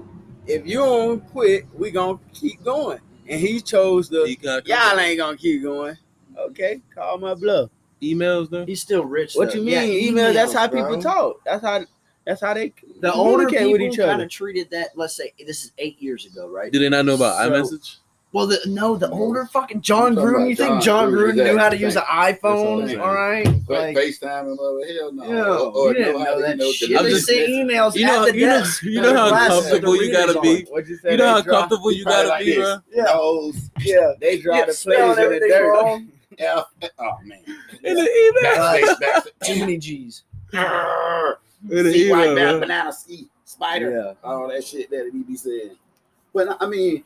"If 0.47 0.65
you 0.65 0.77
don't 0.77 1.19
quit, 1.31 1.65
we 1.77 1.91
gonna 1.91 2.17
keep 2.33 2.63
going." 2.63 2.99
And 3.27 3.39
he 3.39 3.59
chose 3.61 4.09
the 4.09 4.25
he 4.25 4.37
y'all 4.65 4.99
ain't 4.99 5.17
gonna 5.17 5.37
keep 5.37 5.63
going. 5.63 5.97
Okay, 6.37 6.81
call 6.93 7.17
my 7.17 7.33
bluff. 7.33 7.69
emails 8.01 8.49
though. 8.49 8.65
He's 8.65 8.81
still 8.81 9.05
rich. 9.05 9.33
What 9.35 9.49
though. 9.51 9.59
you 9.59 9.63
mean? 9.65 9.73
Yeah, 9.73 9.83
email? 10.09 10.33
That's 10.33 10.53
how 10.53 10.67
bro. 10.67 10.83
people 10.83 11.01
talk. 11.01 11.41
That's 11.45 11.63
how. 11.63 11.85
That's 12.25 12.41
how 12.41 12.55
they 12.55 12.73
The 13.01 13.13
older 13.13 13.45
communicate 13.45 13.59
people 13.59 13.71
with 13.73 13.81
each 13.93 13.99
other. 13.99 14.11
kind 14.13 14.21
of 14.23 14.29
treated 14.29 14.71
that. 14.71 14.89
Let's 14.95 15.15
say 15.15 15.31
this 15.45 15.63
is 15.63 15.73
eight 15.77 16.01
years 16.01 16.25
ago, 16.25 16.47
right? 16.49 16.71
Do 16.71 16.79
they 16.79 16.89
not 16.89 17.05
know 17.05 17.13
about 17.15 17.37
So- 17.37 17.51
iMessage? 17.51 17.95
Well, 18.35 18.47
the, 18.47 18.59
no, 18.67 18.97
the 18.97 19.05
mm-hmm. 19.05 19.15
older 19.15 19.45
fucking 19.45 19.79
Jon 19.79 20.07
I'm 20.07 20.15
Gruden. 20.17 20.35
about 20.35 20.49
You 20.49 20.55
think 20.57 20.69
Jon 20.69 20.81
Jon 20.81 21.11
Gruden, 21.13 21.35
Gruden 21.35 21.53
knew 21.53 21.57
how 21.57 21.69
to 21.69 21.77
use 21.77 21.95
an 21.95 22.01
iPhone? 22.01 22.99
All 23.01 23.15
right, 23.15 23.47
But 23.65 23.79
like, 23.79 23.95
FaceTime 23.95 24.51
and 24.51 24.59
over 24.59 24.85
hell 24.85 25.13
no. 25.13 25.23
yeah, 25.23 25.41
Or- 25.41 25.71
or 25.71 25.87
you 25.87 25.93
didn't 25.93 26.13
know 26.15 26.19
how 26.19 26.25
know 26.25 26.41
that 26.41 26.49
you 26.49 26.55
know, 26.57 26.71
shit. 26.73 26.97
I'm 26.97 27.03
They 27.05 27.09
just- 27.11 27.27
send 27.27 27.47
emails 27.47 27.95
You 27.95 28.05
know, 28.07 28.25
at 28.27 28.33
the 28.33 28.37
you 28.37 28.45
know, 28.45 28.65
you 28.83 29.01
know 29.01 29.13
how 29.15 29.29
glasses 29.29 29.71
with 29.71 29.81
the 29.81 29.87
comfortable 29.87 30.03
you 30.03 30.11
gotta 30.11 30.41
be. 30.41 30.49
you? 30.49 31.11
You 31.11 31.17
know 31.17 31.27
how 31.29 31.41
comfortable 31.43 31.91
you 31.93 32.03
gotta 32.03 32.43
be, 32.43 32.55
bro. 32.57 32.75
Yeah. 32.93 33.51
Yeah, 33.79 34.11
they 34.19 34.39
drop 34.39 34.57
Yeah, 34.57 34.65
the 34.65 34.73
spelling 34.73 35.15
plays 35.15 35.27
in 35.27 35.39
the 35.39 35.47
dirt. 35.47 35.71
wrong. 35.71 36.07
F. 36.37 36.65
Oh 36.99 37.11
man. 37.23 37.39
In 37.85 37.95
the 37.95 38.01
email. 38.01 38.51
Backspace, 38.53 38.95
backspace. 38.99 39.27
Too 39.45 39.59
many 39.61 39.77
G's. 39.77 40.23
In 40.51 40.59
the 41.69 41.89
See 41.93 42.11
white 42.11 42.31
email, 42.31 42.59
banana, 42.59 42.91
ski, 42.91 43.29
spider, 43.45 43.91
Yeah. 43.91 44.29
all 44.29 44.49
that 44.49 44.65
shit 44.65 44.89
that 44.89 45.09
he 45.13 45.23
be 45.23 45.37
saying. 45.37 45.77
But 46.33 46.57
I 46.61 46.67
mean, 46.67 47.05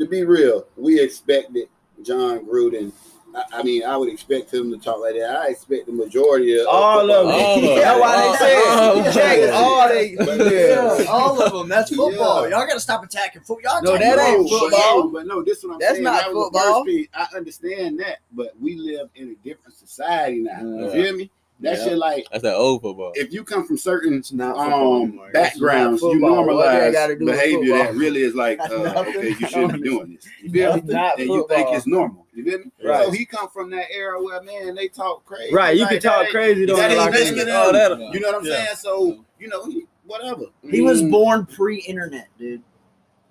to 0.00 0.06
be 0.06 0.24
real, 0.24 0.66
we 0.76 1.00
expected 1.00 1.68
Jon 2.02 2.44
Gruden. 2.46 2.92
I, 3.32 3.44
I 3.60 3.62
mean, 3.62 3.84
I 3.84 3.96
would 3.96 4.08
expect 4.12 4.52
him 4.52 4.72
to 4.72 4.78
talk 4.78 4.98
like 5.00 5.14
that. 5.14 5.30
I 5.30 5.48
expect 5.50 5.86
the 5.86 5.92
majority 5.92 6.58
of 6.58 6.66
All 6.66 7.02
of 7.02 7.06
them. 7.06 7.32
All 7.32 7.56
of 7.58 7.62
them. 7.62 7.76
That's 7.76 8.00
why 8.00 8.16
All- 8.16 8.32
they 8.32 8.38
say 8.38 8.56
all 8.56 8.98
of 8.98 9.14
them. 9.14 9.54
all 9.54 9.88
they 9.88 10.64
Yeah, 10.66 11.04
all 11.08 11.40
of 11.42 11.52
them. 11.52 11.68
That's 11.68 11.94
football. 11.94 12.42
Yeah. 12.48 12.58
Y'all 12.58 12.66
gotta 12.66 12.80
stop 12.80 13.04
attacking 13.04 13.42
football. 13.42 13.72
Y'all 13.74 13.82
No, 13.82 13.92
talking 13.92 14.08
that 14.08 14.28
ain't 14.30 14.50
but 14.50 14.58
football. 14.58 15.04
no, 15.04 15.08
But 15.10 15.26
no, 15.28 15.42
this 15.44 15.58
is 15.58 15.64
what 15.64 15.74
I'm 15.74 15.78
That's 15.78 15.92
saying. 15.92 16.04
not 16.04 16.22
That 16.24 16.34
was 16.34 16.44
football. 16.46 16.84
first. 16.84 17.08
I 17.14 17.36
understand 17.36 18.00
that, 18.00 18.18
but 18.32 18.52
we 18.60 18.74
live 18.76 19.10
in 19.14 19.28
a 19.30 19.34
different 19.46 19.76
society 19.76 20.40
now. 20.40 20.60
You 20.62 20.86
Yeah. 20.86 20.90
feel 20.92 21.16
me? 21.16 21.30
That 21.62 21.76
Yeah. 21.78 21.84
shit 21.84 21.98
like 21.98 22.26
That's 22.30 22.42
that 22.42 22.54
old 22.56 22.80
football. 22.82 23.12
if 23.14 23.32
you 23.32 23.44
come 23.44 23.66
from 23.66 23.76
certain 23.76 24.14
It's 24.14 24.32
not 24.32 24.56
football 24.56 25.02
um 25.02 25.20
backgrounds, 25.32 26.00
you 26.00 26.12
football. 26.12 26.46
What 26.46 26.64
that 26.64 26.92
gotta 26.92 27.14
normalize 27.16 27.26
behavior 27.26 27.76
that 27.78 27.94
really 27.94 28.22
is 28.22 28.34
like, 28.34 28.58
uh, 28.70 29.04
okay, 29.06 29.28
you 29.28 29.46
shouldn't 29.46 29.74
be 29.74 29.80
doing 29.82 30.14
this. 30.14 30.26
You 30.42 30.50
feel 30.50 30.76
me? 30.76 30.82
Not 30.86 31.18
And 31.18 31.28
you 31.28 31.46
think 31.48 31.68
it's 31.76 31.86
normal. 31.86 32.26
You 32.32 32.44
feel 32.44 32.58
me? 32.60 32.64
Right. 32.82 33.04
So 33.04 33.10
he 33.10 33.26
come 33.26 33.48
from 33.50 33.68
that 33.70 33.86
era 33.92 34.22
where 34.22 34.40
man 34.42 34.74
they 34.74 34.88
talk 34.88 35.24
crazy. 35.26 35.54
Right, 35.54 35.76
you 35.76 35.82
Like, 35.82 35.90
can 35.92 36.00
talk 36.00 36.12
that 36.18 36.22
ain't- 36.24 36.30
crazy. 36.32 36.60
that 36.60 36.66
Don't 36.68 36.80
ain't 36.80 36.96
like 36.98 37.12
risking 37.12 37.38
it. 37.38 37.42
it. 37.42 37.46
That. 37.46 38.10
You 38.14 38.20
know 38.20 38.28
what 38.28 38.36
I'm 38.40 38.46
Yeah. 38.46 38.64
saying? 38.64 38.76
So 38.76 39.24
you 39.38 39.48
know, 39.48 39.64
he, 39.66 39.84
whatever. 40.06 40.44
He 40.62 40.80
was 40.80 41.02
Mm. 41.02 41.10
born 41.10 41.46
pre-internet, 41.46 42.28
dude. 42.38 42.62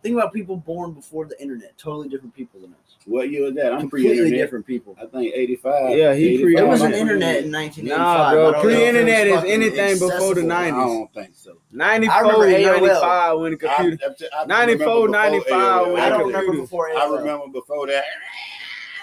Think 0.01 0.13
about 0.15 0.31
people 0.33 0.55
born 0.55 0.93
before 0.93 1.25
the 1.25 1.39
internet. 1.41 1.77
Totally 1.77 2.07
different 2.07 2.33
people 2.33 2.61
than 2.61 2.71
us. 2.71 2.77
What 3.05 3.29
year 3.29 3.45
was 3.45 3.55
that? 3.55 3.73
I'm 3.73 3.79
Completely 3.81 4.09
pre-internet. 4.11 4.39
different 4.39 4.65
people. 4.65 4.95
I 5.01 5.05
think 5.07 5.33
85. 5.35 5.97
Yeah, 5.97 6.13
he 6.13 6.27
85. 6.27 6.43
pre- 6.43 6.55
There 6.55 6.67
was 6.67 6.81
an 6.81 6.93
internet 6.93 7.43
in 7.43 7.51
1985. 7.51 7.97
Nah, 7.97 8.31
bro. 8.31 8.39
don't 8.43 8.51
know 8.51 8.59
if 8.59 8.63
it 8.63 8.67
was 8.67 8.75
Pre-internet 8.75 9.27
is 9.27 9.43
anything 9.51 9.99
before 9.99 10.35
the 10.35 10.41
90s. 10.41 10.51
I 10.51 10.69
don't 10.69 11.13
think 11.13 11.29
so. 11.35 11.57
94, 11.71 12.15
I 12.15 12.19
remember 12.21 12.45
AOL. 12.47 12.81
95 12.81 13.39
when 13.39 13.51
the 13.51 13.57
computer. 13.57 13.97
I, 14.33 14.37
I, 14.37 14.41
I 14.41 14.45
94, 14.45 14.47
remember 14.47 14.77
before 14.77 15.09
95 15.09 15.49
AOL. 15.51 15.93
when 15.93 16.01
I 16.01 16.09
don't 16.09 16.19
remember 16.19 16.39
computer. 16.45 16.61
before 16.61 16.89
I 16.97 17.05
remember 17.05 17.47
before 17.47 17.87
that. 17.87 18.03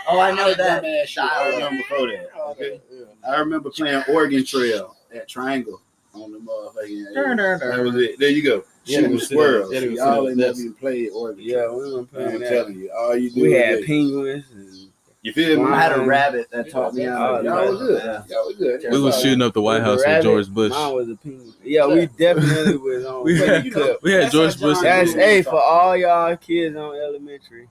Oh, 0.09 0.21
I 0.21 0.31
know 0.31 0.55
that. 0.55 0.83
Dumbass 0.85 1.07
shit. 1.07 1.25
I 1.25 1.49
remember 1.51 1.77
before 1.79 2.07
that. 2.09 2.29
Okay. 2.51 2.81
I 3.29 3.37
remember 3.39 3.71
playing 3.71 4.05
Oregon 4.09 4.45
Trail 4.45 4.97
at 5.13 5.29
Triangle 5.29 5.83
on 6.15 6.33
the 6.33 6.39
motherfucking. 6.39 7.13
Dun, 7.15 7.37
dun, 7.37 7.59
That 7.59 7.81
was 7.81 7.97
it. 7.97 8.19
There 8.19 8.31
you 8.31 8.43
go. 8.43 8.65
Yeah, 8.87 8.99
Shooting 9.01 9.13
was 9.15 9.27
squirrels. 9.29 9.73
yeah, 9.73 9.81
they 9.81 9.89
Y'all 9.91 10.15
sitting 10.15 10.29
ain't 10.29 10.37
never 10.39 10.49
desks. 10.51 10.61
even 10.61 10.75
played 10.75 11.11
Oregon. 11.15 11.45
Yeah, 11.45 11.71
we 11.71 11.77
were 11.93 11.99
I'm 11.99 12.07
playing 12.07 12.39
that. 12.39 12.49
telling 12.49 12.79
you, 12.79 12.91
all 12.97 13.17
you 13.17 13.31
do. 13.31 13.43
We 13.43 13.53
had 13.53 13.79
this. 13.79 13.87
penguins. 13.87 14.45
And 14.55 14.89
You 15.23 15.33
feel 15.33 15.65
me? 15.65 15.73
I 15.73 15.81
had 15.83 15.93
a 15.99 16.03
rabbit 16.03 16.47
that 16.53 16.71
taught 16.71 16.95
me 16.95 17.03
how 17.03 17.39
to 17.39 17.45
Yeah, 17.45 17.51
Y'all 17.63 17.71
was 17.73 17.81
good. 17.81 18.03
Yeah. 18.05 18.23
Y'all 18.37 18.47
was 18.47 18.57
good. 18.57 18.93
We 18.93 19.01
was 19.01 19.21
shooting 19.21 19.43
up 19.43 19.55
the 19.55 19.61
White 19.63 19.83
House 19.83 20.01
with 20.07 20.23
George 20.23 20.49
Bush. 20.49 20.71
Mine 20.71 20.95
was 20.95 21.09
a 21.09 21.17
penguin. 21.17 21.53
Yeah, 21.65 21.87
we 21.89 22.07
definitely 22.07 22.77
was 22.77 23.05
on. 23.05 23.25
We 23.25 23.33
we 23.35 23.39
had- 23.41 23.65
you 23.65 23.71
know, 23.73 23.97
we 24.03 24.13
had 24.13 24.31
George 24.31 24.61
Bush- 24.61 24.79
That's 24.83 25.15
a 25.17 25.43
for 25.43 25.61
all 25.61 25.97
y'all 25.97 26.37
kids 26.37 26.77
on 26.77 26.95
elementary, 26.95 27.69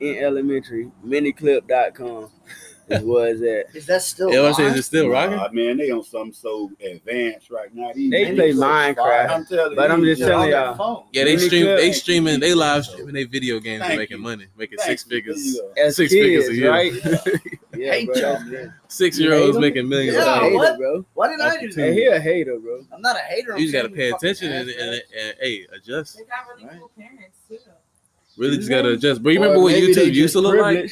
in 0.00 0.16
elementary, 0.18 0.90
miniclip.com 1.06 2.28
is 2.90 3.02
where 3.04 3.28
it's 3.28 3.42
at. 3.70 3.76
Is 3.76 3.86
that 3.86 4.02
still? 4.02 4.32
Yeah, 4.32 4.48
I 4.48 4.52
say, 4.52 4.64
live? 4.64 4.72
is 4.74 4.78
it 4.80 4.82
still 4.84 5.08
rocking? 5.08 5.36
Nah, 5.36 5.48
man, 5.52 5.76
they 5.76 5.90
on 5.90 6.02
something 6.02 6.32
so 6.32 6.70
advanced 6.84 7.50
right 7.50 7.74
now. 7.74 7.92
These 7.94 8.10
They 8.10 8.34
play 8.34 8.52
Minecraft. 8.52 9.30
I'm 9.30 9.46
telling 9.46 9.76
but 9.76 9.90
I'm 9.90 10.02
just 10.04 10.20
telling 10.22 10.50
y'all. 10.50 10.58
On 10.60 10.66
their 10.68 10.74
phone. 10.76 11.04
Yeah, 11.12 11.24
they 11.24 11.34
Really 11.36 11.46
stream, 11.46 11.62
good. 11.64 11.78
they 11.78 11.92
streaming, 11.92 12.40
they 12.40 12.54
live 12.54 12.84
streaming 12.86 13.14
their 13.14 13.26
video 13.28 13.60
games 13.60 13.80
Thank 13.82 13.90
and 13.92 13.98
making 13.98 14.16
you. 14.18 14.22
money, 14.22 14.46
making 14.56 14.78
Thank 14.78 14.98
six 14.98 15.04
you. 15.04 15.10
There 15.10 15.18
figures. 15.18 15.46
you. 15.54 15.72
As 15.76 15.96
Six 15.96 16.12
kids, 16.12 16.46
figures 16.46 16.48
a 16.48 16.54
year. 16.54 16.70
right? 16.70 16.92
yeah, 17.76 17.92
Hate 17.92 18.06
bro. 18.06 18.16
y'all. 18.16 18.70
Six 18.88 19.18
year 19.18 19.34
olds 19.34 19.58
making 19.58 19.88
millions 19.88 20.14
Yeah, 20.14 20.20
of 20.20 20.26
dollars. 20.26 20.42
hater, 20.44 20.56
what? 20.56 20.78
bro. 20.78 21.04
Why 21.14 21.28
did 21.28 21.40
I 21.40 21.48
Off 21.48 21.60
do 21.60 21.68
that? 21.72 21.80
Hey, 21.82 21.92
he 21.94 22.04
a 22.06 22.18
hater, 22.20 22.58
bro. 22.58 22.84
I'm 22.92 23.00
not 23.02 23.16
a 23.16 23.20
hater. 23.20 23.52
I'm 23.52 23.58
You 23.60 23.66
just 23.70 23.74
gotta 23.74 23.88
pay 23.94 24.10
attention 24.10 24.50
and, 24.52 24.68
and, 24.70 24.80
and, 24.80 24.94
asshole. 24.94 25.32
hey, 25.40 25.66
adjust. 25.74 26.16
They 26.16 26.24
got 26.24 26.38
really 26.56 26.78
cool 26.78 26.90
parents 26.96 27.38
too. 27.48 27.58
Really 28.36 28.56
just 28.56 28.68
gotta 28.70 28.90
adjust. 28.90 29.22
But 29.22 29.30
you 29.30 29.40
remember 29.40 29.60
what 29.62 29.74
YouTube 29.74 30.14
used 30.14 30.32
to 30.34 30.40
look 30.40 30.60
like? 30.60 30.90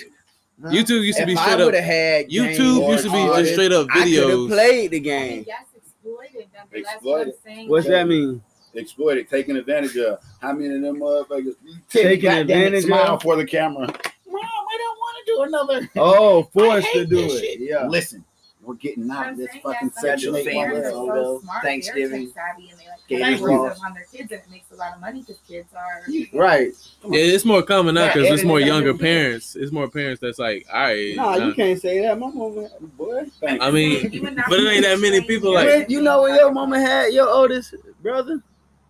Privileged. 0.61 0.88
Huh? 0.88 0.94
YouTube 0.94 1.04
used 1.04 1.16
to 1.18 1.22
If 1.22 1.28
be 1.28 1.36
I 1.36 1.42
straight 1.52 1.61
up. 1.61 1.74
had 1.84 2.28
YouTube 2.28 2.88
used 2.90 3.04
to 3.04 3.12
be 3.12 3.26
just 3.42 3.52
straight 3.52 3.72
up 3.72 3.86
videos. 3.88 3.90
I 3.90 4.04
could 4.04 4.12
have 4.12 4.28
videos. 4.30 4.48
played 4.48 4.90
the 4.90 5.00
game. 5.00 5.44
think 5.44 5.46
that's 5.46 5.76
exploited. 5.76 6.46
Exploited. 6.72 7.02
what 7.02 7.20
I'm 7.26 7.32
saying. 7.44 7.68
What's 7.68 7.86
that 7.88 8.09
mean? 8.09 8.42
exploited, 8.74 9.28
taken 9.30 9.57
advantage 9.57 9.96
of. 9.96 10.18
How 10.40 10.52
many 10.52 10.74
of 10.74 10.82
them 10.82 11.00
motherfuckers 11.00 11.54
Taking 11.88 12.20
goddamn 12.20 12.38
it, 12.38 12.40
advantage 12.42 12.84
smile 12.84 13.14
of? 13.14 13.22
for 13.22 13.36
the 13.36 13.44
camera? 13.46 13.86
Mom, 13.86 13.94
I 13.94 14.76
don't 14.78 14.98
want 14.98 15.16
to 15.18 15.32
do 15.32 15.42
another. 15.42 15.90
Oh, 15.96 16.42
forced 16.52 16.92
to 16.92 17.07
do 17.07 17.20
it. 17.20 17.40
shit. 17.40 17.61
Yeah. 17.61 17.86
Listen, 17.86 18.22
we're 18.66 18.74
getting 18.74 19.08
out 19.10 19.30
of 19.30 19.36
this 19.36 19.50
saying 19.50 19.62
fucking 19.62 19.88
that 19.88 20.00
section 20.00 20.34
eight. 20.34 20.44
family 20.44 20.60
parents 20.64 20.88
are 20.88 20.92
motherfucker. 20.92 21.06
photo, 21.06 21.36
so 21.38 21.40
smart, 21.42 21.62
Thanksgiving, 21.62 22.26
tech-savvy, 22.26 22.70
and 22.70 22.78
they 22.80 22.84
like 22.88 23.06
Gator 23.08 23.46
Gator 23.46 23.74
on 23.86 23.94
their 23.94 24.04
kids, 24.12 24.32
and 24.32 24.40
it 24.40 24.50
makes 24.50 24.70
a 24.72 24.74
lot 24.74 24.94
of 24.94 25.00
money 25.00 25.20
because 25.20 25.38
kids 25.46 25.68
are. 25.74 26.02
Right. 26.38 26.72
Yeah, 27.08 27.20
it's 27.20 27.44
more 27.44 27.62
common 27.62 27.94
now 27.94 28.06
Yeah, 28.06 28.14
because 28.14 28.30
it's 28.32 28.44
more 28.44 28.58
younger 28.60 28.92
the 28.92 28.98
parents. 28.98 29.54
It's 29.54 29.70
more 29.70 29.88
parents 29.88 30.20
that's 30.20 30.38
like, 30.38 30.66
all 30.72 30.80
right. 30.80 31.14
Nah, 31.16 31.36
nah. 31.36 31.46
you 31.46 31.54
can't 31.54 31.80
say 31.80 32.00
that. 32.00 32.18
My 32.18 32.28
mama, 32.28 32.68
boy. 32.98 33.24
I 33.46 33.70
mean, 33.70 34.02
but 34.48 34.58
it 34.60 34.68
ain't 34.68 34.82
that 34.82 34.98
many 35.00 35.22
people 35.22 35.54
like- 35.54 35.66
When- 35.68 35.86
you 35.88 36.02
know 36.02 36.22
when 36.22 36.34
your 36.34 36.50
mama 36.52 36.80
had 36.80 37.12
your 37.12 37.28
oldest 37.28 37.74
brother? 38.02 38.42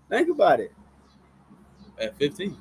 Think 0.09 0.31
about 0.31 0.61
it. 0.61 0.73
at 2.01 2.17
15. 2.17 2.57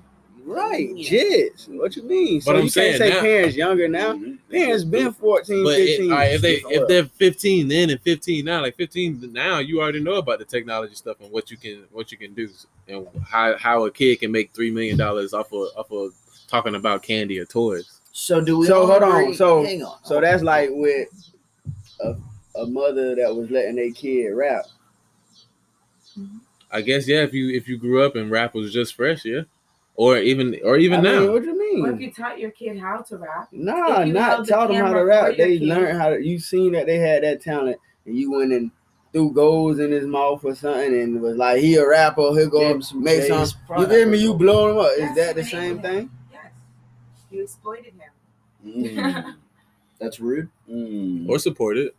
Right. 0.48 0.90
Jits. 0.96 1.68
What 1.70 1.96
you 1.96 2.04
mean? 2.04 2.40
So 2.40 2.52
But 2.52 2.58
I'm 2.60 2.64
you 2.66 2.70
saying 2.70 3.00
can't 3.00 3.10
say 3.10 3.16
now- 3.16 3.22
parents 3.22 3.56
younger 3.58 3.88
now. 3.88 4.14
Mhm. 4.14 4.38
Parents 4.52 4.84
been 4.84 5.12
14, 5.12 5.64
But 5.64 5.80
it, 5.80 5.88
15. 5.98 6.12
all 6.12 6.18
right, 6.20 6.34
if 6.36 6.42
they 6.42 6.54
if 6.70 6.88
they're 6.88 7.04
15 7.06 7.68
then 7.68 7.90
and 7.90 8.00
15 8.02 8.46
now, 8.46 8.62
like 8.62 8.76
15 8.76 9.32
now, 9.34 9.58
you 9.58 9.82
already 9.82 10.02
know 10.02 10.16
about 10.16 10.38
the 10.38 10.46
technology 10.46 10.94
stuff 10.94 11.18
and 11.20 11.32
what 11.32 11.50
you 11.50 11.58
can 11.58 11.84
what 11.92 12.12
you 12.12 12.18
can 12.20 12.34
do 12.36 12.48
and 12.88 13.08
how 13.28 13.58
how 13.58 13.86
a 13.86 13.92
kid 13.92 14.20
can 14.20 14.32
make 14.32 14.52
three 14.54 14.70
million 14.70 14.98
dollars 14.98 15.34
off 15.34 15.52
of 15.52 15.68
off 15.76 15.92
of 15.92 16.14
talking 16.48 16.76
about 16.76 17.02
candy 17.02 17.40
or 17.40 17.46
toys. 17.46 18.00
So 18.12 18.40
do 18.40 18.60
we? 18.60 18.68
So, 18.68 18.86
hold 18.86 19.02
on. 19.02 19.22
agree- 19.24 19.34
So- 19.36 19.64
hang 19.64 19.84
on. 19.84 19.98
So 20.04 20.22
that's 20.22 20.44
like 20.44 20.70
with 20.72 21.10
a, 22.02 22.16
a 22.56 22.68
mother 22.68 23.16
that 23.16 23.36
was 23.36 23.50
letting 23.50 23.78
their 23.78 23.92
kid 23.92 24.30
rap. 24.30 24.66
I 26.72 26.82
guess 26.82 27.08
yeah, 27.08 27.24
if 27.24 27.34
you 27.34 27.50
if 27.50 27.68
you 27.68 27.78
grew 27.78 28.04
up 28.06 28.16
and 28.16 28.30
rap 28.30 28.54
was 28.54 28.72
just 28.72 28.94
fresh, 28.96 29.26
yeah, 29.26 29.42
or 29.96 30.18
even 30.18 30.58
or 30.64 30.78
even 30.78 31.00
I 31.00 31.04
now. 31.04 31.20
mean, 31.22 31.32
what 31.32 31.42
do 31.44 31.50
you 31.50 31.60
mean? 31.60 31.82
What 31.84 31.94
if 31.94 32.00
you 32.02 32.12
taught 32.12 32.40
your 32.40 32.52
kid 32.52 32.80
how 32.80 32.98
to 33.02 33.18
rap? 33.18 33.48
Nah, 33.52 34.04
not 34.04 34.30
held 34.30 34.46
the 34.48 34.52
taught 34.52 34.68
them 34.70 34.86
how 34.86 34.94
to 34.94 35.06
rap. 35.06 35.38
They 35.38 35.58
kid? 35.58 35.68
learned 35.68 35.98
how 35.98 36.10
to. 36.10 36.22
You 36.22 36.40
seen 36.40 36.74
that 36.74 36.86
they 36.86 36.98
had 36.98 37.24
that 37.24 37.42
talent, 37.42 37.78
and 38.06 38.18
you 38.18 38.32
went 38.32 38.52
and 38.52 38.72
threw 39.14 39.32
goals 39.32 39.80
in 39.80 39.92
his 39.92 40.06
mouth 40.06 40.44
or 40.44 40.54
something, 40.56 40.94
and 40.94 41.22
was 41.22 41.38
like, 41.38 41.60
"He 41.62 41.76
a 41.76 41.88
rapper. 41.88 42.22
He'll 42.34 42.50
go 42.50 42.74
Gave 42.74 42.84
some 42.86 43.04
make 43.04 43.22
J's 43.22 43.28
some." 43.30 43.40
You 43.62 43.66
product. 43.68 43.92
feel 43.92 44.10
me? 44.10 44.18
You 44.18 44.34
blow 44.34 44.72
him 44.72 44.78
up. 44.80 44.92
Is 44.98 45.16
that 45.16 45.36
the 45.36 45.44
same 45.44 45.82
thing? 45.82 46.10
Yes, 46.32 46.42
you 47.32 47.44
exploited 47.44 47.94
him. 47.94 48.12
Mm. 48.66 49.36
That's 50.00 50.20
rude. 50.20 50.50
Mm. 50.70 51.30
or 51.30 51.40
support 51.40 51.78
it. 51.78 51.96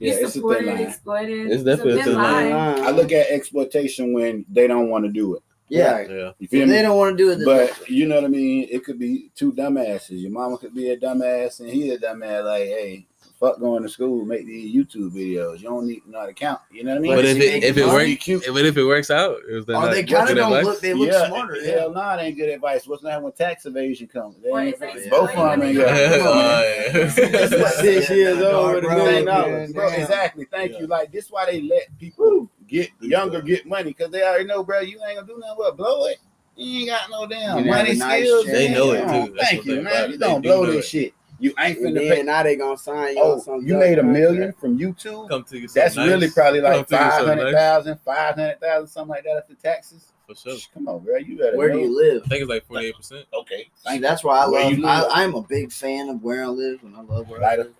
Yeah, 0.00 0.12
you 0.12 0.18
it's 0.18 0.20
a 0.20 0.22
thin 0.24 0.30
supported, 0.32 0.66
line. 0.66 0.80
exploited. 0.80 1.50
It's 1.50 1.62
definitely 1.64 2.00
a 2.00 2.04
thin 2.04 2.14
line. 2.14 2.52
I 2.52 2.90
look 2.90 3.10
at 3.10 3.30
exploitation 3.30 4.12
when 4.12 4.44
they 4.50 4.66
don't 4.66 4.90
want 4.90 5.04
to 5.06 5.10
do 5.10 5.34
it. 5.36 5.42
Yeah. 5.68 5.92
Right. 5.92 6.10
Yeah, 6.10 6.30
You 6.38 6.48
feel 6.48 6.62
If 6.62 6.68
me? 6.68 6.74
they 6.76 6.82
don't 6.82 6.96
want 6.96 7.16
to 7.16 7.22
do 7.24 7.30
it, 7.30 7.36
then 7.36 7.44
But 7.46 7.88
you 7.90 8.06
know 8.06 8.16
what 8.16 8.24
I 8.24 8.28
mean? 8.28 8.66
It 8.70 8.84
could 8.84 8.98
be 8.98 9.30
two 9.34 9.52
dumbasses. 9.52 10.20
Your 10.20 10.30
mama 10.30 10.58
could 10.58 10.74
be 10.74 10.90
a 10.90 10.96
dumbass 10.96 11.60
and 11.60 11.68
he 11.68 11.90
a 11.90 11.98
dumbass. 11.98 12.44
Like, 12.44 12.62
hey, 12.64 13.06
fuck 13.38 13.60
going 13.60 13.82
to 13.84 13.88
school, 13.88 14.24
make 14.24 14.44
these 14.46 14.74
YouTube 14.74 15.10
videos. 15.12 15.58
You 15.58 15.68
don't 15.68 15.86
need 15.86 16.00
to 16.00 16.10
know 16.10 16.20
how 16.20 16.26
to 16.26 16.32
count. 16.32 16.60
You 16.72 16.82
know 16.84 16.90
what 16.92 16.98
I 16.98 17.00
mean? 17.00 17.14
but 17.16 17.24
if 17.24 17.36
it 17.36 17.62
if 17.62 17.76
it 17.76 17.86
money? 17.86 18.10
works, 18.12 18.24
cute. 18.24 18.44
but 18.52 18.64
if 18.64 18.76
it 18.76 18.84
works 18.84 19.10
out, 19.10 19.36
it 19.48 19.54
was 19.54 19.64
oh, 19.68 19.72
like, 19.74 19.90
they 19.92 20.02
good 20.02 20.16
kind 20.16 20.30
of 20.30 20.36
don't 20.36 20.52
advice. 20.52 20.64
look. 20.64 20.80
They 20.80 20.94
look 20.94 21.12
yeah, 21.12 21.26
smarter. 21.28 21.54
Hell 21.54 21.92
Yeah. 21.94 21.94
no, 21.94 22.10
it 22.18 22.22
ain't 22.24 22.36
good 22.36 22.48
advice. 22.48 22.86
What's 22.88 23.02
that 23.04 23.22
when 23.22 23.32
tax 23.32 23.64
evasion 23.66 24.08
comes? 24.08 24.36
They 24.42 24.50
Well, 24.50 24.62
ain't- 24.62 24.76
it's 24.80 25.08
both 25.08 25.30
of 25.30 25.36
them 25.36 25.62
ain't 25.62 25.76
good. 25.76 27.10
Six 27.12 28.10
years 28.10 28.40
old 28.42 28.74
with 28.74 28.84
a 28.84 28.86
Bro, 28.88 28.96
million 28.96 29.24
dollars. 29.24 29.70
Exactly. 29.70 30.46
Thank 30.50 30.72
Yeah. 30.72 30.78
you. 30.80 30.86
Like 30.86 31.12
this, 31.12 31.30
why 31.30 31.46
they 31.46 31.62
let 31.62 31.96
people 31.98 32.50
get 32.68 32.90
younger 33.00 33.40
get 33.42 33.66
money 33.66 33.90
because 33.90 34.10
they 34.10 34.22
already 34.22 34.44
know, 34.44 34.62
bro. 34.62 34.80
You 34.80 35.00
ain't 35.06 35.16
gonna 35.16 35.26
do 35.26 35.38
nothing 35.38 35.56
but 35.58 35.76
blow 35.76 36.06
it. 36.06 36.18
You 36.56 36.80
ain't 36.80 36.88
got 36.88 37.10
no 37.10 37.26
damn 37.26 37.58
You 37.64 37.70
money 37.70 37.94
nice 37.94 38.24
skills. 38.24 38.44
check. 38.44 38.52
They 38.54 38.72
know 38.74 38.92
it, 38.92 39.00
too. 39.26 39.34
That's 39.34 39.50
Thank 39.50 39.64
you, 39.64 39.80
man. 39.80 40.10
You 40.10 40.16
they 40.18 40.26
gonna 40.26 40.40
do 40.42 40.48
blow 40.48 40.66
this 40.66 40.84
it. 40.84 40.88
shit. 40.88 41.14
You 41.40 41.54
ain't 41.58 41.78
And 41.78 41.86
finna 41.96 42.00
then 42.08 42.16
pay. 42.16 42.22
now 42.24 42.42
they 42.42 42.56
gonna 42.56 42.76
sign 42.76 43.16
you 43.16 43.22
Oh, 43.22 43.60
you 43.60 43.76
made 43.76 43.98
a 44.00 44.02
million 44.02 44.52
from 44.54 44.76
YouTube. 44.76 45.28
Come 45.28 45.44
to 45.44 45.56
you. 45.58 45.68
That's 45.68 45.94
something 45.94 46.12
really 46.12 46.30
probably 46.30 46.60
like 46.60 46.88
to 46.88 46.94
you 46.96 47.00
something 47.00 47.26
nice. 47.26 47.26
hundred 47.38 47.52
thousand, 47.52 48.00
five 48.04 48.34
hundred 48.34 48.60
thousand, 48.60 48.88
something 48.88 49.10
like 49.10 49.22
that 49.22 49.36
after 49.36 49.54
taxes. 49.54 50.12
for 50.26 50.34
sure. 50.34 50.56
Come 50.74 50.88
on, 50.88 51.04
bro. 51.04 51.16
You 51.18 51.38
better. 51.38 51.56
Where 51.56 51.70
do 51.70 51.78
you 51.78 51.96
live? 51.96 52.22
I 52.24 52.28
think 52.28 52.40
it's 52.42 52.50
like 52.50 52.66
48 52.66 52.96
percent. 52.96 53.26
Okay. 53.32 53.70
See, 53.86 53.98
that's 53.98 54.24
why 54.24 54.38
I 54.40 54.48
Where 54.48 54.64
love. 54.64 54.72
you? 54.78 54.84
I, 54.84 55.08
I'm 55.22 55.36
a 55.36 55.42
big 55.42 55.70
fan 55.70 56.08
of 56.08 56.24
where 56.24 56.42
I 56.42 56.48
live, 56.48 56.82
and 56.82 56.96
I 56.96 57.02
love 57.02 57.28
where 57.28 57.44
I 57.44 57.54
live. 57.56 57.74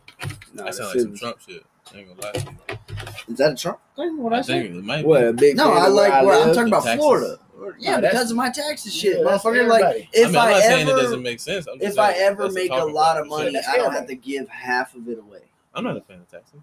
Nah, 0.55 0.65
That 0.67 0.75
sounds 0.77 0.95
like 0.95 1.01
some 1.03 1.17
Trump 1.17 1.41
shit. 1.41 1.65
I 1.93 1.99
ain't 1.99 2.09
gonna 2.17 2.21
lie 2.23 2.33
to 2.33 2.77
you. 2.88 2.88
Is 3.29 3.37
that 3.39 3.53
a 3.53 3.57
Trump 3.57 3.79
thing? 3.97 4.17
What 4.19 4.33
I, 4.33 4.39
I 4.39 4.43
say? 4.43 4.63
think 4.63 4.77
it 4.77 4.85
might. 4.85 5.05
What 5.05 5.25
a 5.25 5.33
big 5.33 5.57
No, 5.57 5.73
I 5.73 5.87
of 5.89 5.95
where 5.95 6.09
like. 6.11 6.25
Where, 6.25 6.41
I'm 6.43 6.55
talking 6.55 6.69
about 6.69 6.85
Taxes. 6.85 7.01
Florida. 7.05 7.39
Yeah, 7.79 7.97
Nah, 7.97 8.01
that's- 8.01 8.13
because 8.15 8.31
of 8.31 8.37
my 8.37 8.51
taxes, 8.51 8.95
shit, 8.95 9.19
Yeah, 9.19 9.25
that's 9.25 9.43
motherfucker. 9.45 9.69
Like, 9.69 9.83
everybody. 9.83 10.09
if 10.13 10.27
I 10.27 10.29
mean, 10.29 10.37
I'm 10.37 10.49
I, 10.49 10.51
not 10.53 10.63
saying 10.63 10.87
it 10.87 10.91
ever, 10.93 11.01
doesn't 11.03 11.23
make 11.23 11.41
sense. 11.41 11.67
I'm 11.67 11.79
just 11.81 11.93
if 11.93 11.99
I 11.99 12.13
saying 12.13 12.27
ever 12.27 12.43
that's 12.45 12.55
make 12.55 12.71
a 12.71 12.77
talking 12.77 12.95
lot 12.95 13.15
point. 13.17 13.21
of 13.27 13.29
money, 13.31 13.53
That's 13.53 13.69
I 13.69 13.77
don't 13.77 13.93
have 13.93 14.07
to 14.07 14.15
give 14.15 14.49
half 14.49 14.95
of 14.95 15.09
it 15.09 15.19
away. 15.19 15.41
I'm 15.75 15.85
not 15.85 15.97
a 15.97 16.01
fan 16.01 16.19
of 16.21 16.29
taxes. 16.31 16.61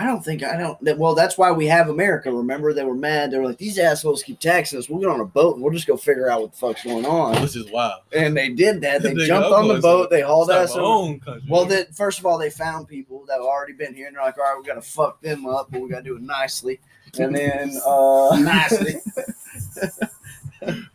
I 0.00 0.04
don't 0.06 0.24
think 0.24 0.44
I 0.44 0.56
don't. 0.56 0.80
That, 0.84 0.96
well, 0.96 1.14
that's 1.16 1.36
why 1.36 1.50
we 1.50 1.66
have 1.66 1.88
America. 1.88 2.30
Remember, 2.32 2.72
they 2.72 2.84
were 2.84 2.94
mad. 2.94 3.32
They 3.32 3.38
were 3.38 3.46
like, 3.46 3.58
"These 3.58 3.78
assholes 3.80 4.22
keep 4.22 4.38
taxing 4.38 4.78
us. 4.78 4.88
We'll 4.88 5.00
get 5.00 5.08
on 5.10 5.18
a 5.20 5.24
boat 5.24 5.54
and 5.56 5.62
we'll 5.64 5.72
just 5.72 5.88
go 5.88 5.96
figure 5.96 6.30
out 6.30 6.40
what 6.40 6.52
the 6.52 6.56
fuck's 6.58 6.84
going 6.84 7.04
on." 7.04 7.34
This 7.42 7.56
is 7.56 7.68
wild. 7.72 8.02
And 8.12 8.36
they 8.36 8.48
did 8.50 8.80
that. 8.82 9.02
They 9.02 9.10
Nigga, 9.14 9.26
jumped 9.26 9.50
on 9.50 9.66
the 9.66 9.80
boat. 9.80 10.08
to- 10.10 10.14
They 10.16 10.22
hauled 10.22 10.50
us. 10.50 10.70
over. 10.72 10.80
own 10.82 11.18
country. 11.20 11.42
Well, 11.50 11.64
then 11.64 11.86
first 11.92 12.20
of 12.20 12.26
all, 12.26 12.38
they 12.38 12.48
found 12.50 12.86
people 12.86 13.24
that 13.26 13.34
have 13.34 13.42
already 13.42 13.72
been 13.72 13.92
here, 13.92 14.06
and 14.06 14.14
they're 14.14 14.22
like, 14.24 14.38
"All 14.38 14.44
right, 14.44 14.56
we 14.56 14.64
got 14.64 14.74
to 14.74 14.82
fuck 14.82 15.20
them 15.20 15.46
up, 15.46 15.68
but 15.72 15.80
we 15.80 15.88
got 15.88 15.98
to 15.98 16.04
do 16.04 16.14
it 16.16 16.22
nicely." 16.22 16.78
And 17.18 17.34
then, 17.34 17.76
uh, 17.86 18.38
Nicely. 18.40 19.00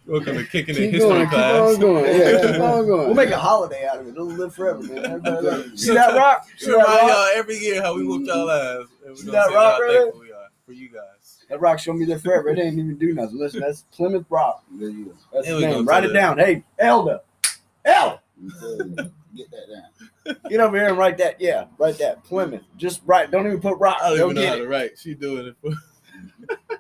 welcome 0.06 0.36
to 0.38 0.46
kicking 0.46 0.76
in 0.76 0.82
Keep 0.82 0.92
history 0.92 1.00
going, 1.10 1.22
keep 1.22 1.30
class. 1.30 1.74
on 1.76 1.80
going. 1.80 2.06
Yeah, 2.06 2.42
keep 2.52 2.62
on 2.62 2.86
going. 2.88 3.06
we'll 3.08 3.16
make 3.16 3.30
a 3.30 3.38
holiday 3.40 3.88
out 3.88 4.00
of 4.00 4.08
it. 4.08 4.12
It'll 4.12 4.26
live 4.26 4.54
forever, 4.54 4.82
man. 4.84 5.06
Everybody 5.06 5.46
love 5.48 5.60
it. 5.62 5.72
You 5.72 5.78
See 5.78 5.94
that 5.94 6.16
rock? 6.16 6.48
See 6.58 6.72
that 6.72 6.78
rock? 6.78 7.02
y'all 7.02 7.28
every 7.36 7.58
year 7.58 7.82
how 7.82 7.96
we 7.96 8.06
whooped 8.06 8.28
y'all 8.28 8.50
ass. 8.50 8.88
And 9.20 9.26
See 9.26 9.32
that 9.32 9.48
rock 9.48 9.54
how 9.54 9.80
right 9.82 9.92
there? 9.92 10.12
we 10.20 10.32
are 10.32 10.48
for 10.66 10.74
you 10.74 10.90
guys. 10.90 11.44
That 11.50 11.60
rock's 11.62 11.86
gonna 11.86 12.00
be 12.00 12.06
there 12.06 12.20
forever. 12.20 12.50
It 12.50 12.60
ain't 12.60 12.74
even 12.80 12.98
do 12.98 13.14
nothing. 13.14 13.38
Listen, 13.40 13.60
that's 13.62 13.82
Plymouth 13.92 14.26
Rock. 14.30 14.64
There 14.72 14.90
you 14.90 15.06
go. 15.06 15.14
That's 15.34 15.48
There 15.48 15.56
his 15.56 15.64
name. 15.66 15.86
Write 15.86 16.04
it 16.06 16.14
that. 16.14 16.14
down. 16.14 16.38
Hey, 16.40 16.64
Elda. 16.80 17.22
El, 17.86 18.22
I'm 18.42 18.52
telling 18.60 18.78
you. 18.98 19.12
Get 19.36 19.52
that 19.52 19.68
down. 19.74 20.38
get 20.50 20.60
over 20.62 20.78
here 20.78 20.88
and 20.90 20.98
write 20.98 21.18
that. 21.18 21.42
Yeah, 21.42 21.66
write 21.78 21.98
that. 21.98 22.24
Plymouth. 22.24 22.62
Just 22.78 23.02
write. 23.06 23.30
Don't 23.32 23.46
even 23.46 23.60
put 23.60 23.78
rock. 23.78 23.98
I 24.02 24.10
don't 24.10 24.18
Go 24.20 24.30
even 24.32 24.42
know 24.44 24.50
how 24.50 24.56
to 24.56 24.68
write. 24.68 24.98
She 24.98 25.14
doing 25.16 25.48
it 25.48 25.56
for. 25.62 25.72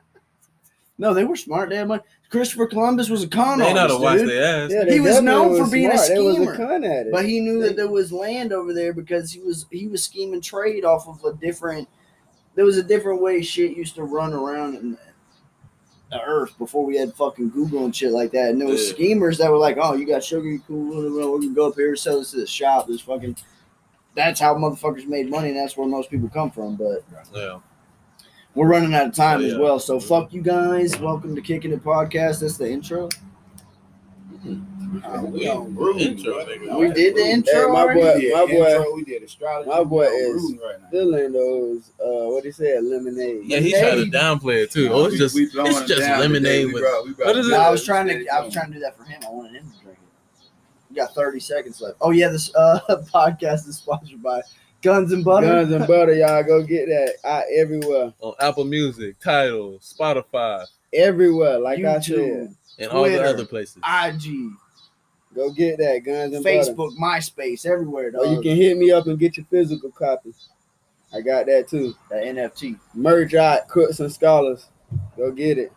No, 0.99 1.13
they 1.13 1.23
were 1.23 1.35
smart. 1.35 1.69
They 1.69 1.77
had 1.77 1.87
money. 1.87 2.03
Christopher 2.29 2.67
Columbus 2.67 3.09
was 3.09 3.23
a 3.23 3.27
con 3.27 3.57
They 3.59 3.73
know 3.73 3.87
to 3.87 3.93
artist, 3.95 3.99
watch 3.99 4.17
dude. 4.19 4.29
their 4.29 4.65
ass. 4.65 4.71
Yeah, 4.71 4.83
He 4.85 4.89
they 4.91 4.99
was 4.99 5.21
known 5.21 5.49
definitely 5.49 5.59
for 5.65 5.71
being 5.71 5.91
a 5.91 5.97
smart. 5.97 6.09
They 6.09 6.23
was 6.23 6.35
schemer. 6.35 6.53
a 6.53 6.57
con 6.57 6.83
at 6.83 7.07
it. 7.07 7.11
But 7.11 7.25
he 7.25 7.39
knew 7.39 7.61
that 7.63 7.75
there 7.75 7.89
was 7.89 8.11
land 8.13 8.53
over 8.53 8.73
there 8.73 8.93
because 8.93 9.31
he 9.31 9.39
was 9.39 9.65
he 9.71 9.87
was 9.87 10.03
scheming 10.03 10.39
trade 10.39 10.85
off 10.85 11.07
of 11.07 11.23
a 11.25 11.33
different. 11.37 11.89
There 12.55 12.65
was 12.65 12.77
a 12.77 12.83
different 12.83 13.21
way 13.21 13.41
shit 13.41 13.75
used 13.75 13.95
to 13.95 14.03
run 14.03 14.33
around 14.33 14.75
in 14.75 14.97
the 16.11 16.21
earth 16.21 16.55
before 16.59 16.85
we 16.85 16.95
had 16.97 17.13
fucking 17.15 17.49
Google 17.49 17.85
and 17.85 17.95
shit 17.95 18.11
like 18.11 18.31
that. 18.31 18.49
And 18.51 18.61
there 18.61 18.67
was 18.67 18.85
Yeah. 18.87 18.93
schemers 18.93 19.37
that 19.39 19.49
were 19.49 19.57
like, 19.57 19.77
"Oh, 19.81 19.93
you 19.93 20.05
got 20.05 20.23
sugar, 20.23 20.47
you 20.47 20.59
cool? 20.67 21.37
We 21.39 21.45
can 21.47 21.53
go 21.55 21.67
up 21.67 21.75
here, 21.75 21.89
and 21.89 21.97
sell 21.99 22.19
this 22.19 22.31
to 22.31 22.37
the 22.37 22.47
shop. 22.47 22.87
This 22.87 23.01
fucking." 23.01 23.37
That's 24.15 24.39
how 24.39 24.53
motherfuckers 24.53 25.07
made 25.07 25.29
money, 25.31 25.49
and 25.49 25.57
that's 25.57 25.75
where 25.75 25.87
most 25.87 26.11
people 26.11 26.29
come 26.29 26.51
from. 26.51 26.75
But 26.75 27.03
Yeah. 27.33 27.59
we're 28.53 28.67
running 28.67 28.93
out 28.93 29.07
of 29.07 29.15
time 29.15 29.41
Oh, 29.41 29.45
as 29.45 29.57
well. 29.57 29.79
So 29.79 29.99
fuck 29.99 30.31
you 30.33 30.43
guys. 30.43 30.99
Welcome 30.99 31.35
to 31.35 31.41
Kicking 31.41 31.71
It 31.71 31.83
Podcast. 31.83 32.41
That's 32.41 32.57
the 32.57 32.69
intro. 32.69 33.09
Mm-hmm. 34.31 34.72
Uh, 35.03 35.21
we 35.25 35.47
on 35.49 35.73
Gruden, 35.75 35.99
Intro, 36.01 36.33
nigga. 36.45 36.77
We 36.79 36.91
did 36.91 37.15
the 37.15 37.21
intro. 37.21 37.53
Hey, 37.53 37.65
my 37.71 37.93
boy- 37.93 38.13
We 38.15 38.21
did 38.21 38.33
my 38.33 38.45
boy- 38.45 38.67
intro, 38.75 38.95
we 38.95 39.03
did 39.03 39.23
astrology. 39.23 39.69
my 39.69 39.83
boy 39.83 40.03
is- 40.05 40.41
Gruden 40.51 40.61
right 40.61 40.81
now. 40.81 40.89
Filling 40.91 41.31
those, 41.33 41.91
uh, 41.99 42.29
what 42.29 42.45
he 42.45 42.51
said, 42.51 42.83
lemonade. 42.83 43.41
Yeah, 43.45 43.59
he 43.59 43.71
tried 43.71 43.95
to 43.95 44.05
downplay 44.05 44.63
it 44.63 44.71
too. 44.71 44.89
Oh, 44.91 45.05
it's 45.05 45.13
We- 45.13 45.17
just 45.17 45.35
we 45.35 45.45
throwing 45.47 45.71
it's 45.71 45.81
just 45.87 46.01
lemonade 46.01 46.73
with. 46.73 46.83
brought- 46.83 47.05
brought 47.15 47.27
what 47.27 47.37
is 47.37 47.47
No, 47.47 47.55
it? 47.55 47.59
I 47.59 47.69
was 47.71 47.83
trying 47.85 48.07
to. 48.07 48.27
I 48.27 48.41
was 48.41 48.53
trying 48.53 48.67
to 48.67 48.73
do 48.73 48.79
that 48.81 48.97
for 48.97 49.03
him. 49.03 49.21
I 49.25 49.31
wanted 49.31 49.53
him 49.53 49.71
to 49.71 49.83
drink 49.83 49.97
it. 49.97 50.43
You 50.89 50.95
got 50.97 51.15
30 51.15 51.39
seconds 51.39 51.81
left. 51.81 51.97
Oh 52.01 52.11
yeah, 52.11 52.29
this 52.29 52.53
uh, 52.55 52.79
podcast 53.13 53.67
is 53.67 53.77
sponsored 53.77 54.21
by 54.21 54.41
Guns 54.81 55.11
and 55.11 55.23
Butter. 55.25 55.47
Guns 55.47 55.71
and 55.73 55.87
butter, 55.87 56.13
y'all 56.13 56.43
go 56.43 56.61
get 56.61 56.87
that 56.87 57.13
out 57.23 57.43
everywhere, 57.55 58.13
on 58.19 58.33
Apple 58.39 58.65
Music, 58.65 59.17
Tidal, 59.19 59.79
Spotify, 59.79 60.65
everywhere. 60.93 61.57
Like 61.59 61.79
I 61.83 61.99
said, 61.99 62.17
YouTube, 62.17 62.55
and 62.79 62.91
all 62.91 63.03
the 63.05 63.23
other 63.23 63.45
places. 63.45 63.77
IG, 63.77 64.51
go 65.33 65.51
get 65.51 65.77
that 65.77 65.99
Guns 66.05 66.33
and 66.33 66.43
butter. 66.43 66.57
Facebook, 66.57 66.95
MySpace, 66.97 67.65
everywhere. 67.65 68.11
Or 68.17 68.25
you 68.25 68.41
can 68.41 68.55
hit 68.55 68.77
me 68.77 68.91
up 68.91 69.07
and 69.07 69.19
get 69.19 69.37
your 69.37 69.45
physical 69.49 69.91
copy. 69.91 70.33
I 71.13 71.21
got 71.21 71.45
that 71.45 71.67
too. 71.67 71.93
the 72.09 72.15
NFT. 72.15 72.79
Merge 72.93 73.35
out, 73.35 73.67
Crooks 73.67 73.99
and 73.99 74.11
Scholars. 74.11 74.67
Go 75.15 75.31
get 75.31 75.57
it. 75.57 75.71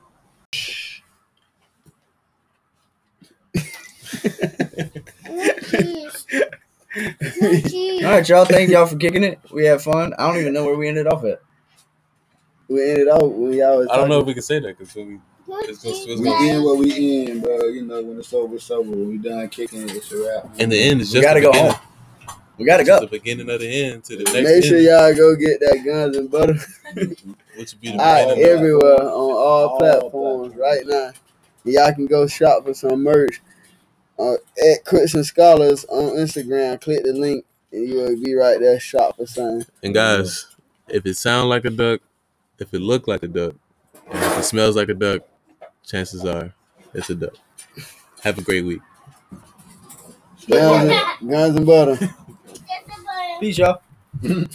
All 6.96 8.12
right, 8.12 8.28
y'all. 8.28 8.44
Thank 8.46 8.70
y'all 8.70 8.86
for 8.86 8.96
kicking 8.96 9.24
it. 9.24 9.38
We 9.52 9.64
had 9.66 9.82
fun. 9.82 10.14
I 10.18 10.26
don't 10.26 10.40
even 10.40 10.54
know 10.54 10.64
where 10.64 10.76
we 10.76 10.88
ended 10.88 11.06
off 11.06 11.24
at. 11.24 11.42
we 12.68 12.90
ended 12.90 13.08
off 13.08 13.30
when 13.30 13.52
y'all 13.52 13.78
was 13.78 13.88
I 13.90 13.96
don't 13.96 14.08
know 14.08 14.20
if 14.20 14.26
we 14.26 14.32
can 14.32 14.42
say 14.42 14.58
that 14.60 14.78
because 14.78 14.94
we 14.94 15.18
it's, 15.48 15.84
it's, 15.84 16.06
it's 16.06 16.20
We 16.20 16.24
gonna, 16.28 16.52
in 16.52 16.62
what 16.64 16.78
we 16.78 17.26
in, 17.30 17.40
bro. 17.40 17.58
You 17.68 17.82
know, 17.86 18.02
when 18.02 18.18
it's 18.18 18.32
over, 18.32 18.56
it's 18.56 18.70
over. 18.70 18.90
When 18.90 19.08
we 19.08 19.18
done 19.18 19.48
kicking, 19.48 19.88
it's 19.88 20.10
a 20.12 20.18
wrap. 20.42 20.60
in 20.60 20.68
the 20.70 20.78
end, 20.80 21.00
it's 21.00 21.12
We 21.14 21.20
gotta 21.20 21.40
the 21.40 21.46
go 21.46 21.52
beginning. 21.52 21.72
home. 21.72 21.80
We 22.58 22.64
gotta 22.64 22.84
Just 22.84 23.00
go. 23.02 23.06
the 23.06 23.10
beginning 23.10 23.50
of 23.50 23.60
the 23.60 23.68
end 23.68 24.04
to 24.04 24.16
the 24.16 24.24
next. 24.24 24.32
Make 24.48 24.64
sure 24.64 24.76
end, 24.78 24.86
y'all 24.86 25.14
go 25.14 25.36
get 25.36 25.60
that 25.60 25.82
guns 25.84 26.16
and 26.16 26.30
butter 26.30 26.54
which 26.94 27.72
would 27.72 27.80
be 27.80 27.92
the 27.92 28.00
out 28.00 28.28
beginning. 28.28 28.44
of- 28.44 28.50
everywhere 28.58 28.94
on 29.02 29.06
all, 29.08 29.36
All 29.36 29.78
platforms 29.78 30.52
platforms. 30.52 30.56
right 30.56 30.82
now. 30.86 31.10
Y'all 31.64 31.92
can 31.94 32.06
go 32.06 32.26
shop 32.26 32.64
for 32.64 32.72
some 32.74 33.02
merch 33.02 33.42
uh, 34.18 34.34
at 34.34 34.84
Christian 34.84 35.22
Scholars 35.24 35.84
on 35.86 36.14
Instagram. 36.16 36.80
Click 36.80 37.02
the 37.04 37.12
link 37.12 37.44
and 37.72 37.88
you 37.88 37.96
will 37.96 38.22
be 38.22 38.34
right 38.34 38.58
there. 38.60 38.78
Shop 38.80 39.16
for 39.16 39.26
something. 39.26 39.66
And 39.82 39.92
guys, 39.92 40.46
if 40.88 41.04
it 41.04 41.16
sounds 41.16 41.48
like 41.48 41.64
a 41.66 41.70
duck, 41.70 42.00
if 42.58 42.72
it 42.72 42.80
look 42.80 43.06
like 43.08 43.22
a 43.24 43.28
duck, 43.28 43.54
and 44.10 44.22
if 44.24 44.38
it 44.38 44.44
smells 44.44 44.76
like 44.76 44.88
a 44.88 44.94
duck, 44.94 45.22
chances 45.86 46.24
are 46.24 46.52
it's 46.92 47.10
a 47.10 47.14
duck. 47.14 47.34
Have 48.22 48.38
a 48.38 48.42
great 48.42 48.64
week. 48.64 48.80
Guns 50.48 50.90
and, 50.90 51.30
guns 51.30 51.56
and 51.56 51.66
butter. 51.66 51.98
Peace, 53.40 53.58
y'all. 53.58 53.80